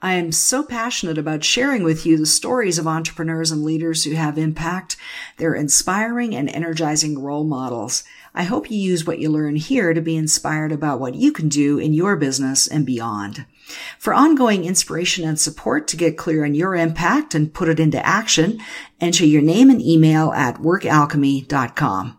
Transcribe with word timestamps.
I 0.00 0.12
am 0.14 0.30
so 0.30 0.62
passionate 0.62 1.18
about 1.18 1.42
sharing 1.42 1.82
with 1.82 2.06
you 2.06 2.16
the 2.16 2.26
stories 2.26 2.78
of 2.78 2.86
entrepreneurs 2.86 3.50
and 3.50 3.64
leaders 3.64 4.04
who 4.04 4.14
have 4.14 4.38
impact. 4.38 4.96
They're 5.38 5.56
inspiring 5.56 6.36
and 6.36 6.48
energizing 6.48 7.20
role 7.20 7.42
models. 7.42 8.04
I 8.32 8.44
hope 8.44 8.70
you 8.70 8.78
use 8.78 9.04
what 9.04 9.18
you 9.18 9.28
learn 9.28 9.56
here 9.56 9.94
to 9.94 10.00
be 10.00 10.16
inspired 10.16 10.70
about 10.70 11.00
what 11.00 11.16
you 11.16 11.32
can 11.32 11.48
do 11.48 11.78
in 11.78 11.92
your 11.92 12.14
business 12.14 12.68
and 12.68 12.86
beyond. 12.86 13.44
For 13.98 14.14
ongoing 14.14 14.64
inspiration 14.64 15.26
and 15.26 15.38
support 15.38 15.88
to 15.88 15.96
get 15.96 16.16
clear 16.16 16.44
on 16.44 16.54
your 16.54 16.76
impact 16.76 17.34
and 17.34 17.52
put 17.52 17.68
it 17.68 17.80
into 17.80 18.04
action, 18.06 18.60
enter 19.00 19.26
your 19.26 19.42
name 19.42 19.68
and 19.68 19.82
email 19.82 20.30
at 20.30 20.58
workalchemy.com. 20.58 22.18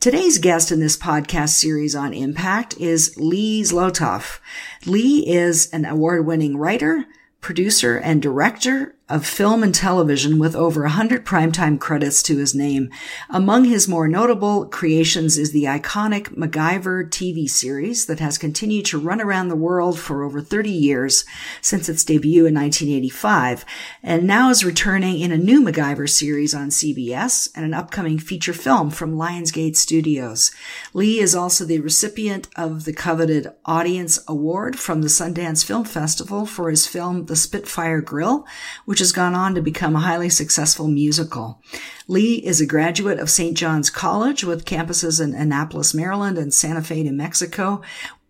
Today's 0.00 0.38
guest 0.38 0.72
in 0.72 0.80
this 0.80 0.96
podcast 0.96 1.50
series 1.50 1.94
on 1.94 2.14
impact 2.14 2.74
is 2.78 3.14
Lee 3.18 3.60
Zlotoff. 3.60 4.38
Lee 4.86 5.28
is 5.28 5.68
an 5.74 5.84
award-winning 5.84 6.56
writer, 6.56 7.04
producer, 7.42 7.98
and 7.98 8.22
director 8.22 8.94
of 9.10 9.26
film 9.26 9.64
and 9.64 9.74
television 9.74 10.38
with 10.38 10.54
over 10.54 10.82
100 10.82 11.26
primetime 11.26 11.78
credits 11.78 12.22
to 12.22 12.38
his 12.38 12.54
name. 12.54 12.88
Among 13.28 13.64
his 13.64 13.88
more 13.88 14.06
notable 14.06 14.66
creations 14.66 15.36
is 15.36 15.50
the 15.50 15.64
iconic 15.64 16.28
MacGyver 16.36 17.10
TV 17.10 17.50
series 17.50 18.06
that 18.06 18.20
has 18.20 18.38
continued 18.38 18.86
to 18.86 19.00
run 19.00 19.20
around 19.20 19.48
the 19.48 19.56
world 19.56 19.98
for 19.98 20.22
over 20.22 20.40
30 20.40 20.70
years 20.70 21.24
since 21.60 21.88
its 21.88 22.04
debut 22.04 22.46
in 22.46 22.54
1985, 22.54 23.64
and 24.02 24.26
now 24.26 24.48
is 24.48 24.64
returning 24.64 25.18
in 25.18 25.32
a 25.32 25.36
new 25.36 25.60
MacGyver 25.60 26.08
series 26.08 26.54
on 26.54 26.68
CBS 26.68 27.50
and 27.56 27.64
an 27.64 27.74
upcoming 27.74 28.18
feature 28.18 28.52
film 28.52 28.90
from 28.90 29.16
Lionsgate 29.16 29.76
Studios. 29.76 30.52
Lee 30.94 31.18
is 31.18 31.34
also 31.34 31.64
the 31.64 31.80
recipient 31.80 32.48
of 32.54 32.84
the 32.84 32.92
coveted 32.92 33.48
Audience 33.64 34.20
Award 34.28 34.78
from 34.78 35.02
the 35.02 35.08
Sundance 35.08 35.64
Film 35.64 35.84
Festival 35.84 36.46
for 36.46 36.70
his 36.70 36.86
film 36.86 37.26
The 37.26 37.34
Spitfire 37.34 38.00
Grill, 38.00 38.46
which 38.84 38.99
which 38.99 38.99
has 39.00 39.12
gone 39.12 39.34
on 39.34 39.54
to 39.54 39.60
become 39.60 39.96
a 39.96 40.00
highly 40.00 40.28
successful 40.28 40.86
musical. 40.88 41.60
Lee 42.06 42.36
is 42.36 42.60
a 42.60 42.66
graduate 42.66 43.18
of 43.18 43.28
St. 43.28 43.56
John's 43.56 43.90
College 43.90 44.44
with 44.44 44.64
campuses 44.64 45.20
in 45.22 45.34
Annapolis, 45.34 45.92
Maryland 45.92 46.38
and 46.38 46.54
Santa 46.54 46.82
Fe, 46.82 47.02
New 47.02 47.12
Mexico, 47.12 47.82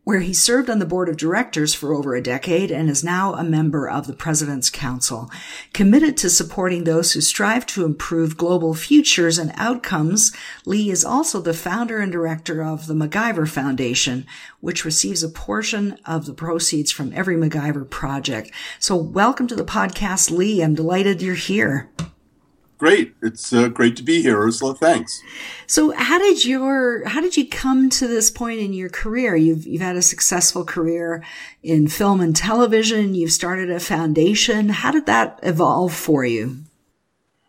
where 0.05 0.21
he 0.21 0.33
served 0.33 0.71
on 0.71 0.79
the 0.79 0.87
board 0.87 1.09
of 1.09 1.17
directors 1.17 1.75
for 1.75 1.93
over 1.93 2.15
a 2.15 2.23
decade 2.23 2.71
and 2.71 2.89
is 2.89 3.05
now 3.05 3.35
a 3.35 3.45
member 3.45 3.89
of 3.89 4.07
the 4.07 4.13
President's 4.13 4.71
Council. 4.71 5.31
Committed 5.73 6.17
to 6.17 6.31
supporting 6.31 6.85
those 6.85 7.13
who 7.13 7.21
strive 7.21 7.67
to 7.67 7.85
improve 7.85 8.37
global 8.37 8.75
futures 8.75 9.39
and 9.39 9.53
outcomes, 9.57 10.33
Lee 10.65 10.91
is 10.91 11.05
also 11.05 11.41
the 11.41 11.53
founder 11.53 11.99
and 11.99 12.11
director 12.11 12.63
of 12.63 12.87
the 12.87 12.95
MacGyver 12.95 13.49
Foundation, 13.49 14.27
which 14.61 14.85
receives 14.85 15.23
a 15.23 15.29
portion 15.29 15.99
of 16.07 16.27
the 16.27 16.35
proceeds 16.35 16.91
from 16.91 17.13
every 17.13 17.37
MacGyver 17.37 17.89
project. 17.89 18.51
So 18.79 18.97
welcome 18.97 19.47
to 19.49 19.57
the 19.57 19.65
podcast, 19.65 20.31
Lee. 20.31 20.63
I'm 20.63 20.75
delighted 20.75 21.21
you're 21.21 21.35
here 21.35 21.91
great. 22.81 23.15
It's 23.23 23.53
uh, 23.53 23.69
great 23.69 23.95
to 23.97 24.03
be 24.03 24.23
here, 24.23 24.41
Ursula. 24.41 24.75
Thanks. 24.75 25.23
So, 25.67 25.93
how 25.93 26.19
did 26.19 26.45
your 26.47 27.07
how 27.07 27.21
did 27.21 27.37
you 27.37 27.47
come 27.47 27.91
to 27.91 28.09
this 28.09 28.31
point 28.31 28.59
in 28.59 28.73
your 28.73 28.89
career? 28.89 29.37
You've 29.37 29.67
you've 29.67 29.83
had 29.83 29.97
a 29.97 30.03
successful 30.03 30.65
career 30.65 31.23
in 31.63 31.87
film 31.89 32.21
and 32.21 32.35
television. 32.35 33.15
You've 33.15 33.33
started 33.33 33.71
a 33.71 33.79
foundation. 33.79 34.71
How 34.71 34.91
did 34.91 35.07
that 35.07 35.39
evolve 35.43 35.93
for 35.93 36.25
you? 36.25 36.57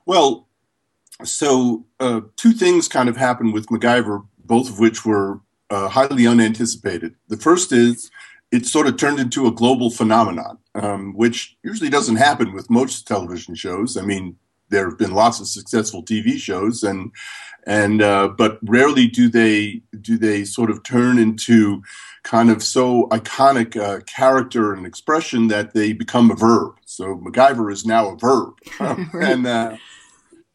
Well, 0.05 0.49
so 1.23 1.85
uh, 1.99 2.21
two 2.35 2.51
things 2.51 2.89
kind 2.89 3.07
of 3.07 3.15
happened 3.15 3.53
with 3.53 3.67
MacGyver, 3.67 4.27
both 4.43 4.69
of 4.69 4.79
which 4.79 5.05
were 5.05 5.39
uh, 5.69 5.87
highly 5.87 6.27
unanticipated. 6.27 7.15
The 7.29 7.37
first 7.37 7.71
is 7.71 8.11
it 8.51 8.65
sort 8.65 8.87
of 8.87 8.97
turned 8.97 9.19
into 9.19 9.47
a 9.47 9.51
global 9.51 9.89
phenomenon, 9.89 10.57
um, 10.75 11.13
which 11.15 11.55
usually 11.63 11.89
doesn't 11.89 12.17
happen 12.17 12.51
with 12.51 12.69
most 12.69 13.07
television 13.07 13.55
shows. 13.55 13.95
I 13.95 14.01
mean, 14.01 14.35
there 14.71 14.89
have 14.89 14.97
been 14.97 15.13
lots 15.13 15.39
of 15.39 15.47
successful 15.47 16.03
TV 16.03 16.37
shows, 16.37 16.83
and 16.83 17.11
and 17.67 18.01
uh, 18.01 18.29
but 18.29 18.57
rarely 18.63 19.07
do 19.07 19.29
they 19.29 19.81
do 20.01 20.17
they 20.17 20.43
sort 20.43 20.71
of 20.71 20.83
turn 20.83 21.19
into 21.19 21.83
kind 22.23 22.49
of 22.49 22.63
so 22.63 23.07
iconic 23.09 23.77
uh, 23.77 24.01
character 24.01 24.73
and 24.73 24.85
expression 24.85 25.47
that 25.47 25.73
they 25.73 25.93
become 25.93 26.31
a 26.31 26.35
verb. 26.35 26.75
So 26.85 27.17
MacGyver 27.17 27.71
is 27.71 27.85
now 27.85 28.09
a 28.09 28.17
verb, 28.17 28.55
and 29.13 29.45
uh, 29.45 29.77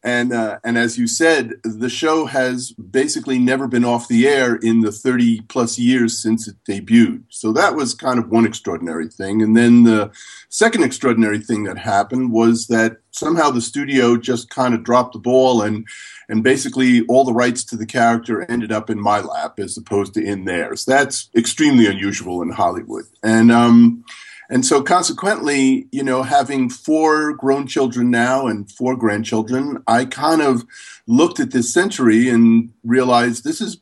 and 0.03 0.31
uh, 0.31 0.59
and 0.63 0.77
as 0.77 0.97
you 0.97 1.07
said, 1.07 1.53
the 1.63 1.89
show 1.89 2.25
has 2.25 2.71
basically 2.73 3.39
never 3.39 3.67
been 3.67 3.83
off 3.83 4.07
the 4.07 4.27
air 4.27 4.55
in 4.55 4.81
the 4.81 4.91
30 4.91 5.41
plus 5.41 5.79
years 5.79 6.21
since 6.21 6.47
it 6.47 6.55
debuted. 6.69 7.23
So 7.29 7.51
that 7.53 7.75
was 7.75 7.93
kind 7.93 8.19
of 8.19 8.29
one 8.29 8.45
extraordinary 8.45 9.07
thing. 9.07 9.41
And 9.41 9.57
then 9.57 9.83
the 9.83 10.11
second 10.49 10.83
extraordinary 10.83 11.39
thing 11.39 11.63
that 11.63 11.79
happened 11.79 12.31
was 12.31 12.67
that 12.67 12.97
somehow 13.11 13.49
the 13.49 13.61
studio 13.61 14.17
just 14.17 14.49
kind 14.49 14.73
of 14.73 14.83
dropped 14.83 15.13
the 15.13 15.19
ball 15.19 15.61
and 15.61 15.85
and 16.29 16.43
basically 16.43 17.03
all 17.07 17.23
the 17.23 17.33
rights 17.33 17.63
to 17.65 17.75
the 17.77 17.85
character 17.85 18.49
ended 18.51 18.71
up 18.71 18.89
in 18.89 19.01
my 19.01 19.19
lap 19.19 19.59
as 19.59 19.77
opposed 19.77 20.13
to 20.13 20.23
in 20.23 20.45
theirs. 20.45 20.85
That's 20.85 21.29
extremely 21.35 21.87
unusual 21.87 22.41
in 22.41 22.49
Hollywood. 22.49 23.05
And 23.23 23.51
um, 23.51 24.03
and 24.49 24.65
so, 24.65 24.81
consequently, 24.81 25.87
you 25.91 26.03
know, 26.03 26.23
having 26.23 26.69
four 26.69 27.33
grown 27.33 27.67
children 27.67 28.09
now 28.09 28.47
and 28.47 28.71
four 28.71 28.95
grandchildren, 28.95 29.83
I 29.87 30.05
kind 30.05 30.41
of 30.41 30.65
looked 31.05 31.39
at 31.39 31.51
this 31.51 31.73
century 31.73 32.29
and 32.29 32.71
realized 32.83 33.43
this 33.43 33.59
is 33.59 33.77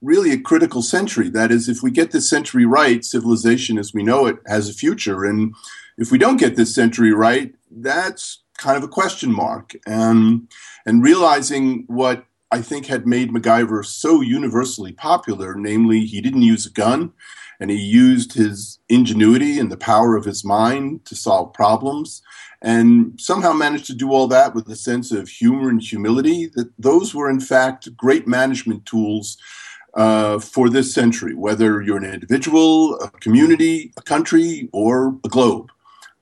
really 0.00 0.32
a 0.32 0.40
critical 0.40 0.80
century. 0.82 1.28
That 1.28 1.50
is, 1.50 1.68
if 1.68 1.82
we 1.82 1.90
get 1.90 2.12
this 2.12 2.30
century 2.30 2.64
right, 2.64 3.04
civilization 3.04 3.76
as 3.76 3.92
we 3.92 4.02
know 4.02 4.26
it 4.26 4.38
has 4.46 4.68
a 4.68 4.74
future. 4.74 5.24
And 5.24 5.54
if 5.98 6.10
we 6.10 6.16
don't 6.16 6.38
get 6.38 6.56
this 6.56 6.74
century 6.74 7.12
right, 7.12 7.54
that's 7.70 8.42
kind 8.56 8.78
of 8.78 8.82
a 8.82 8.88
question 8.88 9.30
mark. 9.30 9.74
And, 9.86 10.48
and 10.86 11.02
realizing 11.02 11.84
what 11.88 12.24
I 12.50 12.62
think 12.62 12.86
had 12.86 13.06
made 13.06 13.30
MacGyver 13.30 13.84
so 13.84 14.22
universally 14.22 14.92
popular, 14.92 15.54
namely, 15.54 16.06
he 16.06 16.20
didn't 16.22 16.42
use 16.42 16.64
a 16.64 16.70
gun 16.70 17.12
and 17.60 17.70
he 17.70 17.76
used 17.76 18.32
his 18.32 18.78
ingenuity 18.88 19.58
and 19.58 19.70
the 19.70 19.76
power 19.76 20.16
of 20.16 20.24
his 20.24 20.44
mind 20.44 21.04
to 21.04 21.14
solve 21.14 21.52
problems 21.52 22.22
and 22.62 23.18
somehow 23.18 23.52
managed 23.52 23.86
to 23.86 23.94
do 23.94 24.12
all 24.12 24.26
that 24.26 24.54
with 24.54 24.68
a 24.68 24.76
sense 24.76 25.12
of 25.12 25.28
humor 25.28 25.68
and 25.68 25.82
humility 25.82 26.46
that 26.54 26.70
those 26.78 27.14
were 27.14 27.30
in 27.30 27.40
fact 27.40 27.94
great 27.96 28.26
management 28.26 28.84
tools 28.86 29.36
uh, 29.94 30.38
for 30.38 30.68
this 30.68 30.92
century 30.94 31.34
whether 31.34 31.82
you're 31.82 31.98
an 31.98 32.04
individual 32.04 32.98
a 33.00 33.10
community 33.20 33.92
a 33.96 34.02
country 34.02 34.68
or 34.72 35.18
a 35.24 35.28
globe 35.28 35.70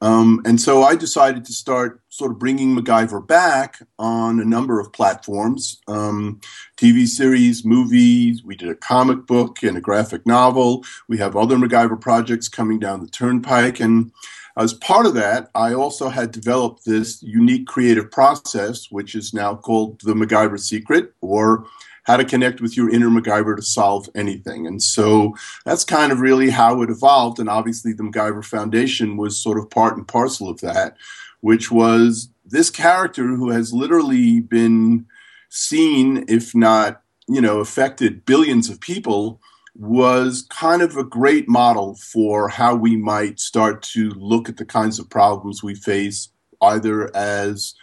um, 0.01 0.41
and 0.45 0.61
so 0.61 0.85
I 0.85 0.95
decided 0.95 1.45
to 1.47 1.53
start 1.53 2.01
sort 2.09 2.31
of 2.31 2.39
bringing 2.39 2.77
MacGyver 2.77 3.27
back 3.27 3.81
on 3.99 4.39
a 4.39 4.45
number 4.45 4.79
of 4.79 4.93
platforms 4.93 5.81
um, 5.89 6.41
TV 6.77 7.07
series, 7.07 7.65
movies. 7.65 8.45
We 8.45 8.55
did 8.55 8.69
a 8.69 8.77
comic 8.77 9.27
book 9.27 9.63
and 9.63 9.77
a 9.77 9.81
graphic 9.81 10.25
novel. 10.25 10.85
We 11.09 11.19
have 11.19 11.37
other 11.37 11.57
MacGyver 11.57 12.01
projects 12.01 12.49
coming 12.49 12.79
down 12.79 13.01
the 13.01 13.11
turnpike. 13.11 13.81
And 13.81 14.13
as 14.57 14.73
part 14.73 15.07
of 15.07 15.15
that, 15.15 15.51
I 15.55 15.75
also 15.75 16.09
had 16.09 16.31
developed 16.31 16.85
this 16.85 17.21
unique 17.23 17.67
creative 17.67 18.11
process, 18.11 18.91
which 18.91 19.17
is 19.17 19.35
now 19.35 19.57
called 19.57 20.01
the 20.03 20.15
MacGyver 20.15 20.61
Secret 20.61 21.13
or 21.21 21.67
how 22.09 22.17
to 22.17 22.25
connect 22.25 22.63
with 22.63 22.75
your 22.75 22.89
inner 22.89 23.11
MacGyver 23.11 23.55
to 23.55 23.63
solve 23.63 24.09
anything. 24.15 24.67
And 24.67 24.83
so 24.83 25.37
that's 25.67 25.85
kind 25.85 26.11
of 26.11 26.21
really 26.21 26.49
how 26.49 26.81
it 26.81 26.89
evolved. 26.89 27.39
And 27.39 27.51
obviously, 27.51 27.93
the 27.93 28.03
MacGyver 28.03 28.45
Foundation 28.45 29.19
was 29.19 29.39
sort 29.39 29.59
of 29.59 29.69
part 29.69 29.99
and 29.99 30.09
parcel 30.09 30.49
of 30.49 30.63
that, 30.63 30.97
which 31.43 31.71
was 31.71 32.31
this 32.47 32.71
character 32.71 33.27
who 33.27 33.51
has 33.51 33.75
literally 33.75 34.41
been 34.41 35.05
seen, 35.51 36.25
if 36.29 36.55
not, 36.55 37.03
you 37.29 37.43
know, 37.43 37.61
affected 37.61 38.25
billions 38.25 38.71
of 38.71 38.81
people 38.81 39.39
was 39.77 40.47
kind 40.49 40.81
of 40.81 40.97
a 40.97 41.05
great 41.05 41.47
model 41.47 41.95
for 41.97 42.49
how 42.49 42.75
we 42.75 42.97
might 42.97 43.39
start 43.39 43.83
to 43.83 44.09
look 44.13 44.49
at 44.49 44.57
the 44.57 44.65
kinds 44.65 44.99
of 44.99 45.11
problems 45.11 45.63
we 45.63 45.75
face 45.75 46.31
either 46.63 47.15
as 47.15 47.75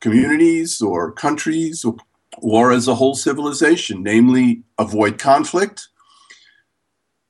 communities 0.00 0.80
or 0.80 1.10
countries 1.10 1.84
or 1.84 1.96
or 2.38 2.72
as 2.72 2.88
a 2.88 2.94
whole 2.94 3.14
civilization, 3.14 4.02
namely 4.02 4.62
avoid 4.78 5.18
conflict, 5.18 5.88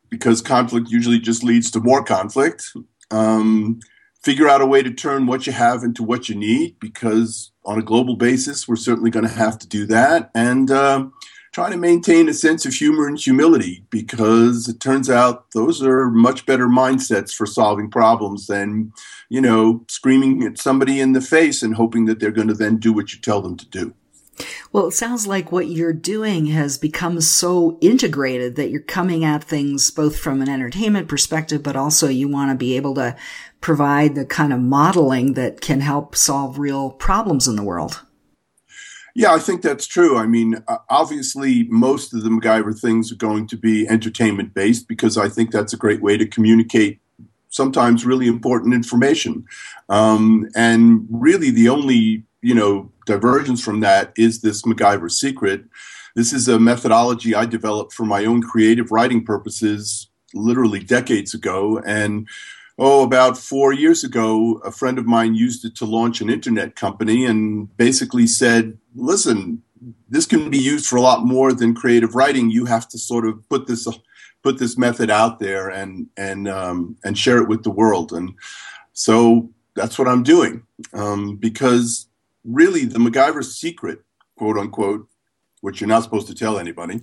because 0.08 0.40
conflict 0.40 0.90
usually 0.90 1.18
just 1.18 1.42
leads 1.42 1.70
to 1.70 1.80
more 1.80 2.04
conflict. 2.04 2.72
Um, 3.10 3.80
figure 4.22 4.48
out 4.48 4.60
a 4.60 4.66
way 4.66 4.82
to 4.82 4.92
turn 4.92 5.26
what 5.26 5.46
you 5.46 5.52
have 5.52 5.82
into 5.82 6.02
what 6.02 6.28
you 6.28 6.34
need 6.34 6.78
because 6.78 7.50
on 7.64 7.78
a 7.78 7.82
global 7.82 8.16
basis 8.16 8.68
we're 8.68 8.76
certainly 8.76 9.10
going 9.10 9.26
to 9.26 9.32
have 9.32 9.58
to 9.58 9.66
do 9.66 9.84
that 9.86 10.30
and 10.34 10.70
uh, 10.70 11.04
try 11.52 11.68
to 11.68 11.76
maintain 11.76 12.28
a 12.28 12.34
sense 12.34 12.64
of 12.64 12.72
humor 12.72 13.06
and 13.06 13.18
humility 13.18 13.84
because 13.90 14.68
it 14.68 14.80
turns 14.80 15.10
out 15.10 15.50
those 15.52 15.82
are 15.82 16.08
much 16.10 16.46
better 16.46 16.68
mindsets 16.68 17.34
for 17.34 17.46
solving 17.46 17.90
problems 17.90 18.46
than 18.46 18.92
you 19.28 19.40
know 19.40 19.84
screaming 19.88 20.44
at 20.44 20.58
somebody 20.58 21.00
in 21.00 21.12
the 21.12 21.20
face 21.20 21.62
and 21.62 21.74
hoping 21.74 22.04
that 22.04 22.20
they're 22.20 22.30
going 22.30 22.48
to 22.48 22.54
then 22.54 22.76
do 22.76 22.92
what 22.92 23.12
you 23.12 23.20
tell 23.20 23.42
them 23.42 23.56
to 23.56 23.68
do 23.68 23.92
well, 24.72 24.86
it 24.86 24.92
sounds 24.92 25.26
like 25.26 25.52
what 25.52 25.68
you're 25.68 25.92
doing 25.92 26.46
has 26.46 26.78
become 26.78 27.20
so 27.20 27.78
integrated 27.80 28.56
that 28.56 28.70
you're 28.70 28.80
coming 28.80 29.24
at 29.24 29.44
things 29.44 29.90
both 29.90 30.18
from 30.18 30.40
an 30.40 30.48
entertainment 30.48 31.08
perspective, 31.08 31.62
but 31.62 31.76
also 31.76 32.08
you 32.08 32.28
want 32.28 32.50
to 32.50 32.56
be 32.56 32.76
able 32.76 32.94
to 32.94 33.16
provide 33.60 34.14
the 34.14 34.24
kind 34.24 34.52
of 34.52 34.60
modeling 34.60 35.34
that 35.34 35.60
can 35.60 35.80
help 35.80 36.16
solve 36.16 36.58
real 36.58 36.90
problems 36.90 37.46
in 37.46 37.56
the 37.56 37.62
world. 37.62 38.02
Yeah, 39.14 39.34
I 39.34 39.38
think 39.38 39.60
that's 39.60 39.86
true. 39.86 40.16
I 40.16 40.26
mean, 40.26 40.64
obviously, 40.88 41.64
most 41.64 42.14
of 42.14 42.22
the 42.22 42.30
MacGyver 42.30 42.78
things 42.78 43.12
are 43.12 43.16
going 43.16 43.46
to 43.48 43.56
be 43.56 43.86
entertainment 43.86 44.54
based 44.54 44.88
because 44.88 45.18
I 45.18 45.28
think 45.28 45.50
that's 45.50 45.74
a 45.74 45.76
great 45.76 46.00
way 46.00 46.16
to 46.16 46.26
communicate 46.26 46.98
sometimes 47.50 48.06
really 48.06 48.26
important 48.26 48.72
information. 48.72 49.44
Um, 49.90 50.48
and 50.56 51.06
really, 51.10 51.50
the 51.50 51.68
only 51.68 52.24
you 52.40 52.54
know 52.54 52.91
divergence 53.06 53.62
from 53.62 53.80
that 53.80 54.12
is 54.16 54.40
this 54.40 54.62
MacGyver 54.62 55.10
secret. 55.10 55.64
This 56.14 56.32
is 56.32 56.48
a 56.48 56.58
methodology 56.58 57.34
I 57.34 57.46
developed 57.46 57.92
for 57.92 58.04
my 58.04 58.24
own 58.24 58.42
creative 58.42 58.90
writing 58.90 59.24
purposes 59.24 60.08
literally 60.34 60.80
decades 60.80 61.34
ago. 61.34 61.78
And 61.86 62.28
oh, 62.78 63.02
about 63.02 63.38
four 63.38 63.72
years 63.72 64.04
ago, 64.04 64.60
a 64.64 64.70
friend 64.70 64.98
of 64.98 65.06
mine 65.06 65.34
used 65.34 65.64
it 65.64 65.74
to 65.76 65.84
launch 65.84 66.20
an 66.20 66.30
internet 66.30 66.76
company 66.76 67.24
and 67.24 67.74
basically 67.76 68.26
said, 68.26 68.78
listen, 68.94 69.62
this 70.08 70.26
can 70.26 70.50
be 70.50 70.58
used 70.58 70.86
for 70.86 70.96
a 70.96 71.02
lot 71.02 71.24
more 71.24 71.52
than 71.52 71.74
creative 71.74 72.14
writing. 72.14 72.50
You 72.50 72.66
have 72.66 72.88
to 72.88 72.98
sort 72.98 73.26
of 73.26 73.48
put 73.48 73.66
this 73.66 73.86
put 74.42 74.58
this 74.58 74.76
method 74.76 75.10
out 75.10 75.38
there 75.38 75.68
and 75.68 76.08
and 76.16 76.48
um, 76.48 76.96
and 77.04 77.16
share 77.16 77.38
it 77.38 77.48
with 77.48 77.62
the 77.62 77.70
world. 77.70 78.12
And 78.12 78.34
so 78.92 79.50
that's 79.74 79.98
what 79.98 80.08
I'm 80.08 80.22
doing 80.22 80.62
um, 80.92 81.36
because 81.36 82.06
really 82.44 82.84
the 82.84 82.98
MacGyver 82.98 83.44
secret, 83.44 84.00
quote 84.36 84.58
unquote, 84.58 85.08
which 85.60 85.80
you're 85.80 85.88
not 85.88 86.02
supposed 86.02 86.26
to 86.28 86.34
tell 86.34 86.58
anybody, 86.58 87.00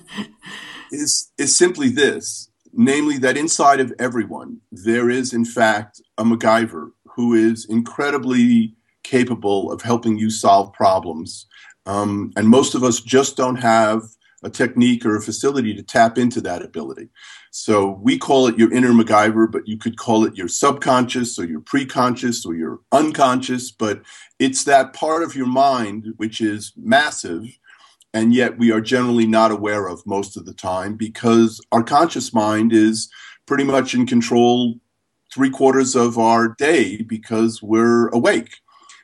is 0.90 1.30
is 1.38 1.56
simply 1.56 1.88
this, 1.88 2.50
namely 2.72 3.18
that 3.18 3.36
inside 3.36 3.80
of 3.80 3.92
everyone 3.98 4.58
there 4.70 5.10
is 5.10 5.32
in 5.32 5.44
fact 5.44 6.00
a 6.18 6.24
MacGyver 6.24 6.90
who 7.04 7.34
is 7.34 7.66
incredibly 7.66 8.74
capable 9.02 9.72
of 9.72 9.82
helping 9.82 10.18
you 10.18 10.30
solve 10.30 10.72
problems. 10.72 11.46
Um, 11.86 12.32
and 12.36 12.48
most 12.48 12.74
of 12.74 12.82
us 12.82 13.00
just 13.00 13.36
don't 13.36 13.56
have 13.56 14.02
a 14.42 14.50
technique 14.50 15.06
or 15.06 15.16
a 15.16 15.22
facility 15.22 15.74
to 15.74 15.82
tap 15.82 16.18
into 16.18 16.40
that 16.42 16.62
ability. 16.62 17.08
So 17.58 17.98
we 18.02 18.18
call 18.18 18.48
it 18.48 18.58
your 18.58 18.70
inner 18.70 18.90
MacGyver, 18.90 19.50
but 19.50 19.66
you 19.66 19.78
could 19.78 19.96
call 19.96 20.26
it 20.26 20.36
your 20.36 20.46
subconscious 20.46 21.38
or 21.38 21.46
your 21.46 21.62
preconscious 21.62 22.44
or 22.44 22.54
your 22.54 22.80
unconscious. 22.92 23.70
But 23.70 24.02
it's 24.38 24.64
that 24.64 24.92
part 24.92 25.22
of 25.22 25.34
your 25.34 25.46
mind 25.46 26.12
which 26.18 26.42
is 26.42 26.74
massive 26.76 27.58
and 28.12 28.34
yet 28.34 28.58
we 28.58 28.70
are 28.72 28.82
generally 28.82 29.26
not 29.26 29.50
aware 29.50 29.88
of 29.88 30.06
most 30.06 30.36
of 30.36 30.44
the 30.44 30.52
time 30.52 30.96
because 30.96 31.60
our 31.72 31.82
conscious 31.82 32.34
mind 32.34 32.74
is 32.74 33.10
pretty 33.46 33.64
much 33.64 33.94
in 33.94 34.06
control 34.06 34.74
three 35.32 35.50
quarters 35.50 35.96
of 35.96 36.18
our 36.18 36.54
day 36.58 37.02
because 37.02 37.62
we're 37.62 38.08
awake. 38.08 38.56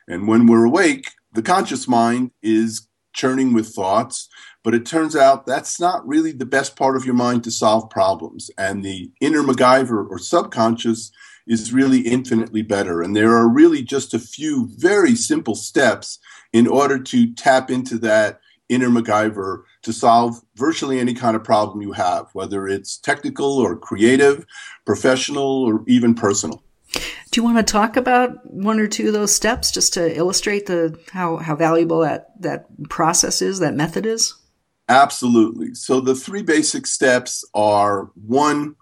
And 0.07 0.27
when 0.27 0.45
we're 0.45 0.65
awake, 0.65 1.11
the 1.33 1.41
conscious 1.41 1.87
mind 1.87 2.31
is 2.43 2.87
churning 3.13 3.53
with 3.53 3.69
thoughts 3.69 4.29
but 4.63 4.73
it 4.73 4.85
turns 4.85 5.15
out 5.15 5.45
that's 5.45 5.79
not 5.79 6.07
really 6.07 6.31
the 6.31 6.45
best 6.45 6.75
part 6.75 6.95
of 6.95 7.05
your 7.05 7.15
mind 7.15 7.43
to 7.43 7.51
solve 7.51 7.89
problems. 7.89 8.49
And 8.57 8.83
the 8.83 9.11
inner 9.19 9.43
MacGyver 9.43 10.09
or 10.09 10.17
subconscious 10.17 11.11
is 11.45 11.73
really 11.73 11.99
infinitely 11.99 12.61
better. 12.61 13.01
And 13.01 13.15
there 13.15 13.33
are 13.33 13.49
really 13.49 13.83
just 13.83 14.13
a 14.13 14.19
few 14.19 14.69
very 14.77 15.15
simple 15.15 15.55
steps 15.55 16.19
in 16.53 16.67
order 16.67 16.97
to 16.97 17.33
tap 17.33 17.69
into 17.69 17.97
that 17.99 18.39
inner 18.69 18.89
MacGyver 18.89 19.63
to 19.81 19.91
solve 19.91 20.41
virtually 20.55 20.99
any 20.99 21.13
kind 21.13 21.35
of 21.35 21.43
problem 21.43 21.81
you 21.81 21.91
have, 21.91 22.29
whether 22.31 22.67
it's 22.67 22.97
technical 22.97 23.57
or 23.57 23.75
creative, 23.75 24.45
professional, 24.85 25.63
or 25.63 25.83
even 25.87 26.15
personal. 26.15 26.63
Do 27.31 27.41
you 27.41 27.43
want 27.43 27.57
to 27.57 27.63
talk 27.63 27.97
about 27.97 28.45
one 28.45 28.79
or 28.79 28.87
two 28.87 29.07
of 29.07 29.13
those 29.13 29.35
steps 29.35 29.71
just 29.71 29.93
to 29.95 30.15
illustrate 30.15 30.67
the 30.67 30.97
how, 31.11 31.37
how 31.37 31.55
valuable 31.55 31.99
that, 31.99 32.29
that 32.41 32.67
process 32.89 33.41
is, 33.41 33.59
that 33.59 33.73
method 33.73 34.05
is? 34.05 34.35
Absolutely. 34.89 35.73
So 35.75 35.99
the 36.01 36.15
three 36.15 36.43
basic 36.43 36.85
steps 36.87 37.45
are 37.53 38.11
one, 38.15 38.75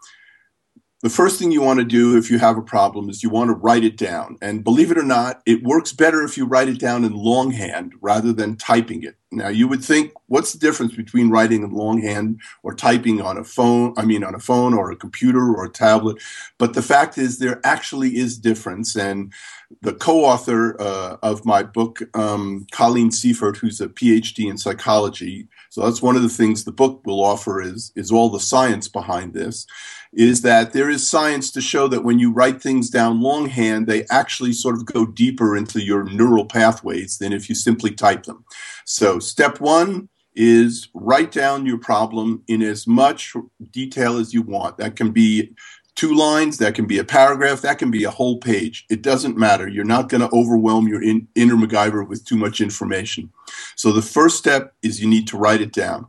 the 1.02 1.10
first 1.10 1.40
thing 1.40 1.52
you 1.52 1.62
want 1.62 1.80
to 1.80 1.86
do 1.86 2.16
if 2.16 2.30
you 2.30 2.38
have 2.38 2.58
a 2.58 2.62
problem 2.62 3.10
is 3.10 3.24
you 3.24 3.30
want 3.30 3.50
to 3.50 3.56
write 3.56 3.84
it 3.84 3.98
down. 3.98 4.38
And 4.40 4.64
believe 4.64 4.92
it 4.92 5.00
or 5.00 5.04
not, 5.04 5.42
it 5.48 5.64
works 5.64 5.94
better 5.94 6.24
if 6.24 6.38
you 6.38 6.46
write 6.46 6.70
it 6.70 6.80
down 6.80 7.04
in 7.04 7.14
longhand 7.14 7.94
rather 8.02 8.32
than 8.32 8.56
typing 8.56 9.02
it. 9.02 9.16
Now, 9.32 9.48
you 9.48 9.68
would 9.68 9.84
think, 9.84 10.12
what's 10.28 10.54
the 10.54 10.60
difference 10.60 10.94
between 10.96 11.32
writing 11.32 11.64
in 11.64 11.72
longhand 11.72 12.40
or 12.62 12.76
typing 12.76 13.20
on 13.20 13.38
a 13.38 13.44
phone? 13.44 13.96
I 13.98 14.06
mean, 14.06 14.24
on 14.24 14.36
a 14.36 14.40
phone 14.40 14.76
or 14.76 14.92
a 14.92 14.96
computer 14.96 15.52
or 15.56 15.66
a 15.66 15.72
tablet. 15.72 16.22
But 16.60 16.76
the 16.76 16.84
fact 16.84 17.18
is, 17.18 17.40
there 17.40 17.62
actually 17.64 18.18
is 18.18 18.38
difference. 18.38 18.96
And 18.96 19.34
the 19.82 19.94
co-author 19.94 20.80
uh, 20.80 21.18
of 21.24 21.46
my 21.46 21.64
book, 21.64 22.02
um, 22.14 22.68
Colleen 22.72 23.10
Seifert, 23.10 23.58
who's 23.58 23.82
a 23.82 23.88
PhD 23.88 24.50
in 24.50 24.58
psychology, 24.58 25.48
so 25.72 25.82
that's 25.82 26.02
one 26.02 26.18
of 26.18 26.22
the 26.22 26.30
things 26.30 26.66
the 26.66 26.72
book 26.72 27.02
will 27.06 27.24
offer 27.24 27.62
is 27.62 27.94
is 27.96 28.12
all 28.12 28.30
the 28.30 28.40
science 28.40 28.90
behind 28.90 29.34
this 29.34 29.66
is 30.14 30.42
that 30.42 30.74
there 30.74 30.90
is 30.90 31.10
science 31.10 31.50
to 31.52 31.62
show 31.62 31.88
that 31.88 32.04
when 32.04 32.20
you 32.20 32.32
write 32.32 32.62
things 32.62 32.90
down 32.90 33.22
longhand 33.22 33.88
they 33.88 34.06
actually 34.12 34.52
sort 34.52 34.76
of 34.76 34.86
go 34.86 35.06
deeper 35.06 35.56
into 35.56 35.82
your 35.82 36.04
neural 36.04 36.46
pathways 36.46 37.18
than 37.18 37.32
if 37.32 37.48
you 37.48 37.56
simply 37.56 37.92
type 37.92 38.24
them. 38.24 38.44
So 38.86 39.20
step 39.20 39.62
1 39.62 40.10
is 40.36 40.90
write 40.94 41.32
down 41.32 41.66
your 41.66 41.78
problem 41.78 42.44
in 42.48 42.62
as 42.62 42.88
much 42.88 43.34
detail 43.72 44.18
as 44.18 44.34
you 44.34 44.42
want. 44.42 44.78
That 44.78 44.96
can 44.96 45.12
be 45.12 45.54
two 45.96 46.14
lines, 46.14 46.58
that 46.58 46.76
can 46.76 46.86
be 46.86 46.98
a 46.98 47.04
paragraph, 47.04 47.62
that 47.62 47.78
can 47.78 47.92
be 47.92 48.04
a 48.04 48.12
whole 48.12 48.38
page. 48.38 48.86
It 48.90 49.02
doesn't 49.02 49.38
matter. 49.38 49.68
You're 49.68 49.84
not 49.84 50.10
going 50.10 50.22
to 50.22 50.36
overwhelm 50.36 50.88
your 50.88 51.04
in, 51.04 51.28
inner 51.36 51.56
MacGyver 51.56 52.08
with 52.08 52.26
too 52.26 52.38
much 52.38 52.62
information. 52.62 53.32
So 53.76 53.92
the 53.92 54.02
first 54.02 54.38
step 54.38 54.74
is 54.82 55.02
you 55.02 55.10
need 55.10 55.28
to 55.28 55.38
write 55.38 55.62
it 55.62 55.74
down. 55.74 56.08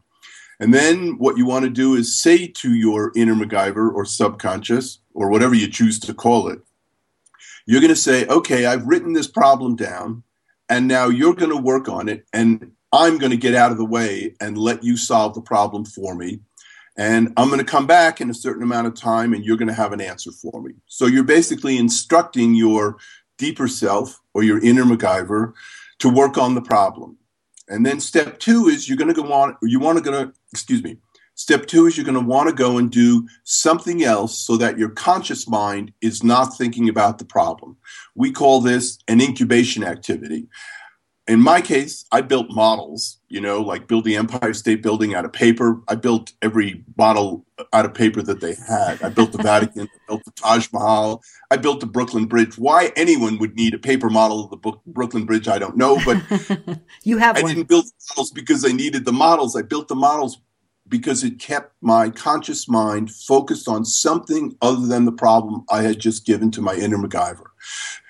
And 0.60 0.72
then 0.72 1.18
what 1.18 1.36
you 1.36 1.44
want 1.44 1.64
to 1.64 1.70
do 1.70 1.94
is 1.94 2.20
say 2.20 2.46
to 2.46 2.72
your 2.72 3.12
inner 3.16 3.34
MacGyver 3.34 3.92
or 3.92 4.04
subconscious 4.04 5.00
or 5.12 5.28
whatever 5.28 5.54
you 5.54 5.68
choose 5.68 5.98
to 6.00 6.14
call 6.14 6.48
it, 6.48 6.60
you're 7.66 7.80
going 7.80 7.90
to 7.90 7.96
say, 7.96 8.26
okay, 8.26 8.66
I've 8.66 8.86
written 8.86 9.12
this 9.12 9.26
problem 9.26 9.76
down 9.76 10.22
and 10.68 10.86
now 10.86 11.08
you're 11.08 11.34
going 11.34 11.50
to 11.50 11.56
work 11.56 11.88
on 11.88 12.08
it 12.08 12.24
and 12.32 12.72
I'm 12.92 13.18
going 13.18 13.30
to 13.30 13.36
get 13.36 13.54
out 13.54 13.72
of 13.72 13.78
the 13.78 13.84
way 13.84 14.34
and 14.40 14.56
let 14.58 14.84
you 14.84 14.96
solve 14.96 15.34
the 15.34 15.40
problem 15.40 15.84
for 15.84 16.14
me 16.14 16.40
and 16.96 17.32
I'm 17.36 17.48
going 17.48 17.58
to 17.58 17.64
come 17.64 17.86
back 17.86 18.20
in 18.20 18.28
a 18.28 18.34
certain 18.34 18.62
amount 18.62 18.86
of 18.86 18.94
time 18.94 19.32
and 19.32 19.44
you're 19.44 19.56
going 19.56 19.68
to 19.68 19.74
have 19.74 19.92
an 19.92 20.00
answer 20.00 20.30
for 20.30 20.60
me. 20.62 20.72
So 20.86 21.06
you're 21.06 21.24
basically 21.24 21.78
instructing 21.78 22.54
your 22.54 22.98
deeper 23.38 23.66
self 23.66 24.20
or 24.34 24.42
your 24.42 24.62
inner 24.62 24.84
MacGyver 24.84 25.52
to 26.00 26.08
work 26.08 26.36
on 26.36 26.54
the 26.54 26.62
problem. 26.62 27.16
And 27.68 27.86
then 27.86 28.00
step 28.00 28.38
two 28.38 28.66
is 28.66 28.88
you're 28.88 28.98
going 28.98 29.12
to 29.12 29.22
go 29.22 29.32
on, 29.32 29.56
you 29.62 29.80
want 29.80 30.02
to 30.02 30.10
go, 30.10 30.32
excuse 30.52 30.82
me. 30.82 30.98
Step 31.34 31.64
two 31.66 31.86
is 31.86 31.96
you're 31.96 32.04
going 32.04 32.14
to 32.14 32.20
want 32.20 32.50
to 32.50 32.54
go 32.54 32.76
and 32.76 32.90
do 32.90 33.26
something 33.44 34.04
else 34.04 34.38
so 34.38 34.58
that 34.58 34.78
your 34.78 34.90
conscious 34.90 35.48
mind 35.48 35.92
is 36.02 36.22
not 36.22 36.56
thinking 36.58 36.90
about 36.90 37.18
the 37.18 37.24
problem. 37.24 37.76
We 38.14 38.32
call 38.32 38.60
this 38.60 38.98
an 39.08 39.22
incubation 39.22 39.82
activity 39.82 40.46
in 41.28 41.40
my 41.40 41.60
case, 41.60 42.04
I 42.10 42.20
built 42.20 42.50
models, 42.50 43.18
you 43.28 43.40
know, 43.40 43.60
like 43.60 43.86
build 43.86 44.04
the 44.04 44.16
Empire 44.16 44.52
State 44.52 44.82
Building 44.82 45.14
out 45.14 45.24
of 45.24 45.32
paper. 45.32 45.80
I 45.86 45.94
built 45.94 46.32
every 46.42 46.84
model 46.98 47.46
out 47.72 47.84
of 47.84 47.94
paper 47.94 48.22
that 48.22 48.40
they 48.40 48.54
had. 48.54 49.00
I 49.02 49.08
built 49.08 49.30
the 49.30 49.38
Vatican, 49.42 49.82
I 49.82 49.98
built 50.08 50.24
the 50.24 50.32
Taj 50.32 50.72
Mahal, 50.72 51.22
I 51.50 51.58
built 51.58 51.78
the 51.78 51.86
Brooklyn 51.86 52.26
Bridge. 52.26 52.58
Why 52.58 52.92
anyone 52.96 53.38
would 53.38 53.54
need 53.54 53.72
a 53.72 53.78
paper 53.78 54.10
model 54.10 54.44
of 54.44 54.50
the 54.50 54.72
Brooklyn 54.86 55.24
Bridge, 55.24 55.46
I 55.46 55.58
don't 55.58 55.76
know. 55.76 55.96
But 56.04 56.80
you 57.04 57.18
have 57.18 57.38
I 57.38 57.42
one. 57.42 57.54
didn't 57.54 57.68
build 57.68 57.86
models 58.10 58.32
because 58.32 58.64
I 58.64 58.72
needed 58.72 59.04
the 59.04 59.12
models. 59.12 59.54
I 59.54 59.62
built 59.62 59.86
the 59.86 59.94
models 59.94 60.40
because 60.88 61.22
it 61.22 61.38
kept 61.38 61.74
my 61.80 62.10
conscious 62.10 62.68
mind 62.68 63.10
focused 63.10 63.68
on 63.68 63.84
something 63.84 64.56
other 64.60 64.86
than 64.86 65.04
the 65.04 65.12
problem 65.12 65.64
I 65.70 65.82
had 65.82 66.00
just 66.00 66.26
given 66.26 66.50
to 66.50 66.60
my 66.60 66.74
inner 66.74 66.98
MacGyver. 66.98 67.44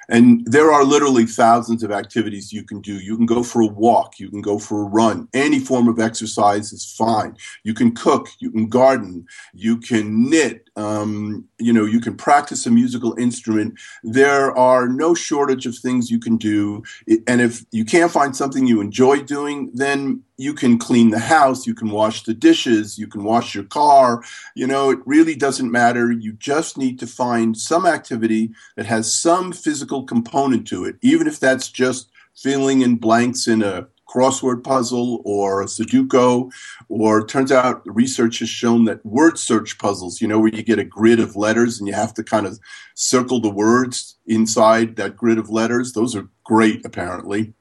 And 0.09 0.45
there 0.47 0.73
are 0.73 0.85
literally 0.85 1.27
thousands 1.27 1.83
of 1.83 1.93
activities 1.93 2.53
you 2.53 2.65
can 2.65 2.81
do. 2.81 2.95
You 2.95 3.17
can 3.17 3.27
go 3.27 3.43
for 3.43 3.63
a 3.63 3.67
walk, 3.67 4.19
you 4.19 4.29
can 4.31 4.43
go 4.43 4.59
for 4.59 4.83
a 4.83 4.89
run. 4.89 5.29
Any 5.33 5.59
form 5.59 5.89
of 5.89 5.99
exercise 5.99 6.73
is 6.73 6.85
fine. 6.85 7.37
You 7.63 7.75
can 7.75 7.95
cook, 7.95 8.29
you 8.39 8.51
can 8.51 8.69
garden, 8.69 9.27
you 9.53 9.79
can 9.79 10.29
knit, 10.29 10.69
um, 10.77 11.47
you 11.59 11.73
know, 11.73 11.85
you 11.85 12.01
can 12.01 12.17
practice 12.17 12.67
a 12.67 12.71
musical 12.71 13.15
instrument. 13.19 13.75
There 14.03 14.57
are 14.57 14.89
no 14.89 15.15
shortage 15.15 15.67
of 15.67 15.77
things 15.77 16.11
you 16.11 16.19
can 16.19 16.37
do. 16.37 16.83
And 17.27 17.41
if 17.41 17.65
you 17.71 17.85
can't 17.85 18.11
find 18.11 18.35
something 18.35 18.67
you 18.67 18.81
enjoy 18.81 19.23
doing, 19.23 19.71
then 19.75 20.23
you 20.43 20.53
can 20.53 20.79
clean 20.79 21.11
the 21.11 21.19
house, 21.19 21.67
you 21.67 21.75
can 21.75 21.91
wash 21.91 22.25
the 22.25 22.35
dishes, 22.35 22.99
you 22.99 23.07
can 23.07 23.23
wash 23.23 23.55
your 23.55 23.65
car. 23.65 24.23
You 24.57 24.67
know, 24.67 24.91
it 24.91 24.99
really 25.07 25.37
doesn't 25.37 25.71
matter. 25.71 26.11
You 26.11 26.33
just 26.33 26.77
need 26.77 26.99
to 26.99 27.07
find 27.07 27.57
some 27.57 27.87
activity 27.87 28.51
that 28.77 28.87
has 28.87 29.15
some 29.15 29.53
physical 29.53 30.05
component 30.05 30.67
to 30.69 30.85
it, 30.85 30.97
even 31.01 31.27
if 31.27 31.39
that's 31.39 31.69
just 31.71 32.11
filling 32.35 32.81
in 32.81 32.97
blanks 32.97 33.47
in 33.47 33.63
a 33.63 33.87
crossword 34.13 34.63
puzzle 34.63 35.23
or 35.25 35.63
a 35.63 35.67
Sudoku, 35.67 36.51
or 36.89 37.27
turns 37.27 37.51
out 37.51 37.83
research 37.87 38.41
has 38.41 38.49
shown 38.49 38.85
that 38.85 39.05
word 39.07 39.39
search 39.39 39.79
puzzles, 39.79 40.21
you 40.21 40.29
know, 40.29 40.39
where 40.39 40.55
you 40.55 40.63
get 40.63 40.79
a 40.79 40.85
grid 40.85 41.21
of 41.21 41.37
letters 41.37 41.79
and 41.79 41.89
you 41.89 41.95
have 41.95 42.13
to 42.15 42.25
kind 42.25 42.47
of 42.47 42.59
circle 42.95 43.41
the 43.41 43.51
words 43.51 44.19
inside 44.27 44.97
that 44.97 45.17
grid 45.17 45.39
of 45.39 45.51
letters, 45.51 45.93
those 45.93 46.15
are 46.15 46.29
great 46.45 46.85
apparently. 46.85 47.55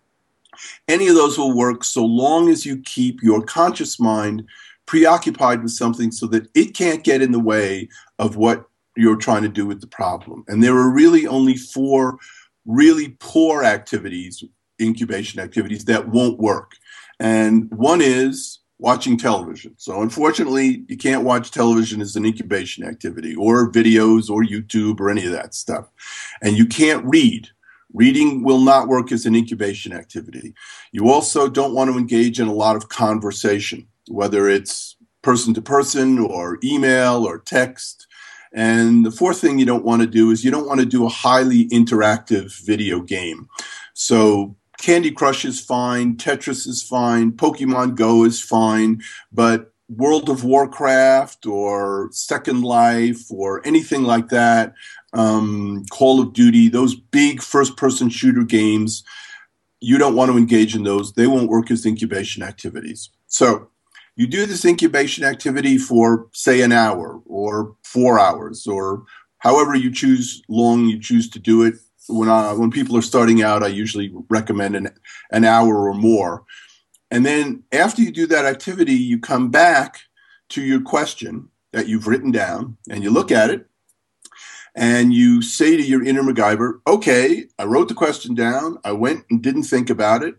Any 0.87 1.07
of 1.07 1.15
those 1.15 1.37
will 1.37 1.55
work 1.55 1.83
so 1.83 2.05
long 2.05 2.49
as 2.49 2.65
you 2.65 2.81
keep 2.81 3.21
your 3.21 3.41
conscious 3.41 3.99
mind 3.99 4.43
preoccupied 4.85 5.61
with 5.61 5.71
something 5.71 6.11
so 6.11 6.27
that 6.27 6.47
it 6.55 6.73
can't 6.75 7.03
get 7.03 7.21
in 7.21 7.31
the 7.31 7.39
way 7.39 7.87
of 8.19 8.35
what 8.35 8.65
you're 8.97 9.15
trying 9.15 9.43
to 9.43 9.49
do 9.49 9.65
with 9.65 9.79
the 9.79 9.87
problem. 9.87 10.43
And 10.47 10.63
there 10.63 10.75
are 10.75 10.91
really 10.91 11.25
only 11.27 11.55
four 11.55 12.17
really 12.65 13.15
poor 13.19 13.63
activities, 13.63 14.43
incubation 14.81 15.39
activities, 15.39 15.85
that 15.85 16.09
won't 16.09 16.39
work. 16.39 16.73
And 17.19 17.69
one 17.71 18.01
is 18.01 18.59
watching 18.79 19.17
television. 19.17 19.73
So 19.77 20.01
unfortunately, 20.01 20.83
you 20.87 20.97
can't 20.97 21.23
watch 21.23 21.51
television 21.51 22.01
as 22.01 22.15
an 22.15 22.25
incubation 22.25 22.83
activity 22.83 23.35
or 23.35 23.71
videos 23.71 24.29
or 24.29 24.43
YouTube 24.43 24.99
or 24.99 25.09
any 25.09 25.25
of 25.25 25.31
that 25.31 25.53
stuff. 25.53 25.85
And 26.41 26.57
you 26.57 26.65
can't 26.65 27.05
read. 27.05 27.49
Reading 27.93 28.43
will 28.43 28.61
not 28.61 28.87
work 28.87 29.11
as 29.11 29.25
an 29.25 29.35
incubation 29.35 29.91
activity. 29.91 30.53
You 30.91 31.09
also 31.09 31.49
don't 31.49 31.73
want 31.73 31.91
to 31.91 31.97
engage 31.97 32.39
in 32.39 32.47
a 32.47 32.53
lot 32.53 32.75
of 32.75 32.89
conversation, 32.89 33.87
whether 34.07 34.47
it's 34.47 34.95
person 35.21 35.53
to 35.53 35.61
person 35.61 36.19
or 36.19 36.57
email 36.63 37.25
or 37.25 37.39
text. 37.39 38.07
And 38.53 39.05
the 39.05 39.11
fourth 39.11 39.39
thing 39.39 39.59
you 39.59 39.65
don't 39.65 39.85
want 39.85 40.01
to 40.01 40.07
do 40.07 40.31
is 40.31 40.43
you 40.43 40.51
don't 40.51 40.67
want 40.67 40.79
to 40.79 40.85
do 40.85 41.05
a 41.05 41.09
highly 41.09 41.67
interactive 41.69 42.59
video 42.65 43.01
game. 43.01 43.47
So 43.93 44.55
Candy 44.79 45.11
Crush 45.11 45.45
is 45.45 45.61
fine, 45.61 46.15
Tetris 46.15 46.67
is 46.67 46.81
fine, 46.81 47.31
Pokemon 47.31 47.95
Go 47.95 48.23
is 48.23 48.41
fine, 48.41 49.01
but 49.31 49.70
World 49.95 50.29
of 50.29 50.43
Warcraft 50.43 51.45
or 51.45 52.09
Second 52.11 52.63
Life 52.63 53.29
or 53.29 53.65
anything 53.67 54.03
like 54.03 54.29
that, 54.29 54.73
um, 55.13 55.85
Call 55.91 56.21
of 56.21 56.33
Duty, 56.33 56.69
those 56.69 56.95
big 56.95 57.41
first 57.41 57.75
person 57.75 58.09
shooter 58.09 58.43
games, 58.43 59.03
you 59.81 59.97
don't 59.97 60.15
want 60.15 60.31
to 60.31 60.37
engage 60.37 60.75
in 60.75 60.83
those. 60.83 61.13
They 61.13 61.27
won't 61.27 61.49
work 61.49 61.71
as 61.71 61.85
incubation 61.85 62.41
activities. 62.41 63.09
So 63.27 63.69
you 64.15 64.27
do 64.27 64.45
this 64.45 64.63
incubation 64.63 65.25
activity 65.25 65.77
for, 65.77 66.27
say, 66.31 66.61
an 66.61 66.71
hour 66.71 67.21
or 67.25 67.75
four 67.83 68.17
hours 68.17 68.67
or 68.67 69.03
however 69.39 69.75
you 69.75 69.91
choose 69.91 70.41
long 70.47 70.85
you 70.85 70.99
choose 70.99 71.29
to 71.31 71.39
do 71.39 71.63
it. 71.63 71.75
When, 72.07 72.29
I, 72.29 72.53
when 72.53 72.71
people 72.71 72.95
are 72.97 73.01
starting 73.01 73.41
out, 73.41 73.63
I 73.63 73.67
usually 73.67 74.13
recommend 74.29 74.75
an, 74.75 74.89
an 75.31 75.43
hour 75.43 75.89
or 75.89 75.93
more. 75.93 76.45
And 77.11 77.25
then 77.25 77.63
after 77.73 78.01
you 78.01 78.11
do 78.11 78.25
that 78.27 78.45
activity, 78.45 78.93
you 78.93 79.19
come 79.19 79.51
back 79.51 79.99
to 80.49 80.61
your 80.61 80.81
question 80.81 81.49
that 81.73 81.87
you've 81.87 82.07
written 82.07 82.31
down 82.31 82.77
and 82.89 83.03
you 83.03 83.11
look 83.11 83.31
at 83.31 83.49
it 83.49 83.67
and 84.75 85.13
you 85.13 85.41
say 85.41 85.75
to 85.75 85.83
your 85.83 86.03
inner 86.03 86.23
MacGyver, 86.23 86.79
okay, 86.87 87.45
I 87.59 87.65
wrote 87.65 87.89
the 87.89 87.93
question 87.93 88.33
down. 88.33 88.77
I 88.85 88.93
went 88.93 89.25
and 89.29 89.41
didn't 89.41 89.63
think 89.63 89.89
about 89.89 90.23
it. 90.23 90.35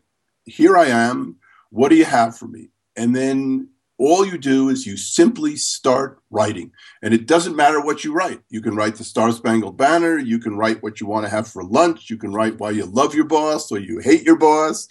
Here 0.47 0.77
I 0.77 0.87
am. 0.87 1.37
What 1.71 1.91
do 1.91 1.97
you 1.97 2.07
have 2.07 2.37
for 2.37 2.49
me? 2.49 2.71
And 2.97 3.15
then 3.15 3.69
all 3.99 4.27
you 4.27 4.39
do 4.39 4.71
is 4.71 4.87
you 4.87 4.97
simply 4.97 5.57
start 5.57 6.21
writing. 6.31 6.73
And 7.03 7.13
it 7.13 7.27
doesn't 7.27 7.57
matter 7.57 7.81
what 7.81 8.03
you 8.05 8.15
write. 8.15 8.41
You 8.49 8.63
can 8.63 8.75
write 8.75 8.97
the 8.97 9.05
Star 9.05 9.31
Spangled 9.33 9.77
Banner. 9.77 10.19
You 10.19 10.39
can 10.39 10.57
write 10.57 10.83
what 10.83 11.01
you 11.01 11.07
want 11.07 11.25
to 11.25 11.31
have 11.31 11.47
for 11.47 11.63
lunch. 11.63 12.09
You 12.09 12.17
can 12.17 12.33
write 12.33 12.59
why 12.59 12.71
you 12.71 12.87
love 12.87 13.15
your 13.15 13.27
boss 13.27 13.71
or 13.71 13.79
you 13.79 13.99
hate 13.99 14.23
your 14.23 14.37
boss 14.37 14.89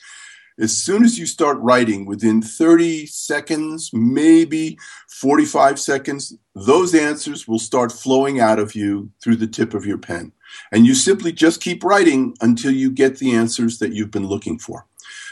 as 0.59 0.77
soon 0.77 1.03
as 1.03 1.17
you 1.17 1.25
start 1.25 1.57
writing, 1.59 2.05
within 2.05 2.41
30 2.41 3.05
seconds, 3.07 3.91
maybe 3.93 4.77
45 5.09 5.79
seconds, 5.79 6.35
those 6.55 6.93
answers 6.93 7.47
will 7.47 7.59
start 7.59 7.91
flowing 7.91 8.39
out 8.39 8.59
of 8.59 8.75
you 8.75 9.09
through 9.23 9.37
the 9.37 9.47
tip 9.47 9.73
of 9.73 9.85
your 9.85 9.97
pen. 9.97 10.31
And 10.71 10.85
you 10.85 10.95
simply 10.95 11.31
just 11.31 11.61
keep 11.61 11.83
writing 11.83 12.35
until 12.41 12.71
you 12.71 12.91
get 12.91 13.17
the 13.17 13.33
answers 13.33 13.79
that 13.79 13.93
you've 13.93 14.11
been 14.11 14.27
looking 14.27 14.59
for. 14.59 14.85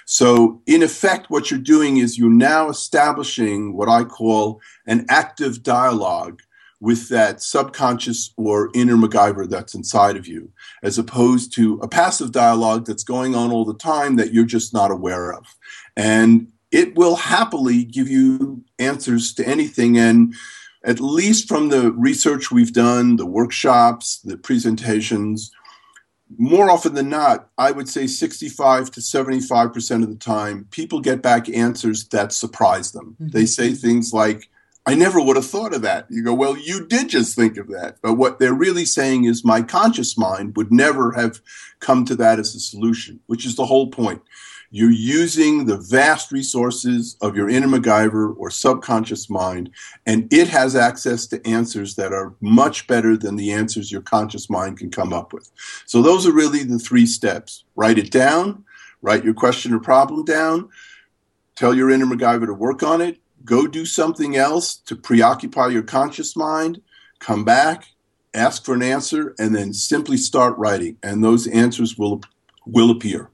So, 0.05 0.61
in 0.65 0.81
effect, 0.81 1.29
what 1.29 1.51
you're 1.51 1.59
doing 1.59 1.97
is 1.97 2.17
you're 2.17 2.29
now 2.29 2.69
establishing 2.69 3.73
what 3.75 3.89
I 3.89 4.03
call 4.05 4.59
an 4.87 5.05
active 5.07 5.61
dialogue 5.61 6.41
with 6.79 7.09
that 7.09 7.41
subconscious 7.41 8.33
or 8.37 8.69
inner 8.73 8.95
MacGyver 8.95 9.49
that's 9.49 9.75
inside 9.75 10.15
of 10.15 10.27
you, 10.27 10.51
as 10.81 10.97
opposed 10.97 11.53
to 11.55 11.79
a 11.81 11.87
passive 11.87 12.31
dialogue 12.31 12.85
that's 12.85 13.03
going 13.03 13.35
on 13.35 13.51
all 13.51 13.65
the 13.65 13.73
time 13.73 14.15
that 14.15 14.33
you're 14.33 14.45
just 14.45 14.73
not 14.73 14.91
aware 14.91 15.33
of. 15.33 15.45
And 15.97 16.51
it 16.71 16.95
will 16.95 17.15
happily 17.15 17.83
give 17.83 18.07
you 18.07 18.63
answers 18.77 19.33
to 19.33 19.47
anything. 19.47 19.97
And 19.97 20.33
at 20.83 21.01
least 21.01 21.49
from 21.49 21.69
the 21.69 21.91
research 21.91 22.51
we've 22.51 22.73
done, 22.73 23.17
the 23.17 23.25
workshops, 23.25 24.19
the 24.19 24.37
presentations, 24.37 25.51
more 26.37 26.69
often 26.69 26.93
than 26.93 27.09
not, 27.09 27.49
I 27.57 27.71
would 27.71 27.89
say 27.89 28.07
65 28.07 28.91
to 28.91 28.99
75% 29.01 30.03
of 30.03 30.09
the 30.09 30.15
time, 30.15 30.67
people 30.71 31.01
get 31.01 31.21
back 31.21 31.49
answers 31.49 32.07
that 32.09 32.31
surprise 32.31 32.91
them. 32.91 33.17
Mm-hmm. 33.19 33.29
They 33.29 33.45
say 33.45 33.73
things 33.73 34.13
like, 34.13 34.49
I 34.85 34.95
never 34.95 35.21
would 35.21 35.35
have 35.35 35.45
thought 35.45 35.73
of 35.73 35.81
that. 35.83 36.07
You 36.09 36.23
go, 36.23 36.33
well, 36.33 36.57
you 36.57 36.85
did 36.85 37.09
just 37.09 37.35
think 37.35 37.57
of 37.57 37.67
that. 37.67 37.97
But 38.01 38.15
what 38.15 38.39
they're 38.39 38.53
really 38.53 38.85
saying 38.85 39.25
is 39.25 39.45
my 39.45 39.61
conscious 39.61 40.17
mind 40.17 40.55
would 40.55 40.71
never 40.71 41.11
have 41.11 41.41
come 41.79 42.05
to 42.05 42.15
that 42.15 42.39
as 42.39 42.55
a 42.55 42.59
solution, 42.59 43.19
which 43.27 43.45
is 43.45 43.55
the 43.55 43.65
whole 43.65 43.87
point. 43.87 44.21
You're 44.71 44.91
using 44.91 45.65
the 45.65 45.77
vast 45.77 46.31
resources 46.31 47.17
of 47.21 47.35
your 47.35 47.49
inner 47.49 47.67
MacGyver 47.67 48.35
or 48.37 48.51
subconscious 48.51 49.29
mind, 49.29 49.71
and 50.05 50.31
it 50.31 50.47
has 50.47 50.75
access 50.75 51.25
to 51.27 51.45
answers 51.47 51.95
that 51.95 52.13
are 52.13 52.35
much 52.39 52.85
better 52.85 53.17
than 53.17 53.35
the 53.35 53.51
answers 53.51 53.91
your 53.91 54.01
conscious 54.01 54.47
mind 54.47 54.77
can 54.77 54.91
come 54.91 55.11
up 55.11 55.33
with. 55.33 55.49
So, 55.87 56.03
those 56.03 56.27
are 56.27 56.31
really 56.31 56.63
the 56.63 56.77
three 56.77 57.07
steps 57.07 57.63
write 57.75 57.97
it 57.97 58.11
down, 58.11 58.63
write 59.01 59.23
your 59.23 59.33
question 59.33 59.73
or 59.73 59.79
problem 59.79 60.23
down, 60.23 60.69
tell 61.55 61.73
your 61.73 61.89
inner 61.89 62.05
MacGyver 62.05 62.45
to 62.45 62.53
work 62.53 62.83
on 62.83 63.01
it, 63.01 63.17
go 63.45 63.67
do 63.67 63.85
something 63.85 64.35
else 64.35 64.75
to 64.75 64.95
preoccupy 64.95 65.67
your 65.67 65.83
conscious 65.83 66.35
mind, 66.35 66.81
come 67.19 67.43
back, 67.43 67.85
ask 68.33 68.65
for 68.65 68.73
an 68.75 68.83
answer, 68.83 69.35
and 69.39 69.55
then 69.55 69.73
simply 69.73 70.17
start 70.17 70.57
writing, 70.57 70.97
and 71.01 71.23
those 71.23 71.47
answers 71.47 71.97
will 71.97 72.21
will 72.65 72.91
appear. 72.91 73.29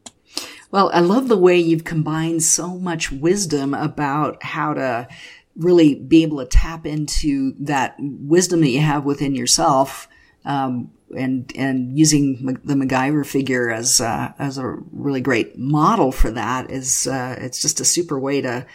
Well, 0.72 0.90
I 0.94 1.00
love 1.00 1.28
the 1.28 1.38
way 1.38 1.58
you've 1.58 1.84
combined 1.84 2.44
so 2.44 2.78
much 2.78 3.12
wisdom 3.12 3.74
about 3.74 4.44
how 4.44 4.74
to 4.74 5.08
really 5.56 5.96
be 5.96 6.24
able 6.24 6.40
to 6.40 6.46
tap 6.46 6.86
into 6.86 7.54
that 7.60 7.96
wisdom 8.00 8.62
that 8.62 8.70
you 8.70 8.82
have 8.82 9.06
within 9.06 9.36
yourself, 9.36 10.08
um, 10.44 10.92
and 11.16 11.52
and 11.56 11.98
using 11.98 12.60
the 12.64 12.74
MacGyver 12.74 13.26
figure 13.26 13.70
as 13.70 14.02
uh, 14.02 14.34
as 14.38 14.58
a 14.58 14.78
really 14.92 15.22
great 15.22 15.58
model 15.58 16.12
for 16.12 16.32
that 16.32 16.72
is 16.72 17.08
uh, 17.08 17.36
it's 17.40 17.62
just 17.62 17.80
a 17.80 17.86
super 17.86 18.20
way 18.20 18.42
to 18.42 18.66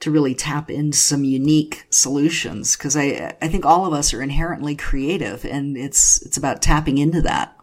to 0.00 0.10
really 0.10 0.34
tap 0.34 0.70
into 0.70 0.96
some 0.96 1.24
unique 1.24 1.86
solutions 1.90 2.76
because 2.76 2.96
I 2.96 3.36
I 3.40 3.48
think 3.48 3.64
all 3.64 3.86
of 3.86 3.92
us 3.92 4.12
are 4.12 4.22
inherently 4.22 4.74
creative 4.74 5.44
and 5.44 5.76
it's 5.76 6.22
it's 6.22 6.36
about 6.36 6.62
tapping 6.62 6.98
into 6.98 7.22
that. 7.22 7.56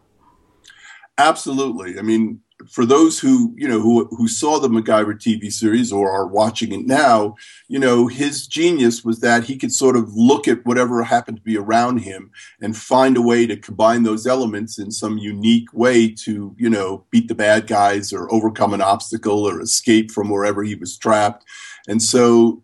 Absolutely. 1.17 1.97
I 1.97 2.03
mean, 2.03 2.41
for 2.69 2.85
those 2.85 3.19
who 3.19 3.53
you 3.55 3.67
know 3.67 3.79
who 3.79 4.05
who 4.07 4.27
saw 4.27 4.59
the 4.59 4.67
MacGyver 4.67 5.13
TV 5.13 5.51
series 5.51 5.91
or 5.91 6.11
are 6.11 6.27
watching 6.27 6.71
it 6.71 6.85
now, 6.85 7.35
you 7.67 7.77
know 7.77 8.07
his 8.07 8.47
genius 8.47 9.03
was 9.03 9.19
that 9.19 9.43
he 9.43 9.57
could 9.57 9.71
sort 9.71 9.95
of 9.95 10.13
look 10.13 10.47
at 10.47 10.65
whatever 10.65 11.03
happened 11.03 11.37
to 11.37 11.43
be 11.43 11.57
around 11.57 11.99
him 11.99 12.31
and 12.61 12.75
find 12.75 13.15
a 13.15 13.21
way 13.21 13.45
to 13.45 13.55
combine 13.55 14.03
those 14.03 14.25
elements 14.25 14.79
in 14.79 14.91
some 14.91 15.17
unique 15.17 15.71
way 15.73 16.09
to 16.09 16.55
you 16.57 16.69
know 16.69 17.03
beat 17.11 17.27
the 17.27 17.35
bad 17.35 17.67
guys 17.67 18.11
or 18.11 18.31
overcome 18.33 18.73
an 18.73 18.81
obstacle 18.81 19.47
or 19.47 19.61
escape 19.61 20.11
from 20.11 20.29
wherever 20.29 20.63
he 20.63 20.75
was 20.75 20.97
trapped. 20.97 21.45
And 21.87 22.01
so 22.01 22.63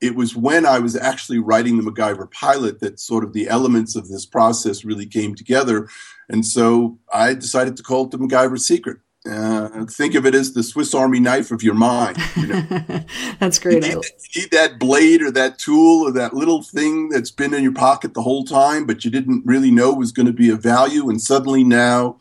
it 0.00 0.14
was 0.14 0.36
when 0.36 0.66
I 0.66 0.78
was 0.78 0.96
actually 0.96 1.38
writing 1.38 1.76
the 1.76 1.90
MacGyver 1.90 2.30
pilot 2.30 2.80
that 2.80 3.00
sort 3.00 3.24
of 3.24 3.32
the 3.32 3.48
elements 3.48 3.96
of 3.96 4.08
this 4.08 4.26
process 4.26 4.84
really 4.84 5.06
came 5.06 5.34
together. 5.34 5.88
And 6.28 6.44
so 6.44 6.98
I 7.12 7.34
decided 7.34 7.76
to 7.76 7.82
call 7.82 8.04
it 8.04 8.10
the 8.10 8.18
MacGyver 8.18 8.58
Secret. 8.58 8.98
Uh, 9.26 9.86
think 9.86 10.14
of 10.14 10.26
it 10.26 10.34
as 10.34 10.52
the 10.52 10.62
Swiss 10.62 10.94
Army 10.94 11.18
knife 11.18 11.50
of 11.50 11.62
your 11.62 11.74
mind. 11.74 12.18
You 12.36 12.46
know? 12.48 12.60
that's 13.38 13.58
great. 13.58 13.82
You 13.82 13.94
need, 13.94 14.04
you 14.34 14.42
need, 14.42 14.50
that 14.50 14.78
blade 14.78 15.22
or 15.22 15.30
that 15.30 15.58
tool 15.58 16.06
or 16.06 16.12
that 16.12 16.34
little 16.34 16.62
thing 16.62 17.08
that's 17.08 17.30
been 17.30 17.54
in 17.54 17.62
your 17.62 17.72
pocket 17.72 18.12
the 18.12 18.20
whole 18.20 18.44
time, 18.44 18.84
but 18.84 19.02
you 19.02 19.10
didn't 19.10 19.46
really 19.46 19.70
know 19.70 19.94
was 19.94 20.12
going 20.12 20.26
to 20.26 20.32
be 20.32 20.50
of 20.50 20.62
value. 20.62 21.08
And 21.08 21.22
suddenly 21.22 21.64
now, 21.64 22.18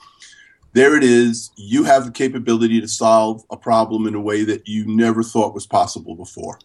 there 0.74 0.98
it 0.98 1.04
is. 1.04 1.52
You 1.56 1.84
have 1.84 2.06
the 2.06 2.12
capability 2.12 2.82
to 2.82 2.88
solve 2.88 3.44
a 3.50 3.58
problem 3.58 4.08
in 4.08 4.16
a 4.16 4.22
way 4.22 4.44
that 4.44 4.68
you 4.68 4.86
never 4.86 5.24
thought 5.24 5.54
was 5.54 5.68
possible 5.68 6.16
before. 6.16 6.60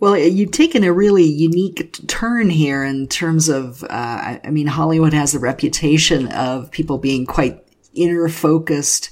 Well, 0.00 0.16
you've 0.16 0.52
taken 0.52 0.84
a 0.84 0.92
really 0.92 1.24
unique 1.24 2.06
turn 2.06 2.50
here 2.50 2.84
in 2.84 3.08
terms 3.08 3.48
of, 3.48 3.82
uh, 3.84 4.38
I 4.44 4.50
mean, 4.50 4.66
Hollywood 4.66 5.12
has 5.14 5.34
a 5.34 5.38
reputation 5.38 6.28
of 6.28 6.70
people 6.70 6.98
being 6.98 7.26
quite 7.26 7.64
inner 7.94 8.28
focused 8.28 9.10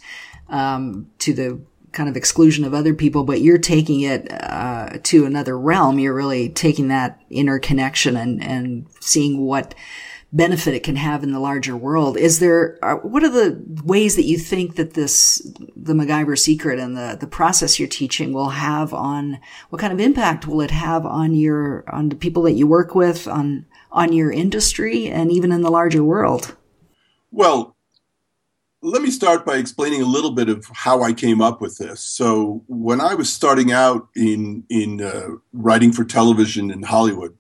um, 0.49 1.11
to 1.19 1.35
the 1.35 1.61
kind 1.93 2.09
of 2.11 2.17
exclusion 2.17 2.65
of 2.65 2.75
other 2.75 2.93
people, 2.93 3.25
but 3.25 3.41
you're 3.41 3.59
taking 3.59 4.03
it 4.03 4.31
uh, 4.31 4.99
to 5.03 5.25
another 5.25 5.59
realm. 5.59 5.99
You're 5.99 6.15
really 6.15 6.51
taking 6.51 6.89
that 6.89 7.21
interconnection 7.31 8.17
and 8.17 8.43
and 8.45 8.87
seeing 9.01 9.41
what 9.41 9.75
benefit 10.37 10.75
it 10.75 10.83
can 10.83 10.97
have 10.97 11.23
in 11.23 11.33
the 11.33 11.41
larger 11.41 11.77
world. 11.77 12.17
Is 12.17 12.39
there 12.39 12.79
uh, 12.83 12.97
what 12.97 13.25
are 13.25 13.31
the 13.31 13.63
ways 13.85 14.17
that 14.17 14.25
you 14.25 14.39
think 14.39 14.77
that 14.77 14.95
this 14.95 15.39
the 15.75 15.95
MacGyver 15.95 16.39
secret 16.39 16.79
and 16.79 16.97
the 16.97 17.17
the 17.19 17.27
process 17.27 17.79
you're 17.79 17.89
teaching 17.89 18.33
will 18.33 18.51
have 18.51 18.93
on 18.93 19.39
what 19.71 19.81
kind 19.81 19.93
of 19.93 20.01
impact 20.01 20.47
will 20.47 20.61
it 20.61 20.71
have 20.71 21.07
on 21.07 21.35
your 21.35 21.85
on 21.89 22.11
the 22.11 22.17
people 22.17 22.43
that 22.43 22.53
you 22.53 22.67
work 22.67 22.95
with 22.95 23.27
on 23.27 23.65
on 23.91 24.13
your 24.13 24.31
industry 24.31 25.09
and 25.09 25.33
even 25.33 25.51
in 25.51 25.63
the 25.63 25.71
larger 25.71 26.05
world? 26.05 26.55
Well, 27.31 27.77
let 28.83 29.03
me 29.03 29.11
start 29.11 29.45
by 29.45 29.57
explaining 29.57 30.03
a 30.03 30.07
little 30.07 30.31
bit 30.31 30.49
of 30.49 30.67
how 30.73 31.03
I 31.03 31.13
came 31.13 31.41
up 31.41 31.61
with 31.61 31.79
this. 31.79 32.01
So, 32.01 32.63
when 32.69 33.01
I 33.01 33.15
was 33.15 33.33
starting 33.33 33.73
out 33.73 34.09
in 34.15 34.65
in 34.69 35.03
uh, 35.03 35.29
writing 35.53 35.93
for 35.93 36.05
television 36.05 36.71
in 36.71 36.83
Hollywood, 36.83 37.37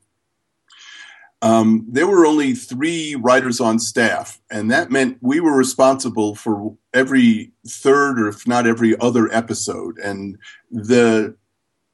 um, 1.43 1.85
there 1.88 2.07
were 2.07 2.25
only 2.25 2.55
three 2.55 3.14
writers 3.14 3.61
on 3.61 3.78
staff, 3.78 4.40
and 4.50 4.71
that 4.71 4.90
meant 4.90 5.19
we 5.21 5.40
were 5.40 5.57
responsible 5.57 6.35
for 6.35 6.76
every 6.95 7.52
third, 7.69 8.19
or 8.19 8.28
if 8.28 8.47
not 8.47 8.66
every 8.66 8.99
other 9.00 9.33
episode. 9.33 9.99
And 9.99 10.38
the 10.71 11.37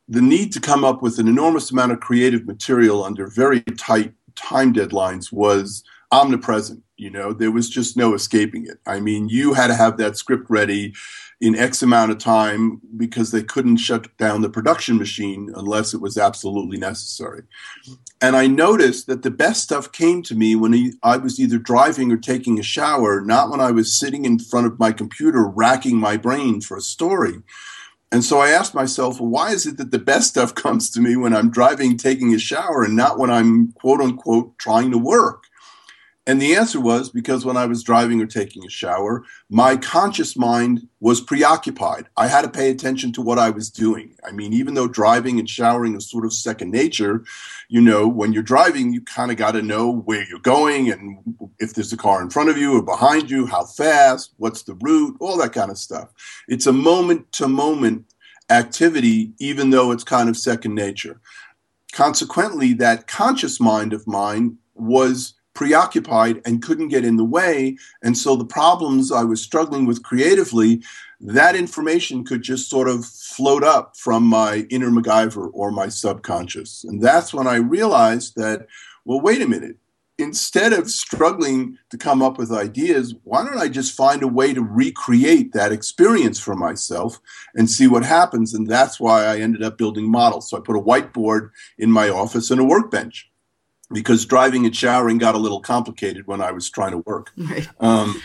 the 0.08 0.22
need 0.22 0.52
to 0.52 0.60
come 0.60 0.84
up 0.84 1.02
with 1.02 1.18
an 1.18 1.28
enormous 1.28 1.70
amount 1.70 1.92
of 1.92 2.00
creative 2.00 2.46
material 2.46 3.04
under 3.04 3.26
very 3.26 3.60
tight 3.62 4.12
time 4.34 4.72
deadlines 4.72 5.32
was 5.32 5.82
omnipresent. 6.12 6.82
You 7.02 7.10
know, 7.10 7.32
there 7.32 7.50
was 7.50 7.68
just 7.68 7.96
no 7.96 8.14
escaping 8.14 8.64
it. 8.64 8.78
I 8.86 9.00
mean, 9.00 9.28
you 9.28 9.54
had 9.54 9.66
to 9.66 9.74
have 9.74 9.96
that 9.96 10.16
script 10.16 10.48
ready 10.48 10.94
in 11.40 11.56
X 11.56 11.82
amount 11.82 12.12
of 12.12 12.18
time 12.18 12.80
because 12.96 13.32
they 13.32 13.42
couldn't 13.42 13.78
shut 13.78 14.16
down 14.18 14.40
the 14.40 14.48
production 14.48 14.98
machine 14.98 15.50
unless 15.56 15.92
it 15.92 16.00
was 16.00 16.16
absolutely 16.16 16.78
necessary. 16.78 17.42
And 18.20 18.36
I 18.36 18.46
noticed 18.46 19.08
that 19.08 19.22
the 19.22 19.32
best 19.32 19.64
stuff 19.64 19.90
came 19.90 20.22
to 20.22 20.36
me 20.36 20.54
when 20.54 20.92
I 21.02 21.16
was 21.16 21.40
either 21.40 21.58
driving 21.58 22.12
or 22.12 22.18
taking 22.18 22.60
a 22.60 22.62
shower, 22.62 23.20
not 23.20 23.50
when 23.50 23.60
I 23.60 23.72
was 23.72 23.98
sitting 23.98 24.24
in 24.24 24.38
front 24.38 24.68
of 24.68 24.78
my 24.78 24.92
computer 24.92 25.44
racking 25.44 25.96
my 25.96 26.16
brain 26.16 26.60
for 26.60 26.76
a 26.76 26.80
story. 26.80 27.42
And 28.12 28.22
so 28.22 28.38
I 28.38 28.50
asked 28.50 28.76
myself, 28.76 29.18
well, 29.18 29.30
why 29.30 29.50
is 29.50 29.66
it 29.66 29.76
that 29.78 29.90
the 29.90 29.98
best 29.98 30.28
stuff 30.28 30.54
comes 30.64 30.88
to 30.90 31.00
me 31.00 31.16
when 31.16 31.34
I'm 31.34 31.50
driving, 31.50 31.96
taking 31.96 32.32
a 32.32 32.38
shower, 32.38 32.84
and 32.84 32.94
not 32.94 33.18
when 33.18 33.30
I'm 33.30 33.72
quote 33.72 34.00
unquote 34.00 34.56
trying 34.58 34.92
to 34.92 34.98
work? 34.98 35.48
And 36.24 36.40
the 36.40 36.54
answer 36.54 36.80
was 36.80 37.10
because 37.10 37.44
when 37.44 37.56
I 37.56 37.66
was 37.66 37.82
driving 37.82 38.20
or 38.20 38.26
taking 38.26 38.64
a 38.64 38.70
shower, 38.70 39.24
my 39.50 39.76
conscious 39.76 40.36
mind 40.36 40.86
was 41.00 41.20
preoccupied. 41.20 42.06
I 42.16 42.28
had 42.28 42.42
to 42.42 42.48
pay 42.48 42.70
attention 42.70 43.12
to 43.14 43.22
what 43.22 43.40
I 43.40 43.50
was 43.50 43.70
doing. 43.70 44.14
I 44.24 44.30
mean, 44.30 44.52
even 44.52 44.74
though 44.74 44.86
driving 44.86 45.40
and 45.40 45.50
showering 45.50 45.96
is 45.96 46.08
sort 46.08 46.24
of 46.24 46.32
second 46.32 46.70
nature, 46.70 47.24
you 47.68 47.80
know, 47.80 48.06
when 48.06 48.32
you're 48.32 48.44
driving, 48.44 48.92
you 48.92 49.00
kind 49.00 49.32
of 49.32 49.36
got 49.36 49.52
to 49.52 49.62
know 49.62 49.90
where 49.90 50.24
you're 50.28 50.38
going 50.38 50.92
and 50.92 51.18
if 51.58 51.74
there's 51.74 51.92
a 51.92 51.96
car 51.96 52.22
in 52.22 52.30
front 52.30 52.50
of 52.50 52.56
you 52.56 52.78
or 52.78 52.82
behind 52.82 53.28
you, 53.28 53.46
how 53.46 53.64
fast, 53.64 54.32
what's 54.36 54.62
the 54.62 54.74
route, 54.74 55.16
all 55.18 55.36
that 55.38 55.52
kind 55.52 55.72
of 55.72 55.78
stuff. 55.78 56.10
It's 56.46 56.68
a 56.68 56.72
moment 56.72 57.32
to 57.32 57.48
moment 57.48 58.04
activity, 58.48 59.32
even 59.40 59.70
though 59.70 59.90
it's 59.90 60.04
kind 60.04 60.28
of 60.28 60.36
second 60.36 60.76
nature. 60.76 61.20
Consequently, 61.92 62.74
that 62.74 63.08
conscious 63.08 63.58
mind 63.58 63.92
of 63.92 64.06
mine 64.06 64.58
was 64.74 65.34
preoccupied 65.54 66.40
and 66.44 66.62
couldn't 66.62 66.88
get 66.88 67.04
in 67.04 67.16
the 67.16 67.24
way. 67.24 67.76
And 68.02 68.16
so 68.16 68.36
the 68.36 68.44
problems 68.44 69.12
I 69.12 69.24
was 69.24 69.42
struggling 69.42 69.86
with 69.86 70.02
creatively, 70.02 70.82
that 71.20 71.56
information 71.56 72.24
could 72.24 72.42
just 72.42 72.70
sort 72.70 72.88
of 72.88 73.04
float 73.04 73.62
up 73.62 73.96
from 73.96 74.24
my 74.24 74.66
inner 74.70 74.90
MacGyver 74.90 75.50
or 75.52 75.70
my 75.70 75.88
subconscious. 75.88 76.84
And 76.84 77.02
that's 77.02 77.34
when 77.34 77.46
I 77.46 77.56
realized 77.56 78.36
that, 78.36 78.66
well, 79.04 79.20
wait 79.20 79.42
a 79.42 79.48
minute. 79.48 79.76
Instead 80.18 80.72
of 80.72 80.90
struggling 80.90 81.76
to 81.90 81.96
come 81.96 82.22
up 82.22 82.38
with 82.38 82.52
ideas, 82.52 83.14
why 83.24 83.44
don't 83.44 83.58
I 83.58 83.68
just 83.68 83.96
find 83.96 84.22
a 84.22 84.28
way 84.28 84.54
to 84.54 84.62
recreate 84.62 85.52
that 85.52 85.72
experience 85.72 86.38
for 86.38 86.54
myself 86.54 87.18
and 87.54 87.68
see 87.68 87.88
what 87.88 88.04
happens? 88.04 88.54
And 88.54 88.66
that's 88.68 89.00
why 89.00 89.24
I 89.24 89.38
ended 89.38 89.62
up 89.62 89.78
building 89.78 90.08
models. 90.08 90.50
So 90.50 90.58
I 90.58 90.60
put 90.60 90.76
a 90.76 90.80
whiteboard 90.80 91.50
in 91.78 91.90
my 91.90 92.08
office 92.08 92.50
and 92.50 92.60
a 92.60 92.64
workbench 92.64 93.31
because 93.92 94.26
driving 94.26 94.66
and 94.66 94.74
showering 94.74 95.18
got 95.18 95.34
a 95.34 95.38
little 95.38 95.60
complicated 95.60 96.26
when 96.26 96.40
I 96.40 96.52
was 96.52 96.70
trying 96.70 96.92
to 96.92 96.98
work. 96.98 97.32
Right. 97.36 97.68
Um, 97.80 98.20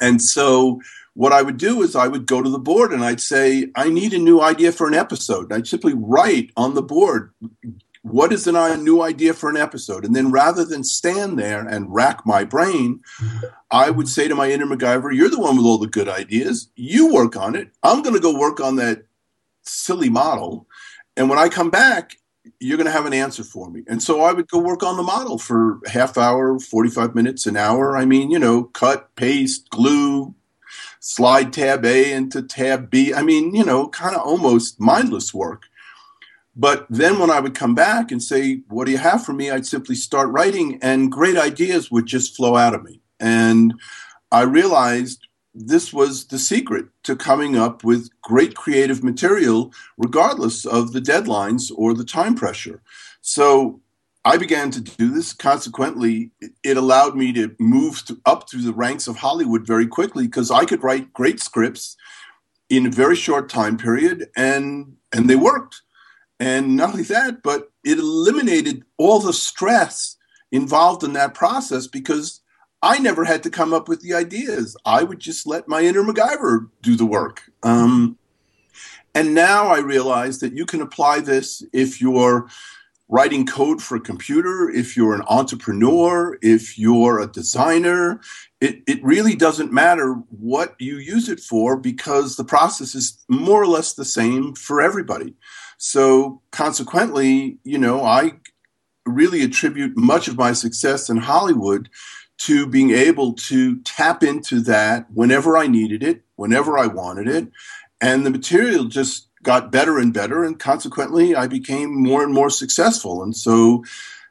and 0.00 0.20
so 0.20 0.80
what 1.14 1.32
I 1.32 1.42
would 1.42 1.56
do 1.56 1.82
is 1.82 1.94
I 1.94 2.08
would 2.08 2.26
go 2.26 2.42
to 2.42 2.50
the 2.50 2.58
board 2.58 2.92
and 2.92 3.04
I'd 3.04 3.20
say, 3.20 3.68
I 3.76 3.88
need 3.88 4.12
a 4.12 4.18
new 4.18 4.40
idea 4.40 4.72
for 4.72 4.86
an 4.86 4.94
episode. 4.94 5.44
And 5.44 5.54
I'd 5.54 5.68
simply 5.68 5.94
write 5.94 6.50
on 6.56 6.74
the 6.74 6.82
board, 6.82 7.32
what 8.02 8.32
is 8.32 8.46
a 8.46 8.76
new 8.76 9.00
idea 9.00 9.32
for 9.32 9.48
an 9.48 9.56
episode? 9.56 10.04
And 10.04 10.14
then 10.14 10.30
rather 10.30 10.64
than 10.64 10.84
stand 10.84 11.38
there 11.38 11.66
and 11.66 11.92
rack 11.92 12.26
my 12.26 12.44
brain, 12.44 13.00
I 13.70 13.88
would 13.88 14.08
say 14.08 14.28
to 14.28 14.34
my 14.34 14.50
inner 14.50 14.66
MacGyver, 14.66 15.14
You're 15.14 15.30
the 15.30 15.40
one 15.40 15.56
with 15.56 15.64
all 15.64 15.78
the 15.78 15.86
good 15.86 16.08
ideas. 16.08 16.68
You 16.76 17.12
work 17.14 17.34
on 17.34 17.54
it. 17.54 17.70
I'm 17.82 18.02
going 18.02 18.14
to 18.14 18.20
go 18.20 18.38
work 18.38 18.60
on 18.60 18.76
that 18.76 19.06
silly 19.62 20.10
model. 20.10 20.66
And 21.16 21.30
when 21.30 21.38
I 21.38 21.48
come 21.48 21.70
back, 21.70 22.18
you're 22.60 22.76
going 22.76 22.86
to 22.86 22.92
have 22.92 23.06
an 23.06 23.14
answer 23.14 23.44
for 23.44 23.70
me. 23.70 23.82
And 23.86 24.02
so 24.02 24.22
I 24.22 24.32
would 24.32 24.48
go 24.48 24.58
work 24.58 24.82
on 24.82 24.96
the 24.96 25.02
model 25.02 25.38
for 25.38 25.80
half 25.86 26.18
hour, 26.18 26.58
45 26.58 27.14
minutes, 27.14 27.46
an 27.46 27.56
hour. 27.56 27.96
I 27.96 28.04
mean, 28.04 28.30
you 28.30 28.38
know, 28.38 28.64
cut, 28.64 29.14
paste, 29.16 29.70
glue, 29.70 30.34
slide 31.00 31.52
tab 31.52 31.84
A 31.84 32.12
into 32.12 32.42
tab 32.42 32.90
B. 32.90 33.14
I 33.14 33.22
mean, 33.22 33.54
you 33.54 33.64
know, 33.64 33.88
kind 33.88 34.14
of 34.14 34.22
almost 34.22 34.80
mindless 34.80 35.32
work. 35.32 35.64
But 36.56 36.86
then 36.88 37.18
when 37.18 37.30
I 37.30 37.40
would 37.40 37.54
come 37.54 37.74
back 37.74 38.12
and 38.12 38.22
say, 38.22 38.60
What 38.68 38.84
do 38.86 38.92
you 38.92 38.98
have 38.98 39.24
for 39.24 39.32
me? 39.32 39.50
I'd 39.50 39.66
simply 39.66 39.96
start 39.96 40.30
writing, 40.30 40.78
and 40.82 41.10
great 41.10 41.36
ideas 41.36 41.90
would 41.90 42.06
just 42.06 42.36
flow 42.36 42.56
out 42.56 42.74
of 42.74 42.84
me. 42.84 43.00
And 43.18 43.74
I 44.30 44.42
realized 44.42 45.26
this 45.54 45.92
was 45.92 46.26
the 46.26 46.38
secret 46.38 46.86
to 47.04 47.14
coming 47.14 47.56
up 47.56 47.84
with 47.84 48.10
great 48.22 48.56
creative 48.56 49.04
material, 49.04 49.72
regardless 49.96 50.64
of 50.64 50.92
the 50.92 51.00
deadlines 51.00 51.70
or 51.76 51.94
the 51.94 52.04
time 52.04 52.34
pressure. 52.34 52.82
So 53.20 53.80
I 54.24 54.36
began 54.36 54.70
to 54.72 54.80
do 54.80 55.10
this. 55.10 55.32
Consequently, 55.32 56.30
it 56.62 56.76
allowed 56.76 57.14
me 57.14 57.32
to 57.34 57.54
move 57.60 58.04
to, 58.06 58.20
up 58.26 58.48
through 58.48 58.62
the 58.62 58.72
ranks 58.72 59.06
of 59.06 59.16
Hollywood 59.16 59.66
very 59.66 59.86
quickly 59.86 60.26
because 60.26 60.50
I 60.50 60.64
could 60.64 60.82
write 60.82 61.12
great 61.12 61.40
scripts 61.40 61.96
in 62.68 62.86
a 62.86 62.90
very 62.90 63.16
short 63.16 63.48
time 63.48 63.76
period, 63.76 64.28
and 64.36 64.96
and 65.12 65.30
they 65.30 65.36
worked. 65.36 65.82
And 66.40 66.76
not 66.76 66.90
only 66.90 67.04
that, 67.04 67.42
but 67.42 67.70
it 67.84 67.98
eliminated 67.98 68.84
all 68.96 69.20
the 69.20 69.32
stress 69.32 70.16
involved 70.50 71.04
in 71.04 71.12
that 71.12 71.34
process 71.34 71.86
because 71.86 72.40
I 72.84 72.98
never 72.98 73.24
had 73.24 73.42
to 73.44 73.50
come 73.50 73.72
up 73.72 73.88
with 73.88 74.02
the 74.02 74.12
ideas. 74.12 74.76
I 74.84 75.04
would 75.04 75.18
just 75.18 75.46
let 75.46 75.66
my 75.66 75.80
inner 75.80 76.02
MacGyver 76.02 76.68
do 76.82 76.96
the 76.96 77.06
work. 77.06 77.50
Um, 77.62 78.18
and 79.14 79.32
now 79.32 79.68
I 79.68 79.78
realize 79.78 80.40
that 80.40 80.54
you 80.54 80.66
can 80.66 80.82
apply 80.82 81.20
this 81.20 81.64
if 81.72 82.02
you're 82.02 82.46
writing 83.08 83.46
code 83.46 83.82
for 83.82 83.96
a 83.96 84.00
computer, 84.00 84.68
if 84.68 84.98
you're 84.98 85.14
an 85.14 85.24
entrepreneur, 85.28 86.38
if 86.42 86.78
you're 86.78 87.20
a 87.20 87.26
designer. 87.26 88.20
It, 88.60 88.82
it 88.86 89.02
really 89.02 89.34
doesn't 89.34 89.72
matter 89.72 90.16
what 90.28 90.74
you 90.78 90.98
use 90.98 91.30
it 91.30 91.40
for 91.40 91.78
because 91.78 92.36
the 92.36 92.44
process 92.44 92.94
is 92.94 93.24
more 93.28 93.62
or 93.62 93.66
less 93.66 93.94
the 93.94 94.04
same 94.04 94.54
for 94.54 94.82
everybody. 94.82 95.34
So 95.78 96.42
consequently, 96.50 97.56
you 97.64 97.78
know, 97.78 98.04
I 98.04 98.34
really 99.06 99.42
attribute 99.42 99.96
much 99.96 100.28
of 100.28 100.36
my 100.36 100.52
success 100.52 101.08
in 101.08 101.16
Hollywood 101.16 101.88
to 102.38 102.66
being 102.66 102.90
able 102.90 103.34
to 103.34 103.80
tap 103.82 104.22
into 104.22 104.60
that 104.60 105.06
whenever 105.12 105.56
I 105.56 105.66
needed 105.66 106.02
it, 106.02 106.22
whenever 106.36 106.78
I 106.78 106.86
wanted 106.86 107.28
it. 107.28 107.48
And 108.00 108.26
the 108.26 108.30
material 108.30 108.84
just 108.84 109.28
got 109.42 109.70
better 109.70 109.98
and 109.98 110.12
better, 110.12 110.42
and 110.42 110.58
consequently, 110.58 111.36
I 111.36 111.46
became 111.46 111.94
more 111.94 112.22
and 112.24 112.32
more 112.32 112.50
successful. 112.50 113.22
And 113.22 113.36
so 113.36 113.84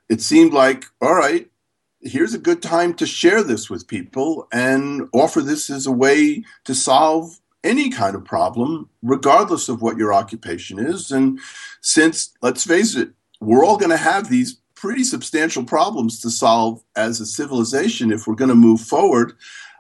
it 0.10 0.22
seemed 0.22 0.54
like, 0.54 0.86
all 1.02 1.16
right, 1.16 1.50
here's 2.02 2.34
a 2.34 2.39
good 2.39 2.62
time 2.62 2.94
to 2.96 3.06
share 3.06 3.44
this 3.44 3.70
with 3.70 3.88
people 3.88 4.48
and 4.52 5.08
offer 5.13 5.42
this 5.42 5.70
as 5.70 5.86
a 5.86 5.92
way 5.92 6.44
to 6.66 6.76
solve 6.76 7.39
any 7.63 7.89
kind 7.89 8.16
of 8.16 8.26
problem, 8.26 8.89
regardless 9.02 9.70
of 9.70 9.82
what 9.82 9.98
your 9.98 10.13
occupation 10.13 10.80
is. 10.80 11.12
And 11.12 11.39
since, 11.80 12.34
let's 12.42 12.66
face 12.66 12.96
it, 12.96 13.12
we're 13.39 13.63
all 13.63 13.78
going 13.78 13.92
to 13.92 13.98
have 13.98 14.30
these 14.30 14.58
pretty 14.84 15.06
substantial 15.06 15.63
problems 15.63 16.19
to 16.19 16.30
solve 16.30 16.84
as 16.98 17.22
a 17.22 17.26
civilization 17.26 18.12
if 18.12 18.28
we're 18.28 18.36
going 18.36 18.50
to 18.50 18.54
move 18.54 18.82
forward, 18.82 19.32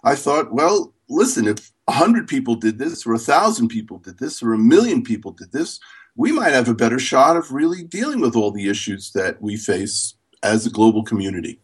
I 0.05 0.15
thought, 0.15 0.53
well, 0.53 0.93
listen, 1.09 1.45
if 1.45 1.73
100 1.87 2.25
people 2.25 2.55
did 2.55 2.79
this, 2.79 3.05
or 3.05 3.11
1,000 3.11 3.67
people 3.67 3.97
did 3.97 4.17
this, 4.19 4.41
or 4.41 4.53
a 4.53 4.57
million 4.57 5.03
people 5.03 5.33
did 5.33 5.51
this, 5.51 5.81
we 6.15 6.31
might 6.31 6.53
have 6.53 6.69
a 6.69 6.73
better 6.73 6.99
shot 6.99 7.35
of 7.35 7.51
really 7.51 7.83
dealing 7.83 8.21
with 8.21 8.37
all 8.37 8.51
the 8.51 8.69
issues 8.69 9.11
that 9.11 9.41
we 9.41 9.57
face 9.57 10.15
as 10.41 10.65
a 10.65 10.69
global 10.69 11.03
community. 11.03 11.59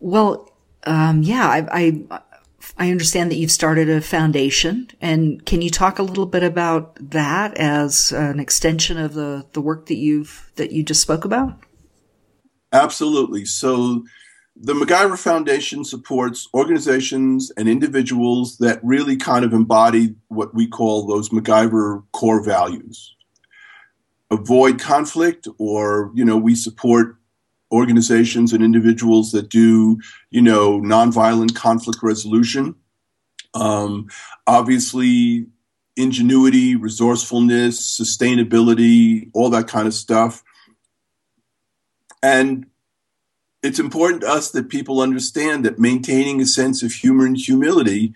Well, 0.00 0.50
um, 0.84 1.22
yeah, 1.22 1.48
I, 1.48 1.66
I, 1.70 2.20
I 2.78 2.90
understand 2.90 3.30
that 3.30 3.36
you've 3.36 3.50
started 3.50 3.88
a 3.90 4.00
foundation, 4.00 4.88
and 5.00 5.44
can 5.44 5.60
you 5.60 5.70
talk 5.70 5.98
a 5.98 6.02
little 6.02 6.26
bit 6.26 6.42
about 6.42 6.96
that 7.10 7.56
as 7.58 8.12
an 8.12 8.40
extension 8.40 8.98
of 8.98 9.14
the 9.14 9.46
the 9.52 9.60
work 9.60 9.86
that 9.86 9.96
you've 9.96 10.50
that 10.56 10.72
you 10.72 10.82
just 10.82 11.02
spoke 11.02 11.24
about? 11.24 11.58
Absolutely. 12.72 13.44
So, 13.44 14.04
the 14.56 14.72
MacGyver 14.72 15.18
Foundation 15.18 15.84
supports 15.84 16.48
organizations 16.54 17.52
and 17.56 17.68
individuals 17.68 18.56
that 18.58 18.80
really 18.82 19.16
kind 19.16 19.44
of 19.44 19.52
embody 19.52 20.14
what 20.28 20.54
we 20.54 20.66
call 20.66 21.06
those 21.06 21.28
MacGyver 21.28 22.02
core 22.12 22.42
values. 22.42 23.14
Avoid 24.30 24.80
conflict, 24.80 25.46
or 25.58 26.10
you 26.14 26.24
know, 26.24 26.38
we 26.38 26.54
support 26.54 27.16
organizations 27.72 28.52
and 28.52 28.62
individuals 28.62 29.32
that 29.32 29.48
do, 29.48 29.98
you 30.30 30.42
know, 30.42 30.80
nonviolent 30.80 31.54
conflict 31.54 32.00
resolution. 32.02 32.74
Um, 33.54 34.08
obviously, 34.46 35.46
ingenuity, 35.96 36.76
resourcefulness, 36.76 37.98
sustainability, 37.98 39.30
all 39.34 39.50
that 39.50 39.68
kind 39.68 39.86
of 39.86 39.94
stuff. 39.94 40.42
And 42.22 42.66
it's 43.62 43.78
important 43.78 44.22
to 44.22 44.28
us 44.28 44.50
that 44.50 44.68
people 44.68 45.00
understand 45.00 45.64
that 45.64 45.78
maintaining 45.78 46.40
a 46.40 46.46
sense 46.46 46.82
of 46.82 46.92
humor 46.92 47.26
and 47.26 47.36
humility 47.36 48.14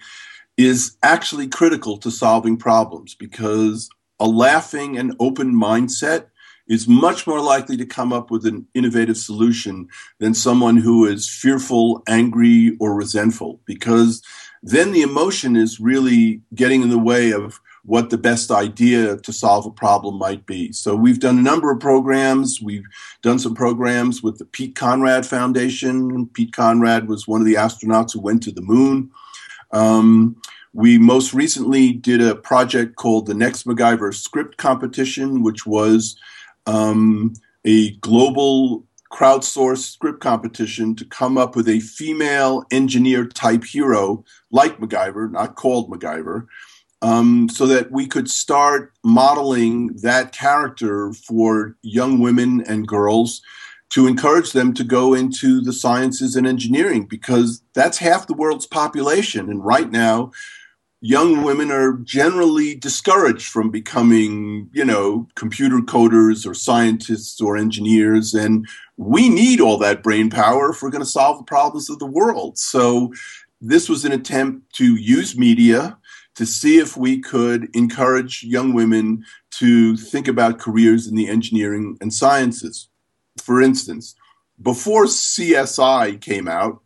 is 0.57 0.97
actually 1.03 1.49
critical 1.49 1.99
to 1.99 2.11
solving 2.11 2.57
problems 2.57 3.15
because 3.15 3.89
a 4.19 4.27
laughing 4.27 4.97
and 4.97 5.15
open 5.21 5.55
mindset 5.55 6.27
is 6.69 6.89
much 6.89 7.27
more 7.27 7.41
likely 7.41 7.77
to 7.77 7.87
come 7.87 8.13
up 8.13 8.31
with 8.31 8.45
an 8.45 8.67
innovative 8.75 9.17
solution 9.17 9.89
than 10.19 10.35
someone 10.35 10.77
who 10.77 11.05
is 11.05 11.29
fearful, 11.29 12.03
angry, 12.09 12.77
or 12.81 12.95
resentful, 12.95 13.61
because 13.67 14.23
then 14.63 14.93
the 14.93 15.03
emotion 15.03 15.55
is 15.57 15.79
really 15.79 16.41
getting 16.55 16.83
in 16.83 16.91
the 16.91 16.99
way 16.99 17.31
of 17.33 17.61
what 17.85 18.11
the 18.11 18.19
best 18.19 18.51
idea 18.51 19.17
to 19.19 19.33
solve 19.33 19.65
a 19.65 19.71
problem 19.71 20.19
might 20.19 20.45
be. 20.45 20.73
So 20.73 20.97
we've 20.97 21.21
done 21.21 21.39
a 21.39 21.43
number 21.43 21.71
of 21.71 21.79
programs. 21.79 22.61
We've 22.61 22.87
done 23.23 23.39
some 23.39 23.55
programs 23.55 24.25
with 24.25 24.39
the 24.39 24.45
Pete 24.45 24.75
Conrad 24.75 25.25
Foundation. 25.25 26.27
Pete 26.27 26.53
Conrad 26.53 27.09
was 27.09 27.29
one 27.29 27.41
of 27.41 27.47
the 27.47 27.55
astronauts 27.55 28.13
who 28.13 28.21
went 28.21 28.43
to 28.43 28.51
the 28.51 28.61
moon. 28.61 29.11
Um, 29.71 30.37
we 30.73 30.99
most 30.99 31.33
recently 31.33 31.93
did 31.93 32.21
a 32.21 32.35
project 32.35 32.97
called 32.97 33.27
the 33.27 33.35
Next 33.35 33.67
MacGyver 33.67 34.13
Script 34.13 34.57
Competition, 34.57 35.43
which 35.43 35.65
was 35.65 36.17
um, 36.67 37.35
a 37.65 37.93
global 37.97 38.85
crowdsourced 39.13 39.93
script 39.93 40.21
competition 40.21 40.95
to 40.97 41.05
come 41.05 41.39
up 41.39 41.57
with 41.57 41.69
a 41.69 41.81
female 41.81 42.65
engineer 42.71 43.25
type 43.25 43.65
hero 43.65 44.25
like 44.51 44.79
MacGyver, 44.79 45.31
not 45.31 45.55
called 45.55 45.91
MacGyver, 45.91 46.47
um, 47.03 47.49
so 47.49 47.67
that 47.67 47.91
we 47.93 48.07
could 48.07 48.31
start 48.31 48.93
modeling 49.05 49.89
that 50.03 50.33
character 50.33 51.13
for 51.13 51.77
young 51.83 52.19
women 52.21 52.63
and 52.67 52.89
girls 52.89 53.43
to 53.91 54.07
encourage 54.07 54.53
them 54.53 54.75
to 54.75 54.83
go 54.83 55.15
into 55.15 55.61
the 55.61 55.73
sciences 55.73 56.35
and 56.35 56.47
engineering 56.47 57.07
because 57.07 57.63
that's 57.75 57.99
half 57.99 58.27
the 58.27 58.35
world's 58.35 58.67
population. 58.67 59.49
And 59.49 59.65
right 59.65 59.91
now, 59.91 60.33
young 61.01 61.43
women 61.43 61.71
are 61.71 61.95
generally 61.99 62.75
discouraged 62.75 63.49
from 63.49 63.71
becoming, 63.71 64.69
you 64.73 64.85
know, 64.85 65.29
computer 65.35 65.79
coders 65.79 66.47
or 66.47 66.55
scientists 66.55 67.41
or 67.41 67.57
engineers. 67.57 68.35
And 68.35 68.67
we 68.97 69.29
need 69.29 69.61
all 69.61 69.79
that 69.79 70.03
brain 70.03 70.31
power 70.31 70.71
if 70.71 70.83
we're 70.83 70.91
going 70.91 71.05
to 71.05 71.07
solve 71.07 71.39
the 71.39 71.45
problems 71.45 71.91
of 71.91 71.99
the 71.99 72.07
world. 72.07 72.59
So 72.59 73.13
this 73.61 73.89
was 73.89 74.05
an 74.05 74.13
attempt 74.13 74.75
to 74.77 74.97
use 74.97 75.37
media 75.37 75.99
to 76.35 76.47
see 76.47 76.79
if 76.79 76.97
we 76.97 77.21
could 77.21 77.75
encourage 77.75 78.43
young 78.43 78.75
women 78.75 79.25
to 79.51 79.97
think 79.97 80.29
about 80.29 80.59
careers 80.59 81.07
in 81.07 81.15
the 81.15 81.29
engineering 81.29 81.97
and 82.01 82.13
sciences. 82.13 82.89
For 83.43 83.63
instance, 83.63 84.15
before 84.61 85.05
CSI 85.05 86.21
came 86.21 86.49
out, 86.49 86.83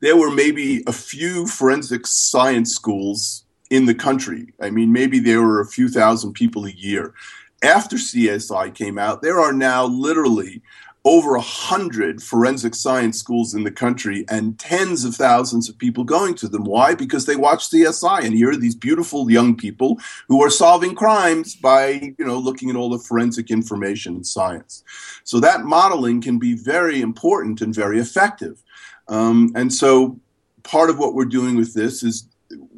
there 0.00 0.16
were 0.16 0.30
maybe 0.30 0.82
a 0.86 0.92
few 0.92 1.46
forensic 1.46 2.06
science 2.06 2.74
schools 2.74 3.44
in 3.70 3.86
the 3.86 3.94
country. 3.94 4.52
I 4.60 4.70
mean, 4.70 4.92
maybe 4.92 5.18
there 5.18 5.42
were 5.42 5.60
a 5.60 5.66
few 5.66 5.88
thousand 5.88 6.32
people 6.32 6.64
a 6.66 6.72
year. 6.72 7.14
After 7.62 7.96
CSI 7.96 8.74
came 8.74 8.98
out, 8.98 9.22
there 9.22 9.38
are 9.38 9.52
now 9.52 9.84
literally 9.84 10.62
over 11.04 11.34
a 11.34 11.40
hundred 11.40 12.22
forensic 12.22 12.74
science 12.74 13.18
schools 13.18 13.54
in 13.54 13.64
the 13.64 13.70
country 13.70 14.24
and 14.28 14.58
tens 14.58 15.04
of 15.04 15.14
thousands 15.14 15.68
of 15.68 15.78
people 15.78 16.04
going 16.04 16.34
to 16.34 16.46
them. 16.46 16.64
Why? 16.64 16.94
Because 16.94 17.24
they 17.24 17.36
watch 17.36 17.70
CSI 17.70 18.22
and 18.22 18.34
here 18.34 18.50
are 18.50 18.56
these 18.56 18.74
beautiful 18.74 19.30
young 19.30 19.56
people 19.56 19.98
who 20.28 20.42
are 20.42 20.50
solving 20.50 20.94
crimes 20.94 21.56
by, 21.56 22.14
you 22.18 22.24
know, 22.24 22.38
looking 22.38 22.68
at 22.68 22.76
all 22.76 22.90
the 22.90 22.98
forensic 22.98 23.50
information 23.50 24.16
and 24.16 24.26
science. 24.26 24.84
So 25.24 25.40
that 25.40 25.64
modeling 25.64 26.20
can 26.20 26.38
be 26.38 26.54
very 26.54 27.00
important 27.00 27.62
and 27.62 27.74
very 27.74 27.98
effective. 27.98 28.62
Um, 29.10 29.52
and 29.54 29.72
so 29.72 30.18
part 30.62 30.88
of 30.88 30.98
what 30.98 31.14
we're 31.14 31.26
doing 31.26 31.56
with 31.56 31.74
this 31.74 32.02
is 32.02 32.28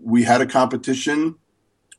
we 0.02 0.24
had 0.24 0.40
a 0.40 0.46
competition. 0.46 1.36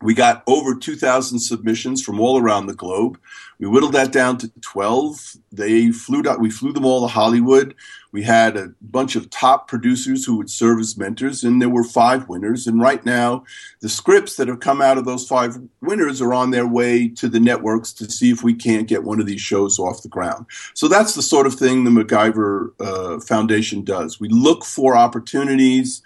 We 0.04 0.14
got 0.14 0.44
over 0.48 0.76
2,000 0.76 1.40
submissions 1.40 2.04
from 2.04 2.20
all 2.20 2.38
around 2.38 2.68
the 2.68 2.74
globe. 2.74 3.18
We 3.58 3.68
whittled 3.68 3.94
that 3.94 4.12
down 4.12 4.38
to 4.40 4.52
12. 4.62 5.38
They 5.52 5.92
flew 5.92 6.28
out, 6.28 6.42
we 6.42 6.50
flew 6.50 6.74
them 6.74 6.86
all 6.86 7.02
to 7.02 7.08
Hollywood. 7.08 7.74
We 8.12 8.22
had 8.22 8.58
a 8.58 8.74
bunch 8.82 9.16
of 9.16 9.30
top 9.30 9.68
producers 9.68 10.26
who 10.26 10.36
would 10.38 10.50
serve 10.50 10.80
as 10.80 10.98
mentors, 10.98 11.44
and 11.44 11.62
there 11.62 11.70
were 11.70 11.84
five 11.84 12.28
winners. 12.28 12.68
And 12.68 12.82
right 12.82 13.04
now, 13.06 13.46
the 13.80 13.90
scripts 13.90 14.36
that 14.36 14.50
have 14.50 14.60
come 14.60 14.82
out 14.82 14.98
of 14.98 15.06
those 15.06 15.28
five 15.28 15.58
winners 15.82 16.22
are 16.22 16.34
on 16.34 16.52
their 16.52 16.68
way 16.68 17.08
to 17.08 17.30
the 17.30 17.40
networks 17.40 17.94
to 17.94 18.12
see 18.12 18.30
if 18.30 18.44
we 18.44 18.54
can't 18.54 18.88
get 18.88 19.04
one 19.04 19.20
of 19.20 19.26
these 19.26 19.42
shows 19.42 19.80
off 19.80 20.04
the 20.04 20.10
ground. 20.10 20.46
So 20.74 20.88
that's 20.88 21.16
the 21.16 21.24
sort 21.24 21.48
of 21.48 21.56
thing 21.56 21.86
the 21.86 21.90
MacGyver 21.90 22.72
uh, 22.80 23.20
Foundation 23.22 23.84
does. 23.84 24.20
We 24.20 24.28
look 24.28 24.66
for 24.66 24.96
opportunities 24.96 26.02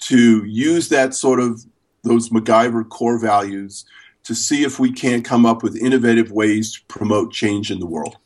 to 0.00 0.44
use 0.46 0.88
that 0.88 1.14
sort 1.14 1.38
of 1.38 1.64
those 2.02 2.30
MacGyver 2.30 2.88
core 2.88 3.18
values 3.18 3.84
to 4.24 4.34
see 4.34 4.62
if 4.64 4.78
we 4.78 4.92
can't 4.92 5.24
come 5.24 5.44
up 5.44 5.62
with 5.62 5.76
innovative 5.76 6.30
ways 6.30 6.74
to 6.74 6.84
promote 6.86 7.32
change 7.32 7.70
in 7.70 7.80
the 7.80 7.86
world. 7.86 8.16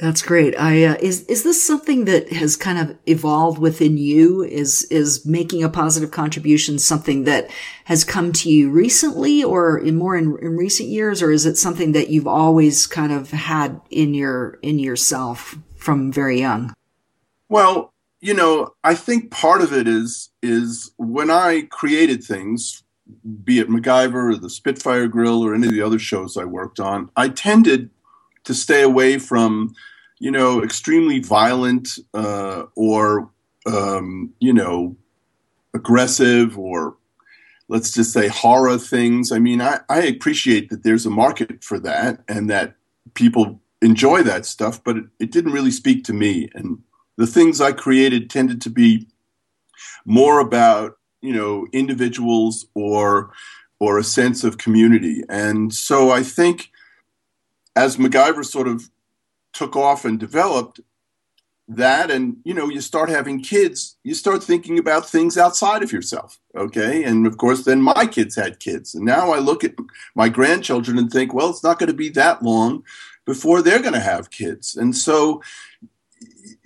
That's 0.00 0.22
great. 0.22 0.58
I 0.58 0.84
uh, 0.84 0.96
is 1.00 1.26
is 1.26 1.42
this 1.42 1.62
something 1.62 2.06
that 2.06 2.32
has 2.32 2.56
kind 2.56 2.78
of 2.78 2.96
evolved 3.04 3.58
within 3.58 3.98
you? 3.98 4.42
Is 4.42 4.84
is 4.84 5.26
making 5.26 5.62
a 5.62 5.68
positive 5.68 6.10
contribution 6.10 6.78
something 6.78 7.24
that 7.24 7.50
has 7.84 8.02
come 8.02 8.32
to 8.32 8.48
you 8.48 8.70
recently, 8.70 9.44
or 9.44 9.76
in 9.76 9.96
more 9.96 10.16
in, 10.16 10.38
in 10.40 10.56
recent 10.56 10.88
years, 10.88 11.20
or 11.20 11.30
is 11.30 11.44
it 11.44 11.58
something 11.58 11.92
that 11.92 12.08
you've 12.08 12.26
always 12.26 12.86
kind 12.86 13.12
of 13.12 13.30
had 13.30 13.78
in 13.90 14.14
your 14.14 14.58
in 14.62 14.78
yourself 14.78 15.58
from 15.76 16.10
very 16.10 16.40
young? 16.40 16.72
Well, 17.50 17.89
you 18.20 18.34
know, 18.34 18.74
I 18.84 18.94
think 18.94 19.30
part 19.30 19.62
of 19.62 19.72
it 19.72 19.88
is 19.88 20.30
is 20.42 20.92
when 20.98 21.30
I 21.30 21.62
created 21.70 22.24
things, 22.24 22.82
be 23.44 23.60
it 23.60 23.68
MacGyver 23.68 24.34
or 24.34 24.36
the 24.36 24.50
Spitfire 24.50 25.08
Grill 25.08 25.44
or 25.44 25.54
any 25.54 25.68
of 25.68 25.72
the 25.74 25.82
other 25.82 25.98
shows 25.98 26.36
I 26.36 26.44
worked 26.44 26.80
on, 26.80 27.10
I 27.16 27.28
tended 27.30 27.90
to 28.44 28.54
stay 28.54 28.82
away 28.82 29.18
from 29.18 29.74
you 30.20 30.30
know, 30.30 30.62
extremely 30.62 31.20
violent 31.20 31.98
uh, 32.14 32.64
or, 32.76 33.30
um, 33.66 34.32
you 34.40 34.52
know, 34.52 34.96
aggressive 35.74 36.58
or 36.58 36.96
let's 37.68 37.92
just 37.92 38.12
say 38.12 38.28
horror 38.28 38.78
things. 38.78 39.32
I 39.32 39.38
mean, 39.40 39.62
I, 39.62 39.80
I 39.88 40.02
appreciate 40.02 40.70
that 40.70 40.84
there's 40.84 41.06
a 41.06 41.10
market 41.10 41.64
for 41.64 41.78
that 41.80 42.22
and 42.28 42.50
that 42.50 42.76
people 43.14 43.60
enjoy 43.82 44.22
that 44.24 44.46
stuff, 44.46 44.82
but 44.84 44.96
it, 44.98 45.04
it 45.20 45.32
didn't 45.32 45.52
really 45.52 45.70
speak 45.70 46.04
to 46.04 46.14
me. 46.14 46.50
And 46.54 46.80
the 47.20 47.26
things 47.26 47.60
I 47.60 47.72
created 47.72 48.30
tended 48.30 48.62
to 48.62 48.70
be 48.70 49.06
more 50.06 50.40
about, 50.40 50.96
you 51.20 51.34
know, 51.34 51.66
individuals 51.70 52.64
or 52.74 53.30
or 53.78 53.98
a 53.98 54.04
sense 54.04 54.42
of 54.42 54.56
community. 54.56 55.22
And 55.28 55.72
so 55.74 56.10
I 56.10 56.22
think 56.22 56.70
as 57.76 57.98
MacGyver 57.98 58.42
sort 58.42 58.68
of 58.68 58.88
took 59.52 59.76
off 59.76 60.06
and 60.06 60.18
developed, 60.18 60.80
that 61.68 62.10
and 62.10 62.38
you 62.42 62.54
know 62.54 62.68
you 62.70 62.80
start 62.80 63.08
having 63.08 63.40
kids 63.40 63.96
you 64.02 64.12
start 64.12 64.42
thinking 64.42 64.76
about 64.76 65.08
things 65.08 65.38
outside 65.38 65.84
of 65.84 65.92
yourself 65.92 66.40
okay? 66.56 67.04
And 67.04 67.28
of 67.28 67.36
course 67.36 67.64
then 67.64 67.80
my 67.80 68.06
kids 68.06 68.34
had 68.34 68.58
kids. 68.58 68.92
And 68.94 69.04
now 69.04 69.30
i 69.30 69.38
look 69.38 69.62
at 69.62 69.74
my 70.16 70.28
grandchildren 70.28 70.98
and 70.98 71.12
think 71.12 71.32
well 71.32 71.50
it's 71.50 71.62
not 71.62 71.78
going 71.78 71.92
to 71.92 72.02
be 72.04 72.08
that 72.08 72.42
long 72.42 72.82
before 73.24 73.62
they're 73.62 73.82
going 73.86 73.94
to 73.94 74.00
have 74.00 74.30
kids. 74.30 74.74
And 74.74 74.96
so 74.96 75.40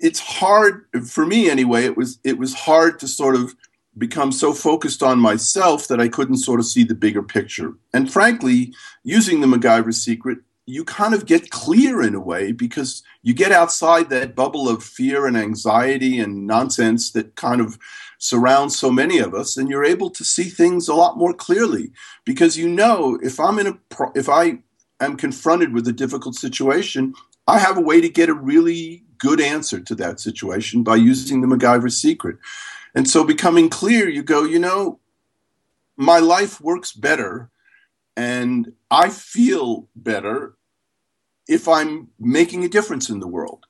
it's 0.04 0.20
hard 0.20 0.84
for 1.08 1.24
me 1.24 1.48
anyway 1.48 1.84
it 1.84 1.96
was 1.96 2.18
it 2.24 2.38
was 2.38 2.52
hard 2.52 3.00
to 3.00 3.08
sort 3.08 3.34
of 3.34 3.54
become 3.96 4.30
so 4.30 4.52
focused 4.52 5.02
on 5.02 5.18
myself 5.18 5.88
that 5.88 6.00
i 6.00 6.08
couldn't 6.08 6.36
sort 6.36 6.60
of 6.60 6.66
see 6.66 6.84
the 6.84 6.94
bigger 6.94 7.22
picture. 7.22 7.72
And 7.94 8.12
frankly 8.12 8.74
using 9.02 9.40
the 9.40 9.46
macgyver 9.46 9.94
secret 9.94 10.38
you 10.66 10.84
kind 10.84 11.14
of 11.14 11.26
get 11.26 11.50
clear 11.50 12.02
in 12.02 12.14
a 12.14 12.20
way 12.20 12.52
because 12.52 13.02
you 13.22 13.34
get 13.34 13.52
outside 13.52 14.08
that 14.08 14.34
bubble 14.34 14.68
of 14.68 14.82
fear 14.82 15.26
and 15.26 15.36
anxiety 15.36 16.18
and 16.18 16.46
nonsense 16.46 17.10
that 17.12 17.34
kind 17.36 17.60
of 17.60 17.78
surrounds 18.18 18.78
so 18.78 18.90
many 18.90 19.18
of 19.18 19.34
us 19.34 19.56
and 19.56 19.68
you're 19.68 19.84
able 19.84 20.10
to 20.10 20.24
see 20.24 20.44
things 20.44 20.88
a 20.88 20.94
lot 20.94 21.18
more 21.18 21.34
clearly 21.34 21.90
because 22.24 22.58
you 22.58 22.68
know 22.68 23.18
if 23.22 23.38
i'm 23.40 23.58
in 23.58 23.66
a 23.66 23.74
pro- 23.88 24.12
if 24.14 24.28
i 24.28 24.58
am 25.00 25.16
confronted 25.16 25.72
with 25.74 25.86
a 25.88 25.92
difficult 25.92 26.34
situation 26.34 27.12
i 27.46 27.58
have 27.58 27.76
a 27.76 27.86
way 27.90 28.00
to 28.00 28.08
get 28.08 28.30
a 28.30 28.34
really 28.34 29.03
good 29.26 29.40
answer 29.40 29.78
to 29.80 29.94
that 29.94 30.20
situation 30.20 30.82
by 30.90 30.96
using 30.96 31.40
the 31.40 31.52
macgyver 31.52 31.90
secret 31.90 32.36
and 32.94 33.08
so 33.08 33.24
becoming 33.24 33.68
clear 33.68 34.08
you 34.08 34.22
go 34.22 34.40
you 34.44 34.58
know 34.58 34.98
my 35.96 36.18
life 36.18 36.60
works 36.60 36.92
better 36.92 37.50
and 38.16 38.72
I 38.90 39.08
feel 39.08 39.88
better 39.96 40.54
if 41.48 41.68
I'm 41.68 42.08
making 42.18 42.64
a 42.64 42.68
difference 42.68 43.10
in 43.10 43.20
the 43.20 43.28
world. 43.28 43.66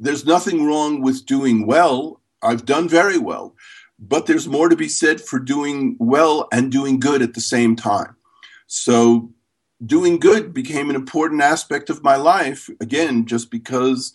There's 0.00 0.26
nothing 0.26 0.66
wrong 0.66 1.02
with 1.02 1.26
doing 1.26 1.66
well. 1.66 2.20
I've 2.42 2.64
done 2.64 2.88
very 2.88 3.18
well, 3.18 3.54
but 3.98 4.26
there's 4.26 4.48
more 4.48 4.68
to 4.68 4.76
be 4.76 4.88
said 4.88 5.20
for 5.20 5.38
doing 5.38 5.96
well 5.98 6.48
and 6.52 6.72
doing 6.72 7.00
good 7.00 7.22
at 7.22 7.34
the 7.34 7.40
same 7.40 7.76
time. 7.76 8.16
So, 8.66 9.32
doing 9.84 10.18
good 10.18 10.52
became 10.52 10.90
an 10.90 10.96
important 10.96 11.40
aspect 11.40 11.88
of 11.88 12.02
my 12.02 12.16
life, 12.16 12.68
again, 12.80 13.26
just 13.26 13.50
because 13.50 14.12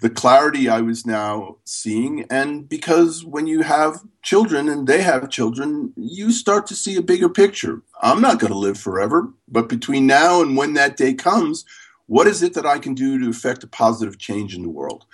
the 0.00 0.10
clarity 0.10 0.68
I 0.68 0.80
was 0.82 1.06
now 1.06 1.56
seeing. 1.64 2.26
And 2.30 2.68
because 2.68 3.24
when 3.24 3.46
you 3.46 3.62
have 3.62 4.02
children 4.22 4.68
and 4.68 4.86
they 4.86 5.02
have 5.02 5.30
children, 5.30 5.92
you 5.96 6.32
start 6.32 6.66
to 6.66 6.76
see 6.76 6.96
a 6.96 7.02
bigger 7.02 7.28
picture. 7.28 7.82
I'm 8.02 8.20
not 8.20 8.38
going 8.38 8.52
to 8.52 8.58
live 8.58 8.78
forever, 8.78 9.30
but 9.48 9.68
between 9.68 10.06
now 10.06 10.42
and 10.42 10.56
when 10.56 10.74
that 10.74 10.96
day 10.96 11.14
comes, 11.14 11.64
what 12.06 12.26
is 12.26 12.42
it 12.42 12.54
that 12.54 12.66
I 12.66 12.78
can 12.78 12.94
do 12.94 13.18
to 13.18 13.30
affect 13.30 13.64
a 13.64 13.68
positive 13.68 14.18
change 14.18 14.54
in 14.54 14.62
the 14.62 14.68
world? 14.68 15.06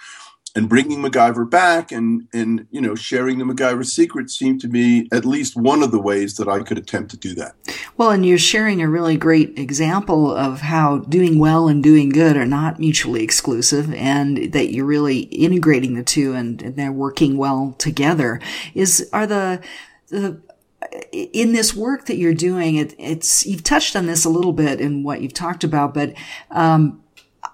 And 0.55 0.69
bringing 0.69 1.01
MacGyver 1.01 1.49
back 1.49 1.93
and 1.93 2.29
and 2.33 2.67
you 2.71 2.81
know 2.81 2.95
sharing 2.95 3.39
the 3.39 3.45
MacGyver 3.45 3.85
secret 3.87 4.31
seemed 4.31 4.61
to 4.61 4.69
be 4.69 5.09
at 5.13 5.25
least 5.25 5.57
one 5.57 5.83
of 5.83 5.91
the 5.91 6.01
ways 6.01 6.37
that 6.37 6.49
I 6.49 6.63
could 6.63 6.79
attempt 6.79 7.11
to 7.13 7.17
do 7.17 7.35
that. 7.35 7.55
Well, 7.97 8.11
and 8.11 8.25
you're 8.25 8.39
sharing 8.39 8.83
a 8.83 8.89
really 8.89 9.17
great 9.17 9.59
example 9.59 10.35
of 10.35 10.61
how 10.61 10.99
doing 10.99 11.39
well 11.39 11.69
and 11.69 11.83
doing 11.83 12.11
good 12.11 12.37
are 12.37 12.47
not 12.47 12.79
mutually 12.79 13.23
exclusive, 13.23 13.93
and 13.95 14.53
that 14.53 14.73
you're 14.73 14.85
really 14.85 15.21
integrating 15.21 15.95
the 15.95 16.03
two 16.03 16.35
and, 16.35 16.63
and 16.63 16.77
they're 16.77 16.93
working 16.93 17.37
well 17.37 17.75
together. 17.79 18.41
Is 18.75 19.09
are 19.13 19.27
the 19.27 19.63
the 20.09 20.41
in 21.13 21.53
this 21.53 21.75
work 21.75 22.07
that 22.07 22.17
you're 22.17 22.35
doing, 22.35 22.77
it, 22.77 22.95
it's 22.99 23.47
you've 23.47 23.65
touched 23.65 23.97
on 23.97 24.07
this 24.07 24.25
a 24.25 24.29
little 24.29 24.53
bit 24.53 24.81
in 24.81 25.03
what 25.05 25.21
you've 25.23 25.33
talked 25.33 25.65
about, 25.65 25.95
but 25.95 26.13
um, 26.51 27.02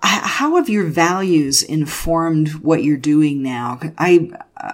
how 0.02 0.56
have 0.56 0.68
your 0.68 0.84
values 0.84 1.62
informed 1.62 2.54
what 2.56 2.84
you're 2.84 2.96
doing 2.96 3.42
now? 3.42 3.80
I, 3.98 4.30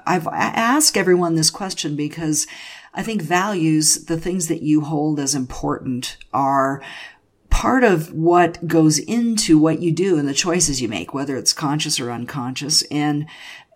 I've 0.07 0.27
asked 0.27 0.97
everyone 0.97 1.35
this 1.35 1.51
question 1.51 1.97
because 1.97 2.47
I 2.93 3.03
think 3.03 3.23
values, 3.23 4.05
the 4.05 4.21
things 4.21 4.49
that 4.49 4.63
you 4.63 4.83
hold 4.83 5.19
as 5.19 5.35
important 5.35 6.17
are 6.33 6.83
part 7.51 7.85
of 7.85 8.13
what 8.13 8.67
goes 8.67 8.99
into 8.99 9.59
what 9.59 9.81
you 9.81 9.93
do 9.93 10.19
and 10.19 10.29
the 10.29 10.35
choices 10.35 10.83
you 10.83 10.89
make, 10.89 11.15
whether 11.15 11.37
it's 11.37 11.53
conscious 11.53 12.01
or 12.01 12.11
unconscious. 12.11 12.83
And 12.91 13.27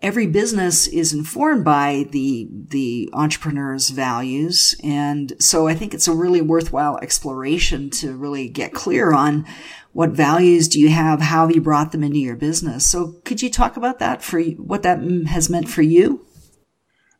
every 0.01 0.27
business 0.27 0.85
is 0.85 1.13
informed 1.13 1.63
by 1.63 2.05
the, 2.11 2.49
the 2.51 3.09
entrepreneur's 3.13 3.89
values. 3.89 4.75
And 4.83 5.33
so 5.39 5.67
I 5.67 5.75
think 5.75 5.93
it's 5.93 6.07
a 6.07 6.13
really 6.13 6.41
worthwhile 6.41 6.97
exploration 6.97 7.89
to 7.91 8.15
really 8.15 8.49
get 8.49 8.73
clear 8.73 9.13
on 9.13 9.45
what 9.93 10.11
values 10.11 10.67
do 10.67 10.79
you 10.79 10.89
have? 10.89 11.21
How 11.21 11.47
have 11.47 11.55
you 11.55 11.61
brought 11.61 11.91
them 11.91 12.03
into 12.03 12.19
your 12.19 12.35
business? 12.35 12.85
So 12.85 13.15
could 13.25 13.41
you 13.41 13.49
talk 13.49 13.77
about 13.77 13.99
that 13.99 14.21
for 14.21 14.41
what 14.41 14.83
that 14.83 14.99
has 15.27 15.49
meant 15.49 15.69
for 15.69 15.81
you? 15.81 16.25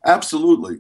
Absolutely. 0.06 0.80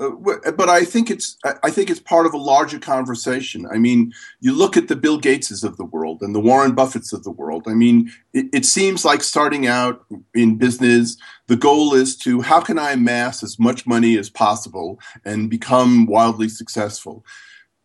Uh, 0.00 0.10
but 0.52 0.70
I 0.70 0.84
think 0.84 1.10
it's 1.10 1.36
I 1.62 1.70
think 1.70 1.90
it's 1.90 2.00
part 2.00 2.24
of 2.24 2.32
a 2.32 2.38
larger 2.38 2.78
conversation. 2.78 3.66
I 3.70 3.76
mean, 3.76 4.14
you 4.40 4.54
look 4.54 4.78
at 4.78 4.88
the 4.88 4.96
Bill 4.96 5.20
Gateses 5.20 5.62
of 5.62 5.76
the 5.76 5.84
world 5.84 6.22
and 6.22 6.34
the 6.34 6.40
Warren 6.40 6.74
Buffetts 6.74 7.12
of 7.12 7.22
the 7.22 7.30
world. 7.30 7.64
I 7.68 7.74
mean, 7.74 8.10
it, 8.32 8.46
it 8.52 8.64
seems 8.64 9.04
like 9.04 9.22
starting 9.22 9.66
out 9.66 10.06
in 10.34 10.56
business, 10.56 11.18
the 11.48 11.56
goal 11.56 11.92
is 11.92 12.16
to 12.18 12.40
how 12.40 12.60
can 12.60 12.78
I 12.78 12.92
amass 12.92 13.42
as 13.42 13.58
much 13.58 13.86
money 13.86 14.16
as 14.16 14.30
possible 14.30 14.98
and 15.22 15.50
become 15.50 16.06
wildly 16.06 16.48
successful. 16.48 17.22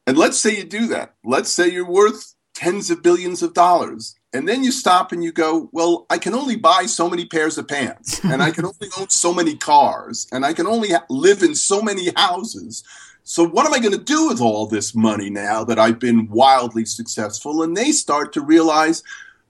And 0.08 0.18
let's 0.18 0.40
say 0.40 0.56
you 0.56 0.64
do 0.64 0.88
that. 0.88 1.16
Let's 1.26 1.52
say 1.52 1.70
you're 1.70 1.90
worth 1.90 2.35
tens 2.56 2.90
of 2.90 3.04
billions 3.04 3.44
of 3.44 3.54
dollars. 3.54 4.16
And 4.34 4.50
then 4.50 4.64
you 4.64 4.72
stop 4.72 5.12
and 5.12 5.24
you 5.24 5.32
go, 5.32 5.70
well, 5.72 6.06
I 6.10 6.18
can 6.18 6.34
only 6.34 6.56
buy 6.56 6.88
so 6.88 7.10
many 7.10 7.26
pairs 7.26 7.58
of 7.58 7.68
pants, 7.68 8.20
and 8.24 8.42
I 8.42 8.52
can 8.52 8.66
only 8.66 8.90
own 8.98 9.10
so 9.10 9.34
many 9.34 9.56
cars, 9.56 10.28
and 10.32 10.46
I 10.46 10.54
can 10.54 10.68
only 10.68 10.90
live 11.10 11.44
in 11.44 11.56
so 11.56 11.82
many 11.82 12.12
houses. 12.16 12.84
So, 13.24 13.48
what 13.48 13.66
am 13.66 13.74
I 13.74 13.80
going 13.80 13.98
to 13.98 14.04
do 14.04 14.28
with 14.28 14.42
all 14.42 14.68
this 14.68 14.94
money 14.94 15.30
now 15.30 15.64
that 15.64 15.80
I've 15.80 16.00
been 16.00 16.28
wildly 16.30 16.86
successful? 16.86 17.64
And 17.64 17.76
they 17.76 17.92
start 17.92 18.34
to 18.34 18.42
realize 18.42 19.04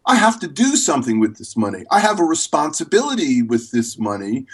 I 0.05 0.15
have 0.15 0.39
to 0.41 0.47
do 0.47 0.75
something 0.75 1.19
with 1.19 1.37
this 1.37 1.57
money. 1.57 1.83
I 1.89 1.99
have 1.99 2.19
a 2.19 2.23
responsibility 2.23 3.41
with 3.41 3.71
this 3.71 3.97
money 3.97 4.45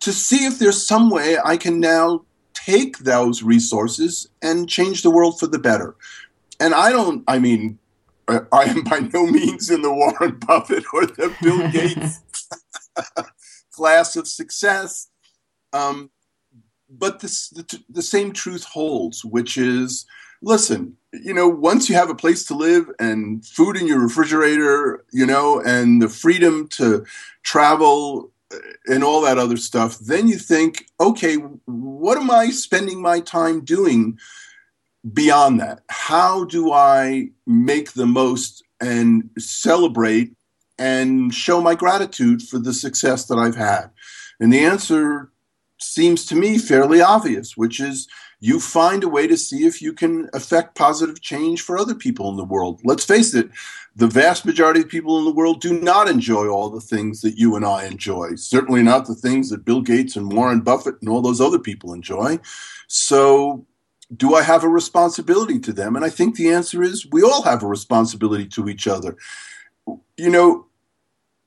to 0.00 0.12
see 0.12 0.44
if 0.44 0.58
there's 0.58 0.86
some 0.86 1.10
way 1.10 1.38
I 1.42 1.56
can 1.56 1.80
now 1.80 2.24
take 2.52 2.98
those 2.98 3.42
resources 3.42 4.28
and 4.42 4.68
change 4.68 5.02
the 5.02 5.10
world 5.10 5.40
for 5.40 5.46
the 5.46 5.58
better. 5.58 5.94
And 6.58 6.74
I 6.74 6.90
don't, 6.90 7.24
I 7.26 7.38
mean, 7.38 7.78
I 8.52 8.64
am 8.64 8.84
by 8.84 9.00
no 9.00 9.26
means 9.26 9.70
in 9.70 9.82
the 9.82 9.92
Warren 9.92 10.38
Buffett 10.38 10.84
or 10.92 11.06
the 11.06 11.34
Bill 11.42 11.68
Gates 11.72 12.20
class 13.72 14.16
of 14.16 14.28
success. 14.28 15.08
Um, 15.72 16.10
but 16.88 17.20
this, 17.20 17.48
the, 17.50 17.82
the 17.88 18.02
same 18.02 18.32
truth 18.32 18.64
holds, 18.64 19.24
which 19.24 19.56
is 19.56 20.06
listen, 20.42 20.96
you 21.12 21.34
know, 21.34 21.48
once 21.48 21.88
you 21.88 21.94
have 21.94 22.10
a 22.10 22.14
place 22.14 22.44
to 22.46 22.54
live 22.54 22.90
and 22.98 23.44
food 23.44 23.76
in 23.76 23.86
your 23.86 24.00
refrigerator, 24.00 25.04
you 25.12 25.26
know, 25.26 25.60
and 25.60 26.00
the 26.00 26.08
freedom 26.08 26.68
to 26.68 27.04
travel 27.42 28.32
uh, 28.52 28.58
and 28.86 29.04
all 29.04 29.20
that 29.20 29.38
other 29.38 29.56
stuff, 29.56 29.98
then 29.98 30.28
you 30.28 30.38
think, 30.38 30.86
okay, 30.98 31.36
what 31.66 32.18
am 32.18 32.30
I 32.30 32.50
spending 32.50 33.02
my 33.02 33.20
time 33.20 33.64
doing 33.64 34.18
beyond 35.12 35.60
that, 35.60 35.80
how 35.88 36.44
do 36.44 36.72
I 36.72 37.30
make 37.46 37.92
the 37.92 38.06
most 38.06 38.62
and 38.80 39.30
celebrate 39.38 40.32
and 40.78 41.34
show 41.34 41.60
my 41.60 41.74
gratitude 41.74 42.42
for 42.42 42.58
the 42.58 42.72
success 42.72 43.26
that 43.26 43.38
I've 43.38 43.56
had? 43.56 43.90
And 44.40 44.52
the 44.52 44.64
answer 44.64 45.30
seems 45.78 46.26
to 46.26 46.34
me 46.34 46.58
fairly 46.58 47.00
obvious, 47.00 47.56
which 47.56 47.80
is 47.80 48.08
you 48.42 48.58
find 48.58 49.04
a 49.04 49.08
way 49.08 49.26
to 49.26 49.36
see 49.36 49.66
if 49.66 49.82
you 49.82 49.92
can 49.92 50.28
affect 50.32 50.74
positive 50.74 51.20
change 51.20 51.60
for 51.60 51.78
other 51.78 51.94
people 51.94 52.30
in 52.30 52.36
the 52.36 52.44
world. 52.44 52.80
Let's 52.84 53.04
face 53.04 53.34
it, 53.34 53.50
the 53.94 54.06
vast 54.06 54.46
majority 54.46 54.80
of 54.80 54.88
people 54.88 55.18
in 55.18 55.26
the 55.26 55.32
world 55.32 55.60
do 55.60 55.78
not 55.78 56.08
enjoy 56.08 56.48
all 56.48 56.70
the 56.70 56.80
things 56.80 57.20
that 57.20 57.36
you 57.36 57.54
and 57.54 57.66
I 57.66 57.84
enjoy. 57.84 58.36
Certainly 58.36 58.82
not 58.82 59.06
the 59.06 59.14
things 59.14 59.50
that 59.50 59.64
Bill 59.66 59.82
Gates 59.82 60.16
and 60.16 60.32
Warren 60.32 60.62
Buffett 60.62 60.96
and 61.00 61.10
all 61.10 61.20
those 61.20 61.40
other 61.40 61.58
people 61.58 61.92
enjoy. 61.92 62.38
So 62.88 63.66
do 64.16 64.34
I 64.34 64.42
have 64.42 64.64
a 64.64 64.68
responsibility 64.68 65.58
to 65.60 65.72
them? 65.72 65.96
And 65.96 66.04
I 66.04 66.10
think 66.10 66.36
the 66.36 66.50
answer 66.50 66.82
is 66.82 67.06
we 67.10 67.22
all 67.22 67.42
have 67.42 67.62
a 67.62 67.68
responsibility 67.68 68.46
to 68.48 68.68
each 68.68 68.88
other. 68.88 69.16
You 70.16 70.30
know, 70.30 70.66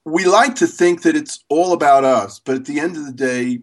we 0.05 0.25
like 0.25 0.55
to 0.55 0.67
think 0.67 1.01
that 1.03 1.15
it's 1.15 1.43
all 1.49 1.73
about 1.73 2.03
us, 2.03 2.39
but 2.39 2.55
at 2.55 2.65
the 2.65 2.79
end 2.79 2.97
of 2.97 3.05
the 3.05 3.13
day, 3.13 3.61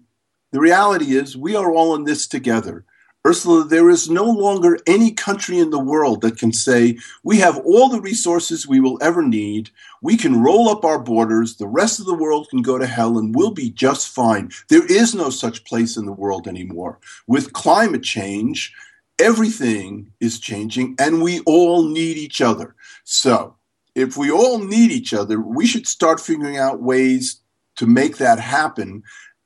the 0.52 0.60
reality 0.60 1.16
is 1.16 1.36
we 1.36 1.54
are 1.54 1.72
all 1.72 1.94
in 1.94 2.04
this 2.04 2.26
together. 2.26 2.84
Ursula, 3.26 3.66
there 3.66 3.90
is 3.90 4.08
no 4.08 4.24
longer 4.24 4.78
any 4.86 5.12
country 5.12 5.58
in 5.58 5.68
the 5.68 5.78
world 5.78 6.22
that 6.22 6.38
can 6.38 6.52
say, 6.52 6.96
we 7.22 7.36
have 7.36 7.58
all 7.58 7.90
the 7.90 8.00
resources 8.00 8.66
we 8.66 8.80
will 8.80 8.98
ever 9.02 9.22
need. 9.22 9.68
We 10.00 10.16
can 10.16 10.42
roll 10.42 10.70
up 10.70 10.86
our 10.86 10.98
borders. 10.98 11.56
The 11.56 11.68
rest 11.68 12.00
of 12.00 12.06
the 12.06 12.14
world 12.14 12.48
can 12.48 12.62
go 12.62 12.78
to 12.78 12.86
hell 12.86 13.18
and 13.18 13.34
we'll 13.34 13.50
be 13.50 13.70
just 13.70 14.08
fine. 14.08 14.50
There 14.68 14.86
is 14.86 15.14
no 15.14 15.28
such 15.28 15.66
place 15.66 15.98
in 15.98 16.06
the 16.06 16.12
world 16.12 16.48
anymore. 16.48 16.98
With 17.26 17.52
climate 17.52 18.02
change, 18.02 18.72
everything 19.20 20.10
is 20.18 20.40
changing 20.40 20.96
and 20.98 21.22
we 21.22 21.40
all 21.40 21.84
need 21.84 22.16
each 22.16 22.40
other. 22.40 22.74
So, 23.04 23.56
if 23.94 24.16
we 24.16 24.30
all 24.30 24.58
need 24.58 24.90
each 24.90 25.12
other, 25.12 25.40
we 25.40 25.66
should 25.66 25.86
start 25.86 26.20
figuring 26.20 26.56
out 26.56 26.82
ways 26.82 27.40
to 27.76 27.86
make 27.86 28.16
that 28.16 28.38
happen 28.40 29.02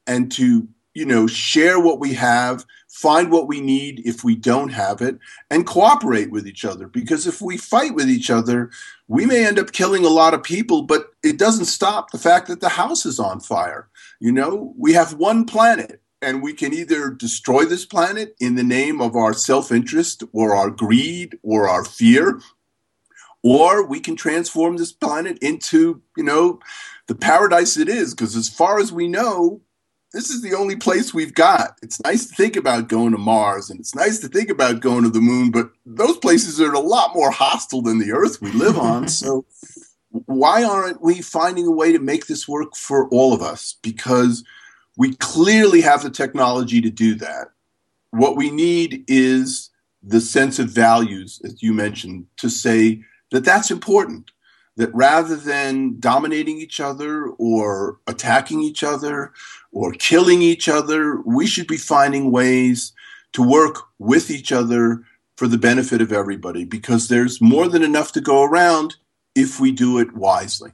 and 0.07 0.31
to, 0.33 0.69
you 0.93 1.05
know, 1.05 1.27
share 1.27 1.81
what 1.81 1.99
we 1.99 2.13
have, 2.13 2.65
find 2.89 3.33
what 3.33 3.49
we 3.49 3.61
need 3.61 4.03
if 4.07 4.23
we 4.23 4.37
don't 4.37 4.69
have 4.69 5.01
it, 5.01 5.19
and 5.51 5.67
cooperate 5.67 6.31
with 6.31 6.47
each 6.47 6.65
other. 6.65 6.87
Because 6.87 7.27
if 7.27 7.41
we 7.41 7.57
fight 7.57 7.95
with 7.95 8.09
each 8.09 8.31
other, 8.31 8.71
we 9.09 9.27
may 9.27 9.45
end 9.47 9.59
up 9.59 9.73
killing 9.73 10.05
a 10.05 10.09
lot 10.09 10.35
of 10.35 10.43
people, 10.43 10.83
but 10.83 11.07
it 11.23 11.39
doesn't 11.39 11.65
stop 11.65 12.11
the 12.11 12.19
fact 12.19 12.47
that 12.49 12.61
the 12.61 12.69
house 12.69 13.07
is 13.07 13.19
on 13.19 13.41
fire. 13.41 13.89
You 14.21 14.31
know, 14.31 14.75
we 14.77 14.93
have 14.93 15.15
one 15.15 15.47
planet 15.47 16.01
and 16.25 16.43
we 16.43 16.55
can 16.55 16.73
either 16.73 17.11
destroy 17.11 17.65
this 17.65 17.85
planet 17.85 18.35
in 18.41 18.55
the 18.55 18.63
name 18.63 19.01
of 19.01 19.15
our 19.15 19.35
self 19.35 19.71
interest 19.71 20.25
or 20.33 20.55
our 20.55 20.71
greed 20.71 21.39
or 21.43 21.69
our 21.69 21.85
fear, 21.85 22.41
or 23.43 23.87
we 23.87 24.01
can 24.01 24.17
transform 24.17 24.77
this 24.77 24.93
planet 24.93 25.39
into, 25.43 26.01
you 26.17 26.25
know, 26.25 26.61
the 27.07 27.15
paradise 27.15 27.77
it 27.77 27.89
is. 27.89 28.15
Because 28.15 28.35
as 28.35 28.49
far 28.49 28.81
as 28.81 28.91
we 28.91 29.07
know, 29.07 29.61
this 30.15 30.31
is 30.31 30.43
the 30.43 30.55
only 30.55 30.77
place 30.77 31.13
we've 31.13 31.35
got. 31.35 31.77
It's 31.83 32.01
nice 32.03 32.29
to 32.29 32.35
think 32.35 32.57
about 32.57 32.89
going 32.89 33.13
to 33.13 33.19
Mars 33.19 33.69
and 33.69 33.81
it's 33.81 33.95
nice 33.95 34.21
to 34.21 34.29
think 34.29 34.49
about 34.49 34.81
going 34.81 35.03
to 35.03 35.11
the 35.11 35.21
moon, 35.21 35.51
but 35.51 35.71
those 35.85 36.17
places 36.19 36.61
are 36.61 36.73
a 36.73 36.81
lot 36.81 37.15
more 37.15 37.33
hostile 37.33 37.83
than 37.83 37.99
the 37.99 38.13
Earth 38.13 38.41
we 38.41 38.53
live 38.53 38.79
on. 38.79 39.09
so, 39.09 39.45
why 40.27 40.63
aren't 40.63 41.03
we 41.03 41.21
finding 41.21 41.67
a 41.67 41.73
way 41.73 41.91
to 41.91 41.99
make 41.99 42.29
this 42.29 42.47
work 42.47 42.77
for 42.77 43.09
all 43.09 43.35
of 43.35 43.43
us? 43.43 43.77
Because 43.83 44.45
we 44.97 45.15
clearly 45.17 45.81
have 45.81 46.03
the 46.03 46.11
technology 46.11 46.81
to 46.81 46.91
do 46.91 47.15
that. 47.17 47.49
What 48.11 48.37
we 48.37 48.51
need 48.51 49.05
is 49.09 49.71
the 50.03 50.21
sense 50.21 50.59
of 50.59 50.69
values, 50.69 51.41
as 51.45 51.63
you 51.63 51.73
mentioned, 51.73 52.27
to 52.39 52.49
say 52.49 53.03
that 53.31 53.45
that's 53.45 53.71
important. 53.71 54.31
That 54.77 54.93
rather 54.93 55.37
than 55.37 56.01
dominating 56.01 56.59
each 56.59 56.81
other 56.81 57.27
or 57.39 57.99
attacking 58.09 58.61
each 58.61 58.83
other 58.83 59.33
or 59.71 59.93
killing 59.93 60.43
each 60.43 60.69
other, 60.69 61.21
we 61.21 61.47
should 61.47 61.69
be 61.69 61.77
finding 61.77 62.33
ways 62.33 62.93
to 63.35 63.43
work 63.43 63.85
with 64.01 64.33
each 64.33 64.51
other 64.51 65.05
for 65.37 65.47
the 65.47 65.59
benefit 65.59 66.01
of 66.01 66.13
everybody 66.13 66.65
because 66.65 67.07
there's 67.07 67.41
more 67.41 67.69
than 67.69 67.85
enough 67.85 68.11
to 68.13 68.21
go 68.21 68.43
around 68.43 68.97
if 69.37 69.61
we 69.61 69.71
do 69.71 69.99
it 69.99 70.13
wisely. 70.17 70.73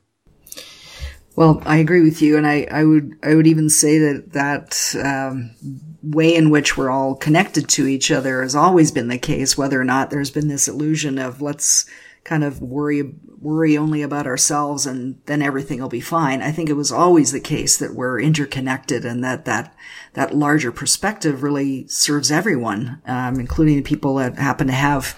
Well, 1.41 1.63
I 1.65 1.79
agree 1.79 2.03
with 2.03 2.21
you, 2.21 2.37
and 2.37 2.47
I, 2.47 2.69
I 2.71 2.85
would 2.85 3.19
I 3.23 3.35
would 3.35 3.47
even 3.47 3.71
say 3.71 3.97
that 3.97 4.33
that 4.35 4.95
um, 5.03 5.53
way 6.03 6.35
in 6.35 6.51
which 6.51 6.77
we're 6.77 6.91
all 6.91 7.15
connected 7.15 7.67
to 7.71 7.87
each 7.87 8.11
other 8.11 8.43
has 8.43 8.55
always 8.55 8.91
been 8.91 9.09
the 9.09 9.17
case. 9.17 9.57
Whether 9.57 9.81
or 9.81 9.85
not 9.85 10.11
there's 10.11 10.31
been 10.31 10.49
this 10.49 10.69
illusion 10.69 11.19
of 11.19 11.41
let's 11.41 11.87
kind 12.25 12.45
of 12.45 12.61
worry 12.61 13.15
worry 13.41 13.79
only 13.79 14.03
about 14.03 14.27
ourselves 14.27 14.85
and 14.85 15.19
then 15.25 15.41
everything 15.41 15.81
will 15.81 15.89
be 15.89 16.03
fine. 16.03 16.43
I 16.43 16.53
think 16.53 16.69
it 16.69 16.75
was 16.75 16.93
always 16.93 17.33
the 17.33 17.41
case 17.41 17.79
that 17.79 17.95
we're 17.95 18.21
interconnected 18.21 19.07
and 19.07 19.25
that 19.25 19.47
that 19.47 19.75
that 20.13 20.37
larger 20.37 20.71
perspective 20.71 21.43
really 21.43 21.89
serves 21.89 22.31
everyone, 22.31 23.01
um, 23.07 23.41
including 23.41 23.77
the 23.77 23.83
people 23.83 24.17
that 24.17 24.37
happen 24.37 24.67
to 24.67 24.75
have 24.75 25.17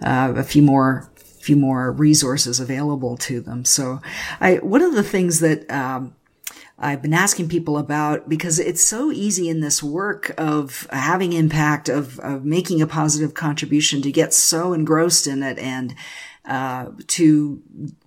uh, 0.00 0.32
a 0.34 0.44
few 0.44 0.62
more 0.62 1.12
few 1.40 1.56
more 1.56 1.92
resources 1.92 2.60
available 2.60 3.16
to 3.18 3.40
them. 3.40 3.64
So, 3.64 4.00
I 4.40 4.56
one 4.56 4.82
of 4.82 4.94
the 4.94 5.02
things 5.02 5.40
that 5.40 5.70
um, 5.70 6.14
I've 6.78 7.02
been 7.02 7.14
asking 7.14 7.48
people 7.48 7.76
about 7.76 8.28
because 8.28 8.60
it's 8.60 8.82
so 8.82 9.10
easy 9.10 9.48
in 9.48 9.60
this 9.60 9.82
work 9.82 10.32
of 10.38 10.86
having 10.92 11.32
impact, 11.32 11.88
of, 11.88 12.20
of 12.20 12.44
making 12.44 12.80
a 12.80 12.86
positive 12.86 13.34
contribution 13.34 14.00
to 14.02 14.12
get 14.12 14.32
so 14.32 14.72
engrossed 14.72 15.26
in 15.26 15.42
it 15.42 15.58
and 15.58 15.94
uh, 16.44 16.86
to 17.08 17.60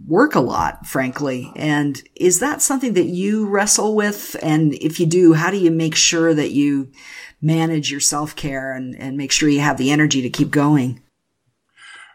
work 0.07 0.35
a 0.35 0.39
lot, 0.39 0.87
frankly. 0.87 1.51
And 1.55 2.01
is 2.15 2.39
that 2.39 2.61
something 2.61 2.93
that 2.93 3.05
you 3.05 3.45
wrestle 3.45 3.93
with? 3.93 4.37
And 4.41 4.73
if 4.75 5.01
you 5.01 5.05
do, 5.05 5.33
how 5.33 5.51
do 5.51 5.57
you 5.57 5.69
make 5.69 5.95
sure 5.95 6.33
that 6.33 6.51
you 6.51 6.91
manage 7.41 7.91
your 7.91 7.99
self 7.99 8.35
care 8.37 8.71
and, 8.71 8.95
and 8.95 9.17
make 9.17 9.33
sure 9.33 9.49
you 9.49 9.59
have 9.59 9.77
the 9.77 9.91
energy 9.91 10.21
to 10.21 10.29
keep 10.29 10.49
going? 10.49 11.01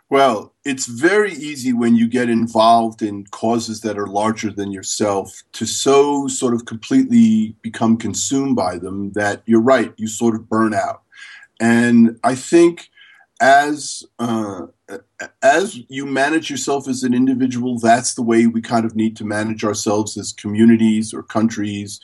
Well, 0.09 0.55
it's 0.67 0.87
very 0.87 1.33
easy 1.35 1.73
when 1.73 1.95
you 1.95 2.09
get 2.09 2.29
involved 2.29 3.01
in 3.01 3.25
causes 3.27 3.83
that 3.83 3.97
are 3.97 4.09
larger 4.09 4.51
than 4.51 4.73
yourself 4.73 5.45
to 5.53 5.65
so 5.65 6.27
sort 6.27 6.55
of 6.55 6.65
completely 6.65 7.55
become 7.63 7.97
consumed 7.97 8.57
by 8.57 8.77
them 8.77 9.13
that 9.13 9.43
you're 9.47 9.61
right, 9.61 9.95
you 9.97 10.09
sort 10.09 10.35
of 10.35 10.49
burn 10.49 10.75
out. 10.75 11.03
And 11.61 12.19
I 12.25 12.35
think 12.35 12.91
as 13.41 14.03
uh, 14.19 14.67
as 15.41 15.79
you 15.89 16.05
manage 16.05 16.51
yourself 16.51 16.89
as 16.89 17.05
an 17.05 17.15
individual, 17.15 17.79
that's 17.79 18.15
the 18.15 18.23
way 18.23 18.49
we 18.49 18.61
kind 18.61 18.85
of 18.85 18.97
need 18.97 19.17
to 19.19 19.25
manage 19.25 19.63
ourselves 19.65 20.17
as 20.17 20.33
communities 20.33 21.15
or 21.15 21.23
countries 21.23 22.01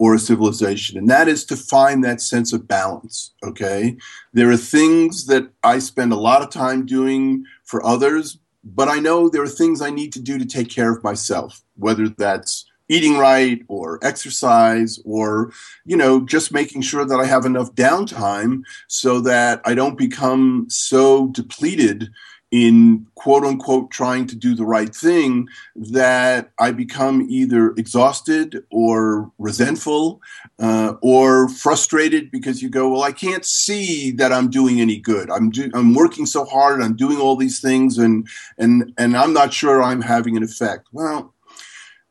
or 0.00 0.14
a 0.14 0.18
civilization, 0.18 0.96
and 0.96 1.10
that 1.10 1.28
is 1.28 1.44
to 1.44 1.54
find 1.54 2.02
that 2.02 2.22
sense 2.22 2.54
of 2.54 2.66
balance. 2.66 3.32
Okay. 3.44 3.98
There 4.32 4.50
are 4.50 4.56
things 4.56 5.26
that 5.26 5.50
I 5.62 5.78
spend 5.78 6.10
a 6.10 6.16
lot 6.16 6.40
of 6.40 6.48
time 6.48 6.86
doing 6.86 7.44
for 7.64 7.84
others, 7.84 8.38
but 8.64 8.88
I 8.88 8.98
know 8.98 9.28
there 9.28 9.42
are 9.42 9.48
things 9.48 9.82
I 9.82 9.90
need 9.90 10.14
to 10.14 10.20
do 10.20 10.38
to 10.38 10.46
take 10.46 10.70
care 10.70 10.90
of 10.90 11.04
myself, 11.04 11.62
whether 11.76 12.08
that's 12.08 12.64
eating 12.88 13.18
right 13.18 13.62
or 13.68 14.00
exercise 14.02 14.98
or 15.04 15.52
you 15.84 15.96
know 15.96 16.26
just 16.26 16.52
making 16.52 16.80
sure 16.80 17.04
that 17.04 17.20
i 17.20 17.24
have 17.24 17.46
enough 17.46 17.72
downtime 17.76 18.62
so 18.88 19.20
that 19.20 19.60
i 19.64 19.74
don't 19.74 19.96
become 19.96 20.66
so 20.68 21.28
depleted 21.28 22.10
in 22.50 23.06
quote 23.14 23.44
unquote 23.44 23.90
trying 23.90 24.26
to 24.26 24.34
do 24.34 24.54
the 24.54 24.64
right 24.64 24.94
thing 24.94 25.48
that 25.76 26.50
I 26.58 26.72
become 26.72 27.26
either 27.28 27.70
exhausted 27.76 28.64
or 28.70 29.30
resentful 29.38 30.20
uh, 30.58 30.94
or 31.00 31.48
frustrated 31.48 32.30
because 32.30 32.60
you 32.60 32.68
go, 32.68 32.88
well, 32.88 33.02
I 33.02 33.12
can't 33.12 33.44
see 33.44 34.10
that 34.12 34.32
I'm 34.32 34.50
doing 34.50 34.80
any 34.80 34.98
good. 34.98 35.30
I'm 35.30 35.50
do- 35.50 35.70
I'm 35.74 35.94
working 35.94 36.26
so 36.26 36.44
hard. 36.44 36.82
I'm 36.82 36.96
doing 36.96 37.18
all 37.18 37.36
these 37.36 37.60
things, 37.60 37.98
and 37.98 38.28
and 38.58 38.92
and 38.98 39.16
I'm 39.16 39.32
not 39.32 39.52
sure 39.52 39.82
I'm 39.82 40.02
having 40.02 40.36
an 40.36 40.42
effect. 40.42 40.88
Well, 40.92 41.34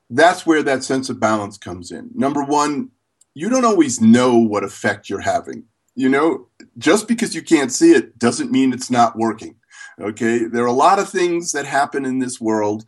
that's 0.09 0.45
where 0.45 0.63
that 0.63 0.83
sense 0.83 1.09
of 1.09 1.19
balance 1.19 1.57
comes 1.57 1.91
in. 1.91 2.11
Number 2.15 2.43
one, 2.43 2.91
you 3.33 3.49
don't 3.49 3.65
always 3.65 3.99
know 3.99 4.37
what 4.37 4.63
effect 4.63 5.09
you're 5.09 5.19
having. 5.19 5.65
You 5.95 6.07
know, 6.07 6.47
just 6.77 7.09
because 7.09 7.35
you 7.35 7.41
can't 7.41 7.73
see 7.73 7.91
it 7.91 8.17
doesn't 8.17 8.51
mean 8.51 8.71
it's 8.71 8.89
not 8.89 9.17
working 9.17 9.55
Okay, 9.99 10.45
there 10.45 10.63
are 10.63 10.67
a 10.67 10.71
lot 10.71 10.99
of 10.99 11.09
things 11.09 11.51
that 11.51 11.65
happen 11.65 12.05
in 12.05 12.19
this 12.19 12.39
world 12.39 12.85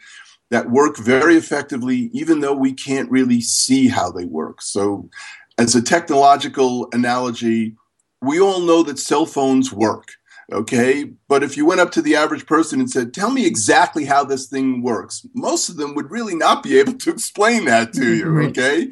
that 0.50 0.70
work 0.70 0.98
very 0.98 1.36
effectively, 1.36 2.10
even 2.14 2.42
though 2.42 2.54
we 2.54 2.74
can't 2.74 3.10
really 3.10 3.42
see 3.42 3.88
how 3.88 4.12
they 4.12 4.26
work. 4.26 4.62
So, 4.62 5.10
as 5.58 5.76
a 5.76 5.82
technological 5.82 6.88
analogy, 6.94 7.76
we 8.22 8.40
all 8.40 8.60
know 8.60 8.84
that 8.84 9.00
cell 9.00 9.26
phones 9.26 9.72
work. 9.72 10.10
Okay, 10.52 11.06
but 11.30 11.44
if 11.44 11.56
you 11.56 11.66
went 11.66 11.80
up 11.80 11.92
to 11.92 12.02
the 12.02 12.16
average 12.16 12.46
person 12.46 12.82
and 12.82 12.90
said, 12.90 13.14
Tell 13.14 13.32
me 13.32 13.46
exactly 13.46 14.04
how 14.04 14.26
this 14.26 14.48
thing 14.48 14.82
works, 14.82 15.26
most 15.34 15.70
of 15.70 15.78
them 15.78 15.96
would 15.96 16.12
really 16.12 16.36
not 16.36 16.62
be 16.62 16.78
able 16.78 16.94
to 16.94 17.10
explain 17.10 17.66
that 17.66 17.94
to 17.94 18.14
you. 18.14 18.42
Okay. 18.48 18.92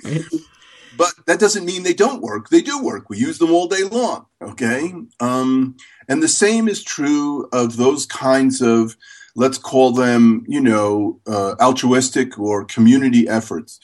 but 0.98 1.14
that 1.28 1.40
doesn't 1.40 1.66
mean 1.66 1.84
they 1.84 1.94
don't 1.94 2.22
work. 2.22 2.50
They 2.50 2.62
do 2.62 2.82
work. 2.82 3.10
We 3.10 3.18
use 3.18 3.40
them 3.40 3.52
all 3.52 3.68
day 3.68 3.84
long. 3.84 4.26
Okay. 4.42 4.94
Um, 5.20 5.76
and 6.10 6.22
the 6.22 6.28
same 6.28 6.68
is 6.68 6.84
true 6.84 7.48
of 7.54 7.78
those 7.78 8.06
kinds 8.06 8.62
of, 8.62 8.98
let's 9.36 9.60
call 9.60 9.94
them, 9.94 10.44
you 10.48 10.60
know, 10.60 11.20
uh, 11.28 11.56
altruistic 11.62 12.38
or 12.38 12.66
community 12.66 13.28
efforts 13.30 13.80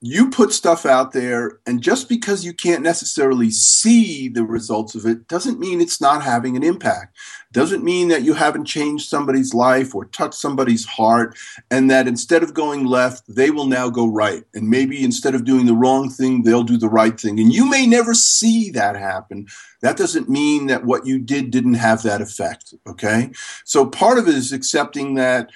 you 0.00 0.30
put 0.30 0.52
stuff 0.52 0.86
out 0.86 1.12
there, 1.12 1.58
and 1.66 1.82
just 1.82 2.08
because 2.08 2.44
you 2.44 2.52
can't 2.52 2.82
necessarily 2.82 3.50
see 3.50 4.28
the 4.28 4.44
results 4.44 4.94
of 4.94 5.04
it 5.04 5.26
doesn't 5.26 5.58
mean 5.58 5.80
it's 5.80 6.00
not 6.00 6.22
having 6.22 6.56
an 6.56 6.62
impact. 6.62 7.16
Doesn't 7.50 7.82
mean 7.82 8.06
that 8.08 8.22
you 8.22 8.34
haven't 8.34 8.66
changed 8.66 9.08
somebody's 9.08 9.54
life 9.54 9.96
or 9.96 10.04
touched 10.04 10.34
somebody's 10.34 10.84
heart, 10.84 11.36
and 11.68 11.90
that 11.90 12.06
instead 12.06 12.44
of 12.44 12.54
going 12.54 12.84
left, 12.84 13.24
they 13.26 13.50
will 13.50 13.66
now 13.66 13.90
go 13.90 14.06
right. 14.06 14.44
And 14.54 14.68
maybe 14.70 15.02
instead 15.02 15.34
of 15.34 15.44
doing 15.44 15.66
the 15.66 15.74
wrong 15.74 16.10
thing, 16.10 16.42
they'll 16.42 16.62
do 16.62 16.76
the 16.76 16.88
right 16.88 17.18
thing. 17.18 17.40
And 17.40 17.52
you 17.52 17.68
may 17.68 17.84
never 17.84 18.14
see 18.14 18.70
that 18.70 18.94
happen. 18.94 19.48
That 19.80 19.96
doesn't 19.96 20.28
mean 20.28 20.66
that 20.68 20.84
what 20.84 21.06
you 21.06 21.18
did 21.18 21.50
didn't 21.50 21.74
have 21.74 22.02
that 22.04 22.20
effect. 22.20 22.72
Okay. 22.86 23.30
So 23.64 23.86
part 23.86 24.18
of 24.18 24.28
it 24.28 24.34
is 24.34 24.52
accepting 24.52 25.14
that 25.14 25.50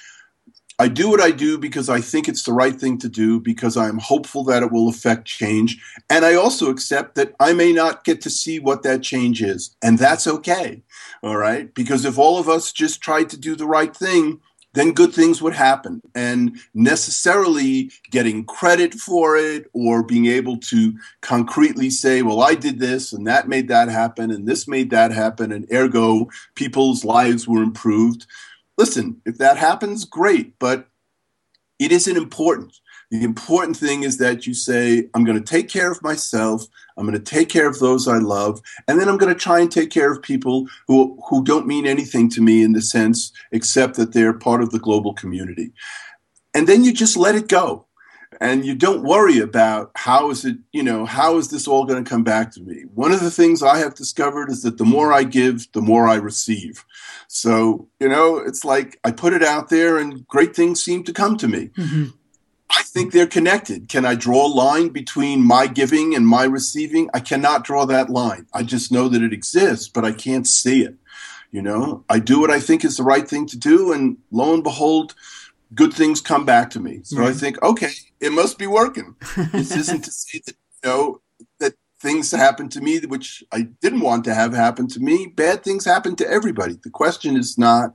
I 0.83 0.89
do 0.89 1.09
what 1.09 1.21
I 1.21 1.31
do 1.31 1.59
because 1.59 1.89
I 1.89 2.01
think 2.01 2.29
it's 2.29 2.43
the 2.43 2.53
right 2.53 2.75
thing 2.75 2.99
to 2.99 3.09
do, 3.09 3.39
because 3.39 3.77
I'm 3.77 3.99
hopeful 3.99 4.43
that 4.45 4.65
it 4.65 4.73
will 4.73 4.89
affect 4.89 5.27
change. 5.27 5.81
And 6.11 6.25
I 6.25 6.35
also 6.35 6.71
accept 6.71 7.15
that 7.15 7.37
I 7.39 7.53
may 7.53 7.73
not 7.73 8.03
get 8.03 8.21
to 8.23 8.31
see 8.31 8.59
what 8.59 8.83
that 8.83 9.01
change 9.01 9.45
is. 9.45 9.77
And 9.81 9.97
that's 9.97 10.27
okay. 10.27 10.83
All 11.23 11.37
right. 11.37 11.73
Because 11.73 12.05
if 12.05 12.19
all 12.19 12.37
of 12.37 12.49
us 12.49 12.73
just 12.73 13.01
tried 13.01 13.31
to 13.31 13.37
do 13.37 13.55
the 13.55 13.65
right 13.65 13.97
thing, 13.97 14.41
then 14.75 14.91
good 14.91 15.15
things 15.15 15.41
would 15.41 15.55
happen. 15.55 16.03
And 16.17 16.59
necessarily 16.75 17.93
getting 18.11 18.45
credit 18.45 18.93
for 18.95 19.37
it 19.37 19.71
or 19.73 20.03
being 20.03 20.27
able 20.27 20.57
to 20.57 20.99
concretely 21.21 21.91
say, 21.91 22.23
well, 22.23 22.43
I 22.43 22.57
did 22.57 22.81
this 22.81 23.13
and 23.13 23.25
that 23.29 23.47
made 23.47 23.69
that 23.69 23.89
happen 23.89 24.33
and 24.33 24.49
this 24.49 24.67
made 24.67 24.91
that 24.91 25.13
happen 25.13 25.53
and 25.53 25.73
ergo 25.73 26.29
people's 26.57 27.05
lives 27.05 27.47
were 27.47 27.63
improved. 27.63 28.27
Listen, 28.79 29.21
if 29.27 29.39
that 29.39 29.57
happens, 29.59 30.05
great, 30.05 30.59
but 30.59 30.89
it 31.79 31.93
isn't 31.93 32.17
important. 32.17 32.73
The 33.11 33.25
important 33.25 33.77
thing 33.77 34.05
is 34.05 34.17
that 34.19 34.47
you 34.47 34.55
say, 34.55 35.09
I'm 35.13 35.25
going 35.25 35.39
to 35.39 35.45
take 35.45 35.69
care 35.69 35.93
of 35.93 36.03
myself. 36.03 36.65
I'm 36.97 37.05
going 37.05 37.19
to 37.19 37.23
take 37.23 37.51
care 37.51 37.69
of 37.69 37.79
those 37.79 38.09
I 38.09 38.17
love. 38.17 38.63
And 38.89 38.99
then 38.99 39.09
I'm 39.09 39.19
going 39.19 39.33
to 39.33 39.39
try 39.39 39.61
and 39.61 39.71
take 39.71 39.91
care 39.91 40.11
of 40.11 40.23
people 40.23 40.67
who, 40.89 41.21
who 41.29 41.45
don't 41.45 41.67
mean 41.67 41.87
anything 41.87 42.31
to 42.31 42.41
me 42.41 42.63
in 42.63 42.73
the 42.73 42.81
sense 42.81 43.31
except 43.51 43.97
that 43.97 44.15
they're 44.15 44.33
part 44.33 44.63
of 44.63 44.71
the 44.71 44.79
global 44.79 45.13
community. 45.13 45.73
And 46.55 46.67
then 46.67 46.85
you 46.85 46.93
just 46.95 47.17
let 47.17 47.35
it 47.35 47.49
go. 47.49 47.87
And 48.41 48.65
you 48.65 48.75
don't 48.75 49.03
worry 49.05 49.39
about 49.39 49.91
how 49.95 50.31
is 50.31 50.45
it, 50.45 50.57
you 50.73 50.83
know, 50.83 51.05
how 51.05 51.37
is 51.37 51.51
this 51.51 51.69
all 51.69 51.85
going 51.85 52.03
to 52.03 52.09
come 52.09 52.25
back 52.25 52.51
to 52.53 52.61
me? 52.61 52.85
One 52.95 53.13
of 53.13 53.21
the 53.21 53.31
things 53.31 53.63
I 53.63 53.77
have 53.77 53.95
discovered 53.95 54.49
is 54.49 54.63
that 54.63 54.79
the 54.79 54.85
more 54.85 55.13
I 55.13 55.25
give, 55.25 55.71
the 55.73 55.83
more 55.83 56.09
I 56.09 56.15
receive. 56.15 56.85
So, 57.35 57.89
you 57.99 58.09
know, 58.09 58.37
it's 58.37 58.65
like 58.65 58.99
I 59.05 59.11
put 59.11 59.33
it 59.33 59.43
out 59.43 59.71
there 59.71 59.99
and 59.99 60.27
great 60.29 60.55
things 60.55 60.83
seem 60.83 61.03
to 61.05 61.13
come 61.13 61.37
to 61.39 61.49
me. 61.49 61.71
Mm-hmm 61.77 62.11
I 62.75 62.83
think 62.83 63.13
they're 63.13 63.27
connected. 63.27 63.89
Can 63.89 64.05
I 64.05 64.15
draw 64.15 64.47
a 64.47 64.55
line 64.55 64.89
between 64.89 65.43
my 65.43 65.67
giving 65.67 66.15
and 66.15 66.27
my 66.27 66.45
receiving? 66.45 67.11
I 67.13 67.21
cannot 67.21 67.65
draw 67.65 67.85
that 67.87 68.11
line. 68.11 68.47
I 68.55 68.63
just 68.63 68.91
know 68.91 69.09
that 69.09 69.23
it 69.23 69.33
exists, 69.33 69.89
but 69.89 70.05
I 70.05 70.13
can't 70.13 70.47
see 70.47 70.83
it. 70.83 70.95
You 71.51 71.61
know, 71.61 72.05
I 72.09 72.19
do 72.19 72.41
what 72.41 72.51
I 72.51 72.61
think 72.61 72.85
is 72.85 72.97
the 72.97 73.03
right 73.03 73.29
thing 73.29 73.47
to 73.49 73.59
do, 73.59 73.93
and 73.93 74.17
lo 74.31 74.55
and 74.55 74.63
behold, 74.63 75.15
good 75.75 75.93
things 75.93 76.23
come 76.23 76.47
back 76.47 76.71
to 76.71 76.81
me. 76.81 77.01
So 77.03 77.25
I 77.25 77.33
think, 77.33 77.63
okay, 77.63 77.93
it 78.21 78.33
must 78.33 78.59
be 78.59 78.67
working. 78.67 79.17
this 79.53 79.77
isn't 79.77 80.05
to 80.05 80.11
say 80.11 80.41
that 80.47 80.57
you 80.83 80.91
know 80.91 81.21
things 82.03 82.31
happen 82.31 82.69
to 82.71 82.81
me 82.81 82.99
which 83.01 83.43
I 83.53 83.63
didn't 83.81 84.01
want 84.01 84.25
to 84.25 84.35
have 84.35 84.53
happen 84.53 84.89
to 84.89 85.01
me. 85.01 85.33
Bad 85.35 85.65
things 85.65 85.85
happen 85.85 86.17
to 86.17 86.29
everybody. 86.29 86.79
The 86.83 86.91
question 86.91 87.37
is 87.37 87.57
not 87.57 87.95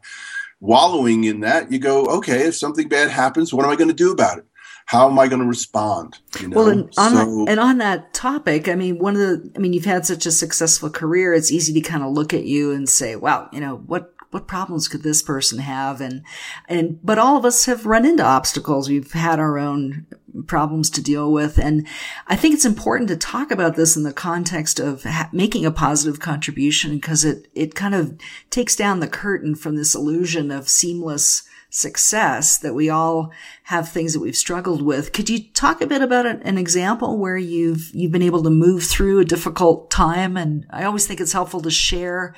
wallowing 0.60 1.26
in 1.26 1.41
that. 1.41 1.72
You 1.72 1.80
go, 1.80 2.05
okay, 2.05 2.47
if 2.47 2.55
something 2.55 2.88
bad 2.88 3.12
happens, 3.12 3.53
what 3.53 3.66
am 3.66 3.72
I 3.72 3.76
going 3.76 3.89
to 3.89 3.93
do 3.93 4.12
about 4.12 4.39
it? 4.39 4.45
how 4.88 5.10
am 5.10 5.20
I 5.20 5.28
going 5.28 5.41
to 5.41 5.45
respond? 5.45 6.18
You 6.39 6.47
know? 6.47 6.55
Well, 6.55 6.70
and 6.70 6.84
on, 6.97 7.12
so, 7.12 7.18
that, 7.18 7.51
and 7.51 7.60
on 7.60 7.78
that 7.80 8.14
topic, 8.14 8.70
I 8.70 8.76
mean, 8.76 8.99
one 8.99 9.16
of 9.16 9.20
the, 9.20 9.51
I 9.55 9.60
mean, 9.60 9.74
you've 9.74 9.84
had 9.84 10.05
such 10.05 10.26
a 10.26 10.32
successful 10.32 10.89
career. 10.89 11.34
It's 11.34 11.51
easy 11.51 11.74
to 11.74 11.82
kind 11.82 12.03
of 12.03 12.14
look 12.14 12.34
at 12.34 12.45
you 12.45 12.72
and 12.72 12.88
say, 12.88 13.18
wow, 13.18 13.49
you 13.51 13.60
know, 13.60 13.84
what, 13.86 14.14
what 14.32 14.48
problems 14.48 14.88
could 14.88 15.04
this 15.04 15.22
person 15.22 15.60
have? 15.60 16.02
And, 16.02 16.24
and, 16.68 17.00
but 17.04 17.18
all 17.18 17.38
of 17.38 17.46
us 17.46 17.66
have 17.66 17.86
run 17.86 18.06
into 18.06 18.24
obstacles. 18.24 18.90
We've 18.90 19.12
had 19.14 19.40
our 19.40 19.58
own 19.58 20.06
problems 20.46 20.90
to 20.92 21.02
deal 21.02 21.32
with. 21.32 21.58
And 21.58 21.88
I 22.28 22.36
think 22.36 22.54
it's 22.54 22.66
important 22.66 23.10
to 23.10 23.18
talk 23.18 23.52
about 23.52 23.76
this 23.76 23.96
in 23.96 24.04
the 24.04 24.14
context 24.14 24.80
of 24.80 25.04
ha- 25.04 25.30
making 25.32 25.66
a 25.66 25.72
positive 25.72 26.20
contribution 26.20 26.96
because 26.96 27.24
it, 27.24 27.48
it 27.56 27.76
kind 27.76 27.96
of 27.96 28.18
takes 28.50 28.76
down 28.76 29.00
the 29.00 29.08
curtain 29.08 29.56
from 29.56 29.76
this 29.76 29.96
illusion 29.96 30.52
of 30.52 30.70
seamless, 30.70 31.44
success 31.70 32.58
that 32.58 32.74
we 32.74 32.90
all 32.90 33.32
have 33.64 33.90
things 33.90 34.14
that 34.14 34.20
we've 34.20 34.38
struggled 34.38 34.82
with. 34.82 35.14
Could 35.14 35.30
you 35.30 35.50
talk 35.52 35.82
a 35.82 35.88
bit 35.88 36.02
about 36.02 36.26
an 36.26 36.58
example 36.58 37.18
where 37.18 37.38
you've 37.38 37.92
you've 37.94 38.12
been 38.12 38.22
able 38.22 38.44
to 38.44 38.50
move 38.50 38.84
through 38.84 39.20
a 39.20 39.26
difficult 39.26 39.90
time? 39.90 40.38
And 40.38 40.66
I 40.70 40.84
always 40.84 41.08
think 41.08 41.20
it's 41.20 41.34
helpful 41.34 41.62
to 41.62 41.72
share 41.72 42.36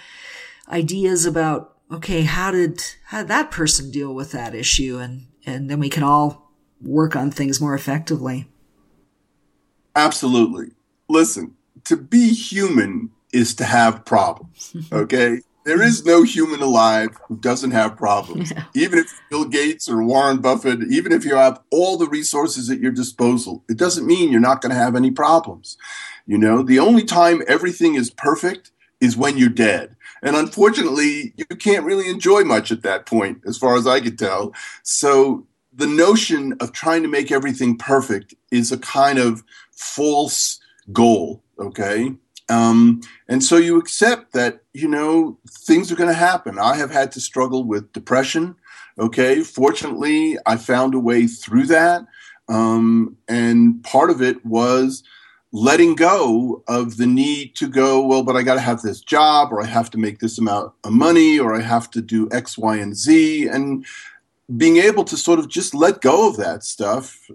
ideas 0.70 1.26
about 1.26 1.79
okay, 1.92 2.24
how 2.24 2.52
did 2.52 2.82
how 3.08 3.20
did 3.20 3.28
that 3.30 3.52
person 3.52 3.92
deal 3.92 4.14
with 4.14 4.32
that 4.32 4.56
issue, 4.56 4.98
and 4.98 5.28
and 5.46 5.70
then 5.70 5.80
we 5.80 5.90
can 5.90 6.04
all 6.04 6.52
work 6.82 7.16
on 7.16 7.32
things 7.32 7.60
more 7.60 7.76
effectively. 7.76 8.48
Absolutely. 9.96 10.72
Listen, 11.10 11.56
to 11.86 11.98
be 11.98 12.34
human 12.34 13.12
is 13.34 13.54
to 13.56 13.66
have 13.66 14.06
problems. 14.06 14.76
Okay. 14.92 15.42
There 15.66 15.82
is 15.84 16.06
no 16.06 16.24
human 16.24 16.62
alive 16.62 17.10
who 17.28 17.38
doesn't 17.38 17.72
have 17.72 17.98
problems. 17.98 18.50
Yeah. 18.50 18.64
Even 18.74 18.98
if 18.98 19.22
Bill 19.30 19.46
Gates 19.46 19.88
or 19.88 20.04
Warren 20.04 20.40
Buffett, 20.40 20.82
even 20.90 21.12
if 21.12 21.26
you 21.26 21.36
have 21.36 21.60
all 21.70 21.98
the 21.98 22.08
resources 22.08 22.72
at 22.72 22.80
your 22.80 22.92
disposal, 22.92 23.64
it 23.70 23.78
doesn't 23.78 24.08
mean 24.08 24.32
you're 24.32 24.40
not 24.40 24.62
going 24.62 24.72
to 24.72 24.82
have 24.82 24.96
any 24.96 25.12
problems. 25.12 25.78
You 26.26 26.38
know, 26.40 26.64
the 26.64 26.80
only 26.80 27.04
time 27.04 27.44
everything 27.48 27.96
is 27.96 28.10
perfect 28.10 28.72
is 29.02 29.18
when 29.18 29.38
you're 29.38 29.50
dead. 29.50 29.96
And 30.22 30.36
unfortunately, 30.36 31.34
you 31.38 31.46
can't 31.46 31.86
really 31.86 32.10
enjoy 32.10 32.44
much 32.44 32.72
at 32.72 32.84
that 32.84 33.06
point, 33.06 33.42
as 33.48 33.58
far 33.58 33.76
as 33.76 33.88
I 33.88 34.00
could 34.02 34.20
tell. 34.20 34.54
So 34.84 35.48
the 35.74 35.88
notion 35.88 36.54
of 36.60 36.74
trying 36.74 37.04
to 37.04 37.08
make 37.08 37.32
everything 37.32 37.78
perfect 37.78 38.34
is 38.52 38.72
a 38.72 38.78
kind 38.78 39.18
of 39.18 39.44
false 39.72 40.60
goal, 40.92 41.42
okay? 41.58 42.14
Um, 42.50 43.02
and 43.28 43.44
so 43.44 43.58
you 43.58 43.78
accept 43.78 44.34
that, 44.34 44.64
you 44.74 44.88
know, 44.88 45.38
things 45.48 45.92
are 45.92 45.96
going 45.96 46.10
to 46.10 46.16
happen. 46.16 46.58
I 46.60 46.76
have 46.76 46.92
had 46.92 47.12
to 47.14 47.22
struggle 47.22 47.64
with 47.64 47.94
depression. 47.94 48.56
Okay. 48.98 49.44
Fortunately, 49.44 50.38
I 50.46 50.58
found 50.58 50.94
a 50.94 51.00
way 51.00 51.28
through 51.28 51.68
that. 51.68 52.06
Um, 52.50 53.16
and 53.28 53.82
part 53.84 54.10
of 54.10 54.22
it 54.22 54.44
was 54.46 55.04
letting 55.52 55.96
go 55.96 56.64
of 56.68 56.98
the 56.98 57.08
need 57.08 57.56
to 57.56 57.68
go, 57.68 58.06
well, 58.06 58.24
but 58.24 58.36
I 58.36 58.44
got 58.44 58.56
to 58.56 58.60
have 58.60 58.82
this 58.82 59.02
job 59.02 59.52
or 59.52 59.62
I 59.62 59.66
have 59.66 59.90
to 59.92 59.98
make 59.98 60.20
this 60.20 60.38
amount 60.38 60.74
of 60.84 60.92
money 60.92 61.40
or 61.40 61.56
I 61.56 61.62
have 61.62 61.90
to 61.92 62.02
do 62.02 62.30
X, 62.32 62.58
Y, 62.58 62.78
and 62.78 62.96
Z. 62.96 63.48
And 63.48 63.86
being 64.56 64.78
able 64.78 65.04
to 65.06 65.18
sort 65.18 65.40
of 65.40 65.50
just 65.50 65.74
let 65.74 66.02
go 66.02 66.30
of 66.30 66.38
that 66.38 66.64
stuff 66.64 67.30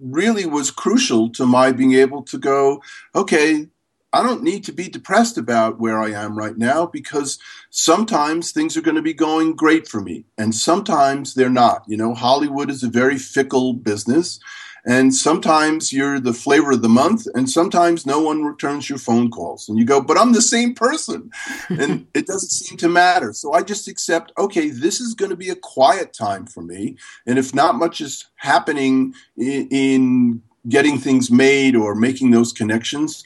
really 0.00 0.46
was 0.46 0.70
crucial 0.70 1.30
to 1.30 1.46
my 1.46 1.72
being 1.72 1.92
able 1.92 2.22
to 2.22 2.38
go, 2.38 2.82
okay, 3.14 3.68
I 4.14 4.22
don't 4.22 4.42
need 4.42 4.64
to 4.64 4.72
be 4.72 4.88
depressed 4.88 5.38
about 5.38 5.80
where 5.80 5.98
I 5.98 6.10
am 6.10 6.36
right 6.36 6.56
now 6.56 6.84
because 6.84 7.38
sometimes 7.70 8.50
things 8.50 8.76
are 8.76 8.82
going 8.82 8.96
to 8.96 9.02
be 9.02 9.14
going 9.14 9.56
great 9.56 9.88
for 9.88 10.02
me 10.02 10.24
and 10.36 10.54
sometimes 10.54 11.34
they're 11.34 11.48
not. 11.48 11.84
You 11.86 11.96
know, 11.96 12.12
Hollywood 12.12 12.70
is 12.70 12.82
a 12.82 12.88
very 12.88 13.16
fickle 13.16 13.72
business 13.72 14.38
and 14.84 15.14
sometimes 15.14 15.92
you're 15.92 16.18
the 16.18 16.32
flavor 16.32 16.72
of 16.72 16.82
the 16.82 16.88
month 16.88 17.26
and 17.34 17.48
sometimes 17.48 18.04
no 18.04 18.20
one 18.20 18.44
returns 18.44 18.88
your 18.88 18.98
phone 18.98 19.30
calls 19.30 19.68
and 19.68 19.78
you 19.78 19.84
go, 19.84 20.00
but 20.00 20.18
I'm 20.18 20.32
the 20.32 20.42
same 20.42 20.74
person 20.74 21.30
and 21.68 22.06
it 22.14 22.26
doesn't 22.26 22.50
seem 22.50 22.78
to 22.78 22.88
matter. 22.88 23.32
So 23.32 23.52
I 23.52 23.62
just 23.62 23.86
accept, 23.86 24.32
okay, 24.36 24.70
this 24.70 25.00
is 25.00 25.14
going 25.14 25.30
to 25.30 25.36
be 25.36 25.50
a 25.50 25.56
quiet 25.56 26.12
time 26.12 26.46
for 26.46 26.62
me. 26.62 26.96
And 27.26 27.38
if 27.38 27.54
not 27.54 27.76
much 27.76 28.00
is 28.00 28.26
happening 28.36 29.14
in, 29.36 29.68
in 29.70 30.42
getting 30.68 30.98
things 30.98 31.30
made 31.30 31.76
or 31.76 31.94
making 31.94 32.32
those 32.32 32.52
connections, 32.52 33.24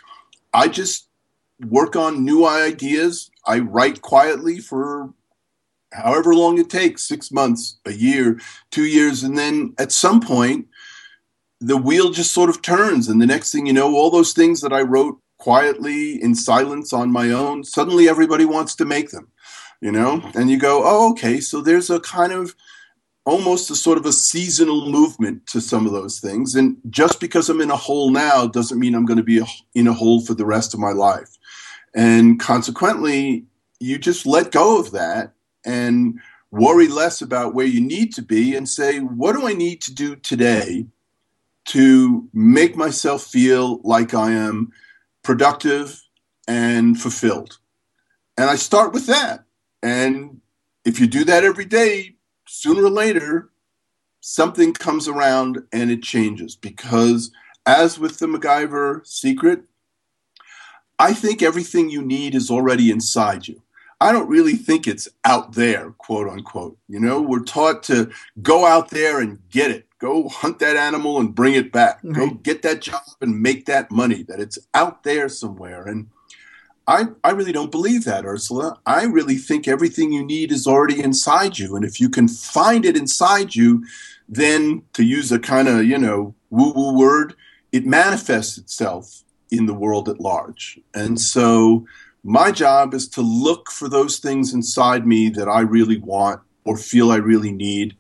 I 0.53 0.69
just 0.69 1.09
work 1.67 1.97
on 1.97 2.25
new 2.25 2.47
ideas. 2.47 3.31
I 3.47 3.61
write 3.61 4.03
quietly 4.03 4.59
for 4.59 5.15
however 5.93 6.35
long 6.35 6.59
it 6.59 6.69
takes 6.69 7.09
six 7.09 7.33
months, 7.33 7.79
a 7.87 7.93
year, 7.93 8.39
two 8.71 8.85
years. 8.85 9.23
And 9.23 9.39
then 9.39 9.75
at 9.79 9.93
some 9.93 10.21
point, 10.21 10.67
the 11.61 11.77
wheel 11.77 12.11
just 12.11 12.33
sort 12.33 12.51
of 12.51 12.63
turns. 12.63 13.09
And 13.09 13.21
the 13.21 13.27
next 13.27 13.53
thing 13.53 13.67
you 13.67 13.73
know, 13.73 13.95
all 13.95 14.11
those 14.11 14.33
things 14.33 14.61
that 14.61 14.73
I 14.73 14.83
wrote 14.83 15.19
quietly 15.39 16.21
in 16.23 16.35
silence 16.35 16.93
on 16.93 17.13
my 17.13 17.31
own, 17.31 17.65
suddenly 17.65 18.09
everybody 18.09 18.45
wants 18.45 18.75
to 18.77 18.85
make 18.85 19.11
them, 19.11 19.29
you 19.81 19.93
know? 19.93 20.23
And 20.35 20.51
you 20.51 20.59
go, 20.59 20.83
oh, 20.85 21.11
okay. 21.13 21.41
So 21.41 21.61
there's 21.61 21.91
a 21.91 22.01
kind 22.01 22.33
of 22.33 22.55
almost 23.25 23.71
a 23.71 23.75
sort 23.75 23.99
of 23.99 24.07
a 24.07 24.13
seasonal 24.13 24.91
movement 24.91 25.47
to 25.49 25.61
some 25.61 25.85
of 25.85 25.93
those 25.93 26.21
things. 26.21 26.55
And 26.55 26.77
just 26.89 27.21
because 27.21 27.49
I'm 27.49 27.61
in 27.61 27.71
a 27.71 27.77
hole 27.77 28.11
now 28.11 28.47
doesn't 28.47 28.79
mean 28.79 28.95
I'm 28.95 29.07
going 29.07 29.19
to 29.19 29.23
be 29.23 29.43
in 29.75 29.89
a 29.89 29.93
hole 29.93 30.25
for 30.25 30.35
the 30.35 30.47
rest 30.47 30.75
of 30.75 30.81
my 30.81 30.93
life. 30.93 31.37
And 31.95 32.39
consequently, 32.39 33.45
you 33.81 33.99
just 33.99 34.27
let 34.27 34.53
go 34.53 34.79
of 34.79 34.93
that 34.93 35.33
and 35.65 36.21
worry 36.53 36.87
less 36.87 37.21
about 37.21 37.55
where 37.55 37.67
you 37.67 37.81
need 37.81 38.15
to 38.15 38.23
be 38.23 38.55
and 38.55 38.69
say, 38.69 39.01
what 39.01 39.35
do 39.35 39.47
I 39.47 39.55
need 39.55 39.81
to 39.83 39.95
do 39.95 40.15
today 40.17 40.87
to 41.67 42.29
make 42.33 42.77
myself 42.77 43.25
feel 43.25 43.81
like 43.83 44.15
I 44.15 44.33
am 44.33 44.73
productive 45.23 46.03
and 46.49 47.01
fulfilled? 47.01 47.59
And 48.39 48.51
I 48.51 48.57
start 48.57 48.93
with 48.93 49.07
that. 49.07 49.45
And 49.83 50.41
if 50.85 51.01
you 51.01 51.07
do 51.07 51.25
that 51.25 51.45
every 51.45 51.65
day, 51.65 52.17
sooner 52.47 52.85
or 52.85 52.91
later, 52.91 53.51
something 54.21 54.73
comes 54.73 55.09
around 55.09 55.63
and 55.73 55.91
it 55.91 56.03
changes. 56.03 56.57
Because, 56.57 57.31
as 57.65 57.99
with 57.99 58.19
the 58.19 58.27
MacGyver 58.27 59.07
secret, 59.07 59.63
I 60.99 61.13
think 61.13 61.43
everything 61.43 61.91
you 61.91 62.03
need 62.03 62.35
is 62.35 62.51
already 62.51 62.91
inside 62.91 63.49
you. 63.49 63.63
I 64.01 64.13
don't 64.13 64.29
really 64.29 64.57
think 64.57 64.87
it's 64.87 65.09
out 65.25 65.55
there, 65.55 65.91
quote 65.93 66.29
unquote. 66.29 66.77
You 66.89 67.01
know, 67.01 67.21
we're 67.21 67.43
taught 67.43 67.83
to 67.85 68.11
go 68.43 68.67
out 68.67 68.91
there 68.91 69.21
and 69.21 69.39
get 69.51 69.71
it, 69.71 69.86
go 69.99 70.29
hunt 70.29 70.59
that 70.59 70.77
animal 70.77 71.19
and 71.19 71.35
bring 71.35 71.55
it 71.55 71.73
back, 71.73 72.01
right. 72.03 72.15
go 72.15 72.31
get 72.31 72.63
that 72.63 72.83
job 72.83 73.03
and 73.21 73.41
make 73.41 73.67
that 73.67 73.91
money, 73.91 74.23
that 74.25 74.41
it's 74.41 74.59
out 74.75 75.03
there 75.03 75.29
somewhere. 75.29 75.87
And 75.87 76.09
I, 76.87 77.07
I 77.25 77.31
really 77.31 77.53
don't 77.53 77.71
believe 77.71 78.05
that, 78.05 78.25
Ursula. 78.25 78.79
I 78.87 79.05
really 79.05 79.37
think 79.37 79.67
everything 79.67 80.13
you 80.13 80.25
need 80.25 80.53
is 80.53 80.67
already 80.67 81.03
inside 81.03 81.59
you. 81.59 81.75
And 81.75 81.85
if 81.85 82.01
you 82.01 82.09
can 82.09 82.29
find 82.29 82.85
it 82.85 82.97
inside 82.97 83.55
you, 83.55 83.85
then 84.29 84.83
to 84.93 85.03
use 85.03 85.33
a 85.33 85.39
kind 85.39 85.69
of, 85.69 85.85
you 85.85 85.99
know, 85.99 86.35
woo 86.51 86.73
woo 86.73 86.97
word, 86.97 87.35
it 87.73 87.87
manifests 87.87 88.59
itself 88.59 89.23
in 89.51 89.67
the 89.67 89.75
world 89.75 90.09
at 90.09 90.21
large. 90.21 90.79
And 90.95 91.21
so 91.21 91.87
my 92.23 92.51
job 92.51 92.95
is 92.95 93.09
to 93.11 93.21
look 93.21 93.71
for 93.71 93.89
those 93.89 94.19
things 94.19 94.53
inside 94.53 95.07
me 95.07 95.29
that 95.31 95.49
I 95.49 95.61
really 95.61 95.99
want 95.99 96.41
or 96.65 96.77
feel 96.77 97.13
I 97.13 97.17
really 97.17 97.53
need, 97.53 97.97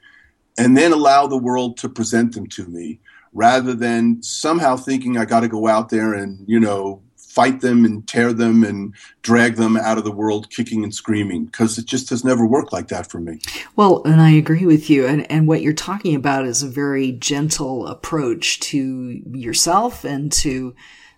and 0.59 0.77
then 0.77 0.93
allow 0.93 1.27
the 1.27 1.39
world 1.39 1.77
to 1.79 1.89
present 1.89 2.35
them 2.35 2.47
to 2.49 2.67
me 2.67 3.01
rather 3.33 3.75
than 3.75 4.23
somehow 4.23 4.77
thinking 4.77 5.19
I 5.19 5.27
got 5.27 5.41
to 5.41 5.49
go 5.49 5.69
out 5.69 5.91
there 5.91 6.15
and, 6.15 6.43
you 6.49 6.59
know, 6.59 7.03
fight 7.17 7.61
them 7.61 7.85
and 7.85 8.09
tear 8.09 8.33
them 8.33 8.65
and 8.65 8.95
drag 9.21 9.57
them 9.57 9.77
out 9.77 9.99
of 9.99 10.05
the 10.05 10.11
world 10.11 10.49
kicking 10.49 10.83
and 10.83 10.95
screaming 10.95 11.45
because 11.45 11.77
it 11.77 11.85
just 11.85 12.09
has 12.09 12.25
never 12.25 12.47
worked 12.47 12.73
like 12.73 12.89
that 12.89 13.11
for 13.11 13.21
me. 13.21 13.39
Well, 13.77 14.03
and 14.07 14.23
I 14.23 14.31
agree 14.31 14.65
with 14.65 14.89
you. 14.89 15.07
And, 15.07 15.31
and 15.31 15.47
what 15.47 15.61
you're 15.61 15.75
talking 15.75 16.15
about 16.15 16.47
is 16.47 16.63
a 16.63 16.69
very 16.69 17.13
gentle 17.13 17.87
approach 17.89 18.59
to 18.61 19.21
yourself 19.35 20.03
and 20.03 20.33
to 20.33 20.75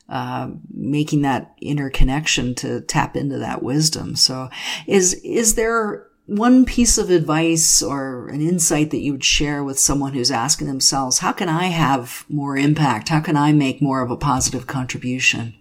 uh, 0.08 0.50
making 0.74 1.22
that 1.22 1.54
interconnection 1.62 2.56
to 2.56 2.80
tap 2.80 3.14
into 3.14 3.38
that 3.38 3.62
wisdom. 3.62 4.16
So 4.16 4.48
is, 4.88 5.14
is 5.22 5.54
there 5.54 6.07
one 6.28 6.66
piece 6.66 6.98
of 6.98 7.08
advice 7.08 7.82
or 7.82 8.28
an 8.28 8.42
insight 8.42 8.90
that 8.90 8.98
you 8.98 9.12
would 9.12 9.24
share 9.24 9.64
with 9.64 9.78
someone 9.78 10.12
who's 10.12 10.30
asking 10.30 10.66
themselves, 10.66 11.20
how 11.20 11.32
can 11.32 11.48
I 11.48 11.64
have 11.64 12.26
more 12.28 12.54
impact? 12.54 13.08
How 13.08 13.20
can 13.20 13.34
I 13.34 13.52
make 13.52 13.80
more 13.80 14.02
of 14.02 14.10
a 14.10 14.16
positive 14.16 14.66
contribution? 14.66 15.54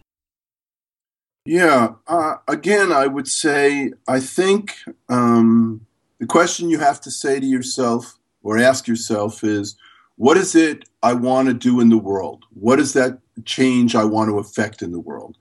Yeah. 1.45 1.93
Uh, 2.05 2.36
again, 2.49 2.91
I 2.91 3.07
would 3.07 3.30
say 3.30 3.93
I 4.09 4.20
think 4.20 4.76
um, 5.07 5.86
the 6.20 6.26
question 6.26 6.70
you 6.70 6.80
have 6.80 6.99
to 7.01 7.11
say 7.11 7.39
to 7.39 7.45
yourself 7.45 8.20
or 8.43 8.57
ask 8.57 8.89
yourself 8.89 9.45
is, 9.45 9.78
what 10.18 10.36
is 10.36 10.53
it 10.53 10.84
I 11.01 11.13
want 11.13 11.47
to 11.47 11.53
do 11.53 11.80
in 11.80 11.88
the 11.88 11.97
world? 11.97 12.43
What 12.53 12.82
is 12.82 12.91
that 12.91 13.20
change 13.45 13.95
I 13.95 14.03
want 14.03 14.30
to 14.30 14.39
affect 14.39 14.82
in 14.82 14.91
the 14.91 14.99
world? 14.99 15.38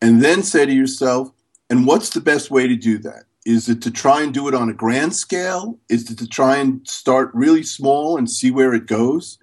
And 0.00 0.22
then 0.22 0.42
say 0.42 0.64
to 0.64 0.72
yourself, 0.72 1.30
and 1.68 1.86
what's 1.86 2.08
the 2.08 2.22
best 2.22 2.50
way 2.50 2.66
to 2.66 2.76
do 2.76 2.96
that? 2.98 3.24
Is 3.46 3.68
it 3.68 3.80
to 3.82 3.90
try 3.90 4.22
and 4.22 4.34
do 4.34 4.48
it 4.48 4.54
on 4.54 4.68
a 4.68 4.74
grand 4.74 5.14
scale? 5.14 5.78
Is 5.88 6.10
it 6.10 6.18
to 6.18 6.28
try 6.28 6.58
and 6.58 6.86
start 6.86 7.30
really 7.32 7.62
small 7.62 8.18
and 8.18 8.30
see 8.30 8.50
where 8.50 8.74
it 8.74 8.86
goes? 8.86 9.38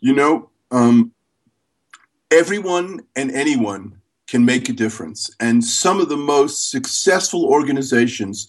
You 0.00 0.14
know, 0.14 0.50
um, 0.70 1.12
everyone 2.30 3.00
and 3.14 3.30
anyone 3.30 4.00
can 4.26 4.44
make 4.44 4.68
a 4.68 4.72
difference. 4.72 5.30
And 5.40 5.62
some 5.62 6.00
of 6.00 6.08
the 6.08 6.16
most 6.16 6.70
successful 6.70 7.44
organizations 7.44 8.48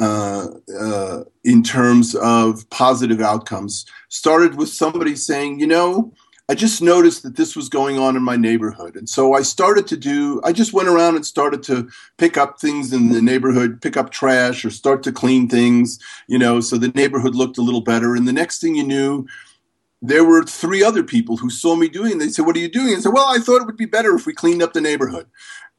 uh, 0.00 0.48
uh, 0.80 1.24
in 1.44 1.62
terms 1.62 2.14
of 2.16 2.68
positive 2.70 3.20
outcomes 3.20 3.86
started 4.08 4.56
with 4.56 4.68
somebody 4.68 5.14
saying, 5.14 5.60
you 5.60 5.66
know, 5.66 6.12
I 6.50 6.54
just 6.54 6.82
noticed 6.82 7.22
that 7.22 7.36
this 7.36 7.54
was 7.54 7.68
going 7.68 7.96
on 7.96 8.16
in 8.16 8.24
my 8.24 8.34
neighborhood. 8.34 8.96
And 8.96 9.08
so 9.08 9.34
I 9.34 9.42
started 9.42 9.86
to 9.86 9.96
do, 9.96 10.40
I 10.42 10.52
just 10.52 10.72
went 10.72 10.88
around 10.88 11.14
and 11.14 11.24
started 11.24 11.62
to 11.64 11.88
pick 12.18 12.36
up 12.36 12.58
things 12.58 12.92
in 12.92 13.12
the 13.12 13.22
neighborhood, 13.22 13.80
pick 13.80 13.96
up 13.96 14.10
trash 14.10 14.64
or 14.64 14.70
start 14.70 15.04
to 15.04 15.12
clean 15.12 15.48
things, 15.48 16.00
you 16.26 16.40
know, 16.40 16.58
so 16.58 16.76
the 16.76 16.88
neighborhood 16.88 17.36
looked 17.36 17.56
a 17.56 17.62
little 17.62 17.82
better. 17.82 18.16
And 18.16 18.26
the 18.26 18.32
next 18.32 18.60
thing 18.60 18.74
you 18.74 18.82
knew, 18.82 19.28
there 20.02 20.24
were 20.24 20.42
three 20.42 20.82
other 20.82 21.04
people 21.04 21.36
who 21.36 21.50
saw 21.50 21.76
me 21.76 21.88
doing. 21.88 22.18
They 22.18 22.30
said, 22.30 22.46
What 22.46 22.56
are 22.56 22.60
you 22.60 22.68
doing? 22.68 22.96
I 22.96 22.98
said, 22.98 23.12
Well, 23.12 23.28
I 23.28 23.38
thought 23.38 23.62
it 23.62 23.66
would 23.66 23.76
be 23.76 23.84
better 23.84 24.16
if 24.16 24.26
we 24.26 24.32
cleaned 24.32 24.60
up 24.60 24.72
the 24.72 24.80
neighborhood. 24.80 25.28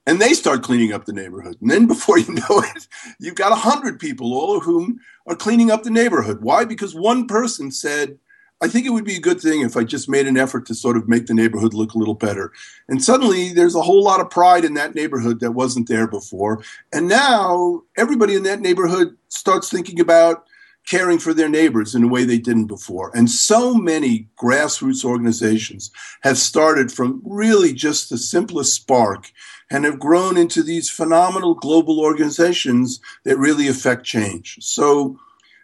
And 0.08 0.22
they 0.22 0.32
start 0.32 0.64
cleaning 0.64 0.94
up 0.94 1.04
the 1.04 1.12
neighborhood. 1.12 1.58
And 1.60 1.70
then 1.70 1.86
before 1.96 2.18
you 2.18 2.34
know 2.34 2.64
it, 2.76 2.88
you've 3.20 3.36
got 3.36 3.52
a 3.52 3.56
hundred 3.56 4.00
people, 4.00 4.34
all 4.34 4.56
of 4.56 4.64
whom 4.64 5.02
are 5.28 5.36
cleaning 5.36 5.70
up 5.70 5.84
the 5.84 5.90
neighborhood. 5.90 6.42
Why? 6.42 6.64
Because 6.64 6.96
one 6.96 7.28
person 7.28 7.72
said, 7.72 8.20
I 8.64 8.68
think 8.68 8.86
it 8.86 8.92
would 8.92 9.06
be 9.06 9.16
a 9.16 9.22
good 9.22 9.42
thing 9.42 9.62
if 9.62 9.76
I 9.76 9.84
just 9.84 10.08
made 10.08 10.28
an 10.28 10.38
effort 10.38 10.68
to 10.68 10.76
sort 10.76 10.96
of 10.96 11.10
make 11.10 11.26
the 11.26 11.34
neighborhood 11.34 11.74
look 11.74 11.94
a 11.94 11.98
little 11.98 12.14
better. 12.14 12.52
And 12.88 13.04
suddenly 13.04 13.54
there's 13.54 13.76
a 13.76 13.82
whole 13.82 14.04
lot 14.04 14.20
of 14.20 14.30
pride 14.30 14.64
in 14.64 14.76
that 14.76 14.94
neighborhood 14.94 15.40
that 15.40 15.54
wasn't 15.54 15.88
there 15.88 16.08
before. 16.08 16.64
And 16.94 17.08
now 17.08 17.82
everybody 17.98 18.36
in 18.36 18.44
that 18.44 18.62
neighborhood 18.62 19.18
starts 19.30 19.70
thinking 19.70 20.00
about 20.00 20.46
caring 20.88 21.20
for 21.20 21.34
their 21.34 21.50
neighbors 21.50 21.96
in 21.96 22.04
a 22.04 22.08
way 22.08 22.24
they 22.24 22.38
didn't 22.38 22.66
before. 22.66 23.12
And 23.16 23.30
so 23.30 23.74
many 23.74 24.28
grassroots 24.38 25.06
organizations 25.06 25.92
have 26.22 26.38
started 26.38 26.92
from 26.92 27.22
really 27.26 27.74
just 27.74 28.10
the 28.10 28.18
simplest 28.18 28.74
spark 28.76 29.32
and 29.70 29.86
have 29.86 30.00
grown 30.00 30.38
into 30.38 30.62
these 30.62 30.90
phenomenal 30.90 31.56
global 31.56 32.00
organizations 32.00 33.00
that 33.24 33.38
really 33.38 33.68
affect 33.68 34.06
change. 34.06 34.58
So 34.62 35.20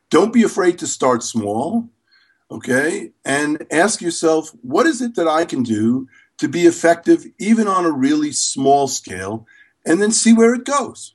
don't 0.10 0.34
be 0.34 0.44
afraid 0.44 0.80
to 0.80 0.88
start 0.88 1.24
small, 1.24 1.90
okay? 2.50 3.12
And 3.26 3.66
ask 3.72 4.02
yourself, 4.02 4.52
what 4.62 4.86
is 4.86 5.02
it 5.02 5.16
that 5.16 5.28
I 5.28 5.46
can 5.46 5.64
do 5.64 6.08
to 6.38 6.48
be 6.48 6.66
effective 6.66 7.26
even 7.40 7.68
on 7.68 7.86
a 7.86 7.92
really 7.92 8.32
small 8.32 8.88
scale? 8.88 9.46
And 9.86 10.02
then 10.02 10.12
see 10.12 10.34
where 10.34 10.54
it 10.54 10.66
goes. 10.66 11.14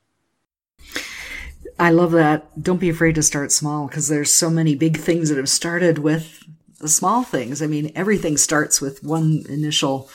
I 1.79 1.91
love 1.91 2.13
that. 2.13 2.63
Don't 2.63 2.81
be 2.81 2.89
afraid 2.89 3.15
to 3.17 3.23
start 3.23 3.53
small 3.53 3.87
because 3.87 4.09
there's 4.09 4.33
so 4.33 4.51
many 4.51 4.75
big 4.75 4.97
things 4.97 5.29
that 5.29 5.39
have 5.39 5.49
started 5.49 5.99
with 5.99 6.43
the 6.79 6.89
small 6.89 7.23
things. 7.23 7.63
I 7.63 7.67
mean, 7.67 7.93
everything 7.95 8.37
starts 8.37 8.81
with 8.81 9.03
one 9.03 9.45
initial 9.49 10.11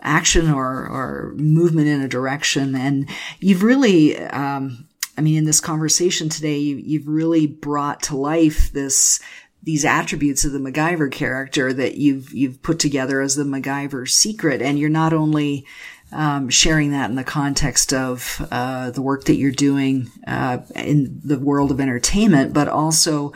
action 0.00 0.50
or, 0.50 0.86
or 0.86 1.34
movement 1.36 1.88
in 1.88 2.00
a 2.00 2.08
direction. 2.08 2.74
And 2.74 3.08
you've 3.40 3.62
really, 3.62 4.16
um, 4.18 4.88
I 5.16 5.20
mean, 5.20 5.36
in 5.36 5.44
this 5.44 5.60
conversation 5.60 6.28
today, 6.28 6.58
you, 6.58 6.76
you've 6.76 7.08
really 7.08 7.46
brought 7.46 8.02
to 8.04 8.16
life 8.16 8.72
this, 8.72 9.20
these 9.68 9.84
attributes 9.84 10.46
of 10.46 10.52
the 10.52 10.58
MacGyver 10.58 11.12
character 11.12 11.74
that 11.74 11.96
you've, 11.96 12.32
you've 12.32 12.62
put 12.62 12.78
together 12.78 13.20
as 13.20 13.36
the 13.36 13.44
MacGyver 13.44 14.08
secret. 14.08 14.62
And 14.62 14.78
you're 14.78 14.88
not 14.88 15.12
only, 15.12 15.66
um, 16.10 16.48
sharing 16.48 16.92
that 16.92 17.10
in 17.10 17.16
the 17.16 17.22
context 17.22 17.92
of 17.92 18.48
uh, 18.50 18.90
the 18.92 19.02
work 19.02 19.24
that 19.24 19.34
you're 19.34 19.52
doing 19.52 20.10
uh, 20.26 20.60
in 20.74 21.20
the 21.22 21.38
world 21.38 21.70
of 21.70 21.80
entertainment, 21.80 22.54
but 22.54 22.66
also 22.66 23.34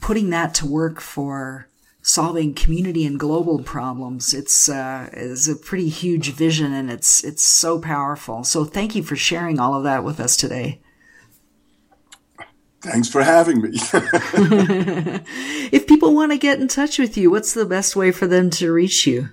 putting 0.00 0.30
that 0.30 0.54
to 0.54 0.66
work 0.66 0.98
for 0.98 1.68
solving 2.00 2.54
community 2.54 3.04
and 3.04 3.20
global 3.20 3.62
problems. 3.62 4.32
It's 4.32 4.70
uh, 4.70 5.10
is 5.12 5.46
a 5.46 5.56
pretty 5.56 5.90
huge 5.90 6.30
vision, 6.30 6.72
and 6.72 6.90
it's 6.90 7.22
it's 7.22 7.44
so 7.44 7.78
powerful. 7.78 8.44
So 8.44 8.64
thank 8.64 8.94
you 8.94 9.02
for 9.02 9.14
sharing 9.14 9.60
all 9.60 9.74
of 9.74 9.84
that 9.84 10.04
with 10.04 10.20
us 10.20 10.38
today. 10.38 10.80
Thanks 12.84 13.08
for 13.08 13.22
having 13.22 13.62
me. 13.62 13.70
if 15.72 15.86
people 15.86 16.14
want 16.14 16.32
to 16.32 16.38
get 16.38 16.60
in 16.60 16.68
touch 16.68 16.98
with 16.98 17.16
you, 17.16 17.30
what's 17.30 17.54
the 17.54 17.64
best 17.64 17.96
way 17.96 18.12
for 18.12 18.26
them 18.26 18.50
to 18.50 18.70
reach 18.70 19.06
you? 19.06 19.30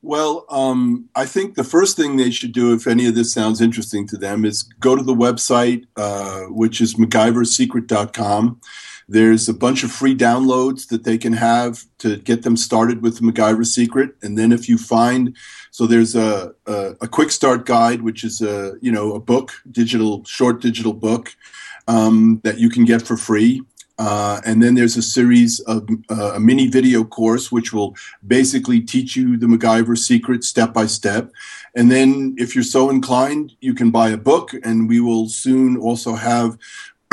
Well, 0.00 0.46
um, 0.48 1.10
I 1.14 1.26
think 1.26 1.56
the 1.56 1.64
first 1.64 1.98
thing 1.98 2.16
they 2.16 2.30
should 2.30 2.52
do, 2.52 2.72
if 2.72 2.86
any 2.86 3.06
of 3.06 3.14
this 3.14 3.34
sounds 3.34 3.60
interesting 3.60 4.06
to 4.08 4.16
them, 4.16 4.46
is 4.46 4.62
go 4.62 4.96
to 4.96 5.02
the 5.02 5.14
website, 5.14 5.84
uh, 5.96 6.44
which 6.44 6.80
is 6.80 6.94
MacGyverSecret.com. 6.94 8.62
There's 9.06 9.46
a 9.46 9.54
bunch 9.54 9.84
of 9.84 9.92
free 9.92 10.16
downloads 10.16 10.88
that 10.88 11.04
they 11.04 11.18
can 11.18 11.34
have 11.34 11.84
to 11.98 12.16
get 12.16 12.44
them 12.44 12.56
started 12.56 13.02
with 13.02 13.18
the 13.18 13.30
MacGyver 13.30 13.66
Secret. 13.66 14.14
And 14.22 14.38
then 14.38 14.52
if 14.52 14.70
you 14.70 14.78
find, 14.78 15.36
so 15.70 15.86
there's 15.86 16.16
a, 16.16 16.54
a, 16.66 16.94
a 17.02 17.08
quick 17.08 17.30
start 17.30 17.66
guide, 17.66 18.00
which 18.00 18.24
is 18.24 18.40
a, 18.40 18.76
you 18.80 18.90
know, 18.90 19.12
a 19.12 19.20
book, 19.20 19.52
digital, 19.70 20.24
short 20.24 20.62
digital 20.62 20.94
book 20.94 21.36
um, 21.90 22.40
that 22.44 22.58
you 22.58 22.70
can 22.70 22.84
get 22.84 23.02
for 23.02 23.16
free. 23.16 23.62
Uh, 23.98 24.40
and 24.46 24.62
then 24.62 24.74
there's 24.76 24.96
a 24.96 25.02
series 25.02 25.60
of 25.60 25.86
uh, 26.08 26.32
a 26.34 26.40
mini 26.40 26.68
video 26.68 27.04
course, 27.04 27.52
which 27.52 27.72
will 27.72 27.94
basically 28.26 28.80
teach 28.80 29.14
you 29.14 29.36
the 29.36 29.46
MacGyver 29.46 29.98
secret 29.98 30.42
step 30.42 30.72
by 30.72 30.86
step. 30.86 31.30
And 31.76 31.90
then, 31.90 32.34
if 32.38 32.54
you're 32.54 32.64
so 32.64 32.88
inclined, 32.88 33.52
you 33.60 33.74
can 33.74 33.90
buy 33.90 34.08
a 34.08 34.16
book, 34.16 34.54
and 34.64 34.88
we 34.88 35.00
will 35.00 35.28
soon 35.28 35.76
also 35.76 36.14
have. 36.14 36.56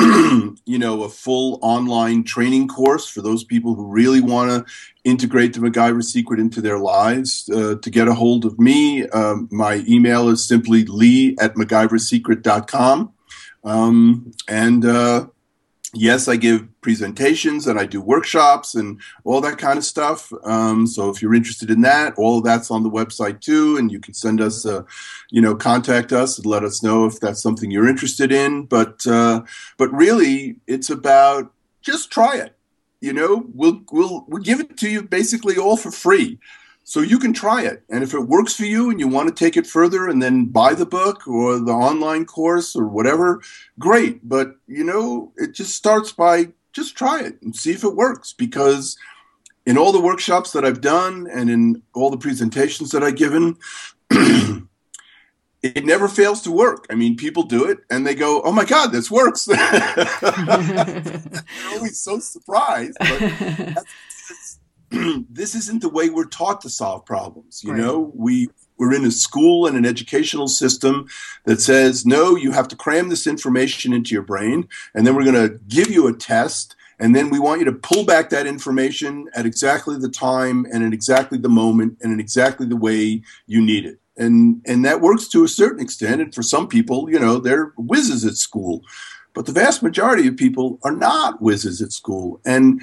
you 0.64 0.78
know, 0.78 1.02
a 1.02 1.08
full 1.08 1.58
online 1.60 2.22
training 2.22 2.68
course 2.68 3.08
for 3.08 3.20
those 3.20 3.42
people 3.42 3.74
who 3.74 3.84
really 3.84 4.20
want 4.20 4.48
to 4.48 4.72
integrate 5.02 5.52
the 5.52 5.58
MacGyver 5.58 6.04
secret 6.04 6.38
into 6.38 6.60
their 6.60 6.78
lives. 6.78 7.50
Uh, 7.52 7.74
to 7.82 7.90
get 7.90 8.06
a 8.06 8.14
hold 8.14 8.44
of 8.44 8.60
me, 8.60 9.08
um, 9.08 9.48
my 9.50 9.82
email 9.88 10.28
is 10.28 10.46
simply 10.46 10.84
lee 10.84 11.36
at 11.40 11.56
MacGyverSecret.com. 11.56 13.12
Um, 13.64 14.32
and 14.48 14.84
uh, 14.84 15.26
yes, 15.94 16.28
I 16.28 16.36
give 16.36 16.68
presentations 16.80 17.66
and 17.66 17.78
I 17.78 17.86
do 17.86 18.00
workshops 18.00 18.74
and 18.74 19.00
all 19.24 19.40
that 19.40 19.58
kind 19.58 19.78
of 19.78 19.84
stuff. 19.84 20.32
Um, 20.44 20.86
so 20.86 21.10
if 21.10 21.20
you're 21.20 21.34
interested 21.34 21.70
in 21.70 21.80
that, 21.82 22.14
all 22.16 22.38
of 22.38 22.44
that's 22.44 22.70
on 22.70 22.82
the 22.82 22.90
website 22.90 23.40
too, 23.40 23.76
and 23.76 23.90
you 23.90 24.00
can 24.00 24.14
send 24.14 24.40
us, 24.40 24.64
a, 24.64 24.84
you 25.30 25.40
know, 25.40 25.54
contact 25.54 26.12
us 26.12 26.38
and 26.38 26.46
let 26.46 26.64
us 26.64 26.82
know 26.82 27.06
if 27.06 27.20
that's 27.20 27.42
something 27.42 27.70
you're 27.70 27.88
interested 27.88 28.32
in. 28.32 28.64
But 28.64 29.06
uh, 29.06 29.42
but 29.76 29.92
really, 29.92 30.56
it's 30.66 30.90
about 30.90 31.52
just 31.82 32.10
try 32.10 32.36
it. 32.36 32.54
You 33.00 33.12
know, 33.12 33.46
we'll 33.54 33.82
we'll 33.92 34.24
we'll 34.28 34.42
give 34.42 34.60
it 34.60 34.76
to 34.78 34.88
you 34.88 35.02
basically 35.02 35.56
all 35.56 35.76
for 35.76 35.90
free. 35.90 36.38
So 36.88 37.00
you 37.00 37.18
can 37.18 37.34
try 37.34 37.64
it. 37.64 37.82
And 37.90 38.02
if 38.02 38.14
it 38.14 38.28
works 38.28 38.54
for 38.54 38.64
you 38.64 38.88
and 38.88 38.98
you 38.98 39.08
want 39.08 39.28
to 39.28 39.34
take 39.34 39.58
it 39.58 39.66
further 39.66 40.08
and 40.08 40.22
then 40.22 40.46
buy 40.46 40.72
the 40.72 40.86
book 40.86 41.28
or 41.28 41.58
the 41.58 41.70
online 41.70 42.24
course 42.24 42.74
or 42.74 42.88
whatever, 42.88 43.42
great. 43.78 44.26
But, 44.26 44.56
you 44.66 44.84
know, 44.84 45.30
it 45.36 45.52
just 45.52 45.76
starts 45.76 46.12
by 46.12 46.48
just 46.72 46.96
try 46.96 47.20
it 47.20 47.42
and 47.42 47.54
see 47.54 47.72
if 47.72 47.84
it 47.84 47.94
works 47.94 48.32
because 48.32 48.96
in 49.66 49.76
all 49.76 49.92
the 49.92 50.00
workshops 50.00 50.52
that 50.52 50.64
I've 50.64 50.80
done 50.80 51.28
and 51.30 51.50
in 51.50 51.82
all 51.92 52.08
the 52.08 52.16
presentations 52.16 52.90
that 52.92 53.02
I've 53.02 53.16
given, 53.16 53.58
it 55.62 55.84
never 55.84 56.08
fails 56.08 56.40
to 56.42 56.50
work. 56.50 56.86
I 56.88 56.94
mean, 56.94 57.16
people 57.16 57.42
do 57.42 57.66
it 57.66 57.80
and 57.90 58.06
they 58.06 58.14
go, 58.14 58.40
"Oh 58.42 58.52
my 58.52 58.64
God, 58.64 58.92
this 58.92 59.10
works!" 59.10 59.44
They're 59.44 59.58
always 61.74 62.00
so 62.00 62.18
surprised. 62.18 62.96
But 62.98 63.84
this 65.30 65.54
isn't 65.54 65.82
the 65.82 65.88
way 65.88 66.10
we're 66.10 66.24
taught 66.24 66.60
to 66.62 66.70
solve 66.70 67.04
problems. 67.04 67.62
You 67.62 67.72
right. 67.72 67.80
know, 67.80 68.12
we 68.14 68.48
we're 68.78 68.94
in 68.94 69.04
a 69.04 69.10
school 69.10 69.66
and 69.66 69.76
an 69.76 69.84
educational 69.84 70.46
system 70.46 71.08
that 71.44 71.60
says, 71.60 72.06
no, 72.06 72.36
you 72.36 72.52
have 72.52 72.68
to 72.68 72.76
cram 72.76 73.08
this 73.08 73.26
information 73.26 73.92
into 73.92 74.14
your 74.14 74.22
brain, 74.22 74.68
and 74.94 75.06
then 75.06 75.16
we're 75.16 75.24
going 75.24 75.48
to 75.48 75.58
give 75.66 75.90
you 75.90 76.06
a 76.06 76.12
test, 76.12 76.76
and 77.00 77.14
then 77.14 77.28
we 77.28 77.38
want 77.38 77.60
you 77.60 77.64
to 77.66 77.72
pull 77.72 78.04
back 78.04 78.30
that 78.30 78.46
information 78.46 79.28
at 79.34 79.46
exactly 79.46 79.98
the 79.98 80.08
time 80.08 80.64
and 80.72 80.84
at 80.84 80.92
exactly 80.92 81.38
the 81.38 81.48
moment 81.48 81.98
and 82.00 82.12
in 82.12 82.20
exactly 82.20 82.66
the 82.66 82.76
way 82.76 83.22
you 83.46 83.60
need 83.60 83.84
it. 83.84 83.98
And 84.16 84.62
and 84.66 84.84
that 84.84 85.00
works 85.00 85.28
to 85.28 85.44
a 85.44 85.48
certain 85.48 85.80
extent. 85.80 86.20
And 86.20 86.34
for 86.34 86.42
some 86.42 86.66
people, 86.66 87.08
you 87.08 87.20
know, 87.20 87.38
they're 87.38 87.72
whizzes 87.76 88.24
at 88.24 88.34
school. 88.34 88.82
But 89.32 89.46
the 89.46 89.52
vast 89.52 89.80
majority 89.80 90.26
of 90.26 90.36
people 90.36 90.80
are 90.82 90.94
not 90.94 91.40
whizzes 91.40 91.80
at 91.80 91.92
school. 91.92 92.40
And 92.44 92.82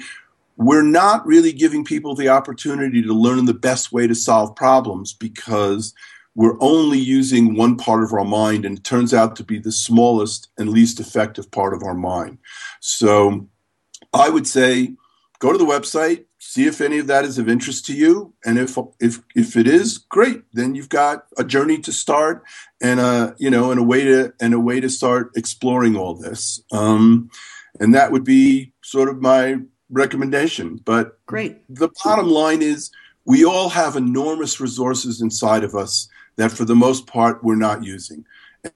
we're 0.56 0.82
not 0.82 1.26
really 1.26 1.52
giving 1.52 1.84
people 1.84 2.14
the 2.14 2.28
opportunity 2.28 3.02
to 3.02 3.12
learn 3.12 3.44
the 3.44 3.54
best 3.54 3.92
way 3.92 4.06
to 4.06 4.14
solve 4.14 4.56
problems 4.56 5.12
because 5.12 5.94
we're 6.34 6.56
only 6.60 6.98
using 6.98 7.56
one 7.56 7.76
part 7.76 8.02
of 8.02 8.12
our 8.12 8.24
mind 8.24 8.64
and 8.64 8.78
it 8.78 8.84
turns 8.84 9.14
out 9.14 9.36
to 9.36 9.44
be 9.44 9.58
the 9.58 9.72
smallest 9.72 10.48
and 10.58 10.70
least 10.70 11.00
effective 11.00 11.50
part 11.50 11.74
of 11.74 11.82
our 11.82 11.94
mind. 11.94 12.38
So 12.80 13.48
I 14.12 14.28
would 14.28 14.46
say 14.46 14.94
go 15.38 15.52
to 15.52 15.58
the 15.58 15.64
website, 15.64 16.24
see 16.38 16.66
if 16.66 16.80
any 16.80 16.98
of 16.98 17.06
that 17.06 17.24
is 17.24 17.38
of 17.38 17.48
interest 17.48 17.86
to 17.86 17.94
you, 17.94 18.34
and 18.44 18.58
if 18.58 18.78
if 19.00 19.20
if 19.34 19.56
it 19.56 19.66
is, 19.66 19.98
great. 19.98 20.42
Then 20.52 20.74
you've 20.74 20.88
got 20.88 21.26
a 21.38 21.44
journey 21.44 21.78
to 21.78 21.92
start 21.92 22.44
and 22.82 23.00
a 23.00 23.34
you 23.38 23.50
know 23.50 23.70
and 23.70 23.80
a 23.80 23.82
way 23.82 24.04
to 24.04 24.32
and 24.40 24.54
a 24.54 24.60
way 24.60 24.80
to 24.80 24.90
start 24.90 25.30
exploring 25.36 25.96
all 25.96 26.14
this. 26.14 26.62
Um, 26.70 27.30
and 27.80 27.94
that 27.94 28.12
would 28.12 28.24
be 28.24 28.72
sort 28.82 29.08
of 29.08 29.20
my 29.20 29.56
recommendation. 29.90 30.80
But 30.84 31.24
great. 31.26 31.62
The 31.68 31.90
bottom 32.04 32.28
line 32.28 32.62
is 32.62 32.90
we 33.24 33.44
all 33.44 33.68
have 33.68 33.96
enormous 33.96 34.60
resources 34.60 35.20
inside 35.20 35.64
of 35.64 35.74
us 35.74 36.08
that 36.36 36.52
for 36.52 36.64
the 36.64 36.74
most 36.74 37.06
part 37.06 37.42
we're 37.42 37.56
not 37.56 37.84
using. 37.84 38.24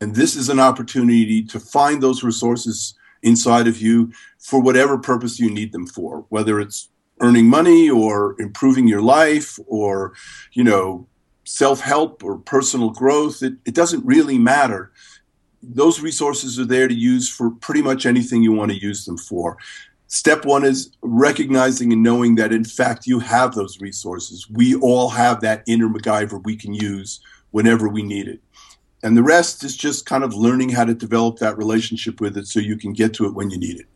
And 0.01 0.15
this 0.15 0.37
is 0.37 0.49
an 0.49 0.61
opportunity 0.61 1.43
to 1.45 1.61
find 1.61 2.03
those 2.03 2.23
resources 2.23 2.95
inside 3.23 3.67
of 3.67 3.81
you 3.81 4.13
for 4.39 4.61
whatever 4.61 4.99
purpose 4.99 5.39
you 5.39 5.51
need 5.51 5.73
them 5.73 5.87
for, 5.87 6.25
whether 6.29 6.61
it's 6.61 6.89
earning 7.21 7.47
money 7.47 7.91
or 7.91 8.35
improving 8.41 8.89
your 8.89 9.03
life 9.03 9.59
or, 9.67 10.15
you 10.53 10.65
know, 10.65 11.07
self 11.45 11.81
help 11.81 12.25
or 12.25 12.39
personal 12.39 12.91
growth. 12.91 13.43
It, 13.43 13.55
it 13.65 13.75
doesn't 13.75 14.05
really 14.07 14.39
matter. 14.39 14.93
Those 15.63 16.01
resources 16.01 16.59
are 16.59 16.65
there 16.65 16.89
to 16.89 16.95
use 16.95 17.29
for 17.29 17.51
pretty 17.51 17.83
much 17.83 18.07
anything 18.07 18.43
you 18.43 18.53
want 18.53 18.71
to 18.71 18.81
use 18.81 19.05
them 19.05 19.19
for. 19.19 19.59
Step 20.13 20.45
one 20.45 20.65
is 20.65 20.91
recognizing 21.03 21.93
and 21.93 22.03
knowing 22.03 22.35
that, 22.35 22.53
in 22.53 22.65
fact, 22.65 23.07
you 23.07 23.21
have 23.21 23.55
those 23.55 23.81
resources. 23.81 24.51
We 24.51 24.75
all 24.75 25.09
have 25.11 25.41
that 25.43 25.63
inner 25.69 25.89
MacGyver 25.89 26.43
we 26.45 26.57
can 26.57 26.75
use 26.75 27.21
whenever 27.53 27.89
we 27.89 28.03
need 28.03 28.27
it. 28.27 28.41
And 29.05 29.17
the 29.17 29.23
rest 29.23 29.63
is 29.63 29.77
just 29.77 30.07
kind 30.07 30.25
of 30.25 30.35
learning 30.35 30.71
how 30.71 30.85
to 30.85 30.95
develop 30.95 31.39
that 31.39 31.57
relationship 31.57 32.21
with 32.21 32.37
it 32.37 32.49
so 32.49 32.59
you 32.59 32.77
can 32.77 32.93
get 32.93 33.15
to 33.15 33.27
it 33.27 33.35
when 33.35 33.51
you 33.51 33.59
need 33.59 33.79
it. 33.79 33.87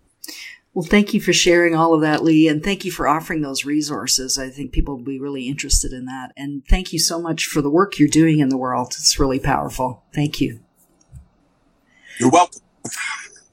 Well, 0.73 0.87
thank 0.89 1.15
you 1.15 1.21
for 1.21 1.33
sharing 1.33 1.75
all 1.75 1.95
of 1.95 2.01
that, 2.03 2.23
Lee, 2.23 2.47
and 2.47 2.63
thank 2.63 2.85
you 2.85 2.93
for 2.93 3.09
offering 3.09 3.43
those 3.43 3.65
resources. 3.65 4.39
I 4.39 4.51
think 4.51 4.71
people 4.71 4.97
will 4.97 5.05
be 5.05 5.19
really 5.19 5.49
interested 5.49 5.93
in 5.93 6.07
that. 6.07 6.33
And 6.37 6.63
thank 6.69 6.93
you 6.93 7.01
so 7.01 7.21
much 7.21 7.47
for 7.47 7.61
the 7.61 7.71
work 7.71 7.99
you're 7.99 8.09
doing 8.09 8.39
in 8.39 8.51
the 8.51 8.57
world. 8.57 8.95
It's 8.99 9.19
really 9.19 9.41
powerful. 9.41 10.05
Thank 10.15 10.41
you. 10.41 10.61
You're 12.21 12.31
welcome. 12.31 12.61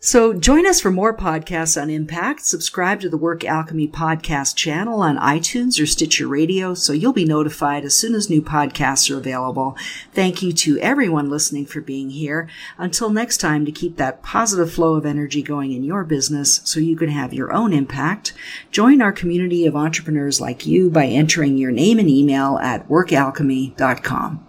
So 0.04 0.34
join 0.34 0.66
us 0.66 0.82
for 0.82 0.90
more 0.90 1.16
podcasts 1.16 1.80
on 1.80 1.92
impact. 1.92 2.44
Subscribe 2.44 3.02
to 3.02 3.10
the 3.10 3.20
Work 3.20 3.46
Alchemy 3.46 3.88
podcast 3.90 4.56
channel 4.56 5.04
on 5.04 5.20
iTunes 5.20 5.80
or 5.80 5.86
Stitcher 5.86 6.28
Radio 6.28 6.74
so 6.74 6.92
you'll 6.92 7.14
be 7.14 7.24
notified 7.24 7.86
as 7.86 7.94
soon 7.94 8.16
as 8.16 8.28
new 8.28 8.42
podcasts 8.42 9.12
are 9.12 9.20
available. 9.20 9.78
Thank 10.12 10.42
you 10.42 10.54
to 10.54 10.80
everyone 10.80 11.30
listening 11.30 11.68
for 11.68 11.82
being 11.82 12.10
here. 12.10 12.50
Until 12.80 13.12
next 13.12 13.38
time, 13.38 13.64
to 13.64 13.72
keep 13.72 13.98
that 13.98 14.24
positive 14.24 14.74
flow 14.74 14.96
of 14.96 15.06
energy 15.06 15.44
going 15.44 15.72
in 15.72 15.84
your 15.84 16.04
business 16.04 16.62
so 16.64 16.80
you 16.80 16.96
can 16.96 17.10
have 17.10 17.32
your 17.32 17.54
own 17.54 17.72
impact, 17.72 18.34
join 18.72 19.04
our 19.04 19.12
community 19.12 19.68
of 19.68 19.76
entrepreneurs 19.76 20.42
like 20.42 20.66
you 20.66 20.90
by 20.90 21.06
entering 21.06 21.58
your 21.58 21.72
name 21.72 22.00
and 22.00 22.10
email 22.10 22.58
at 22.58 22.90
workalchemy.com. 22.90 24.48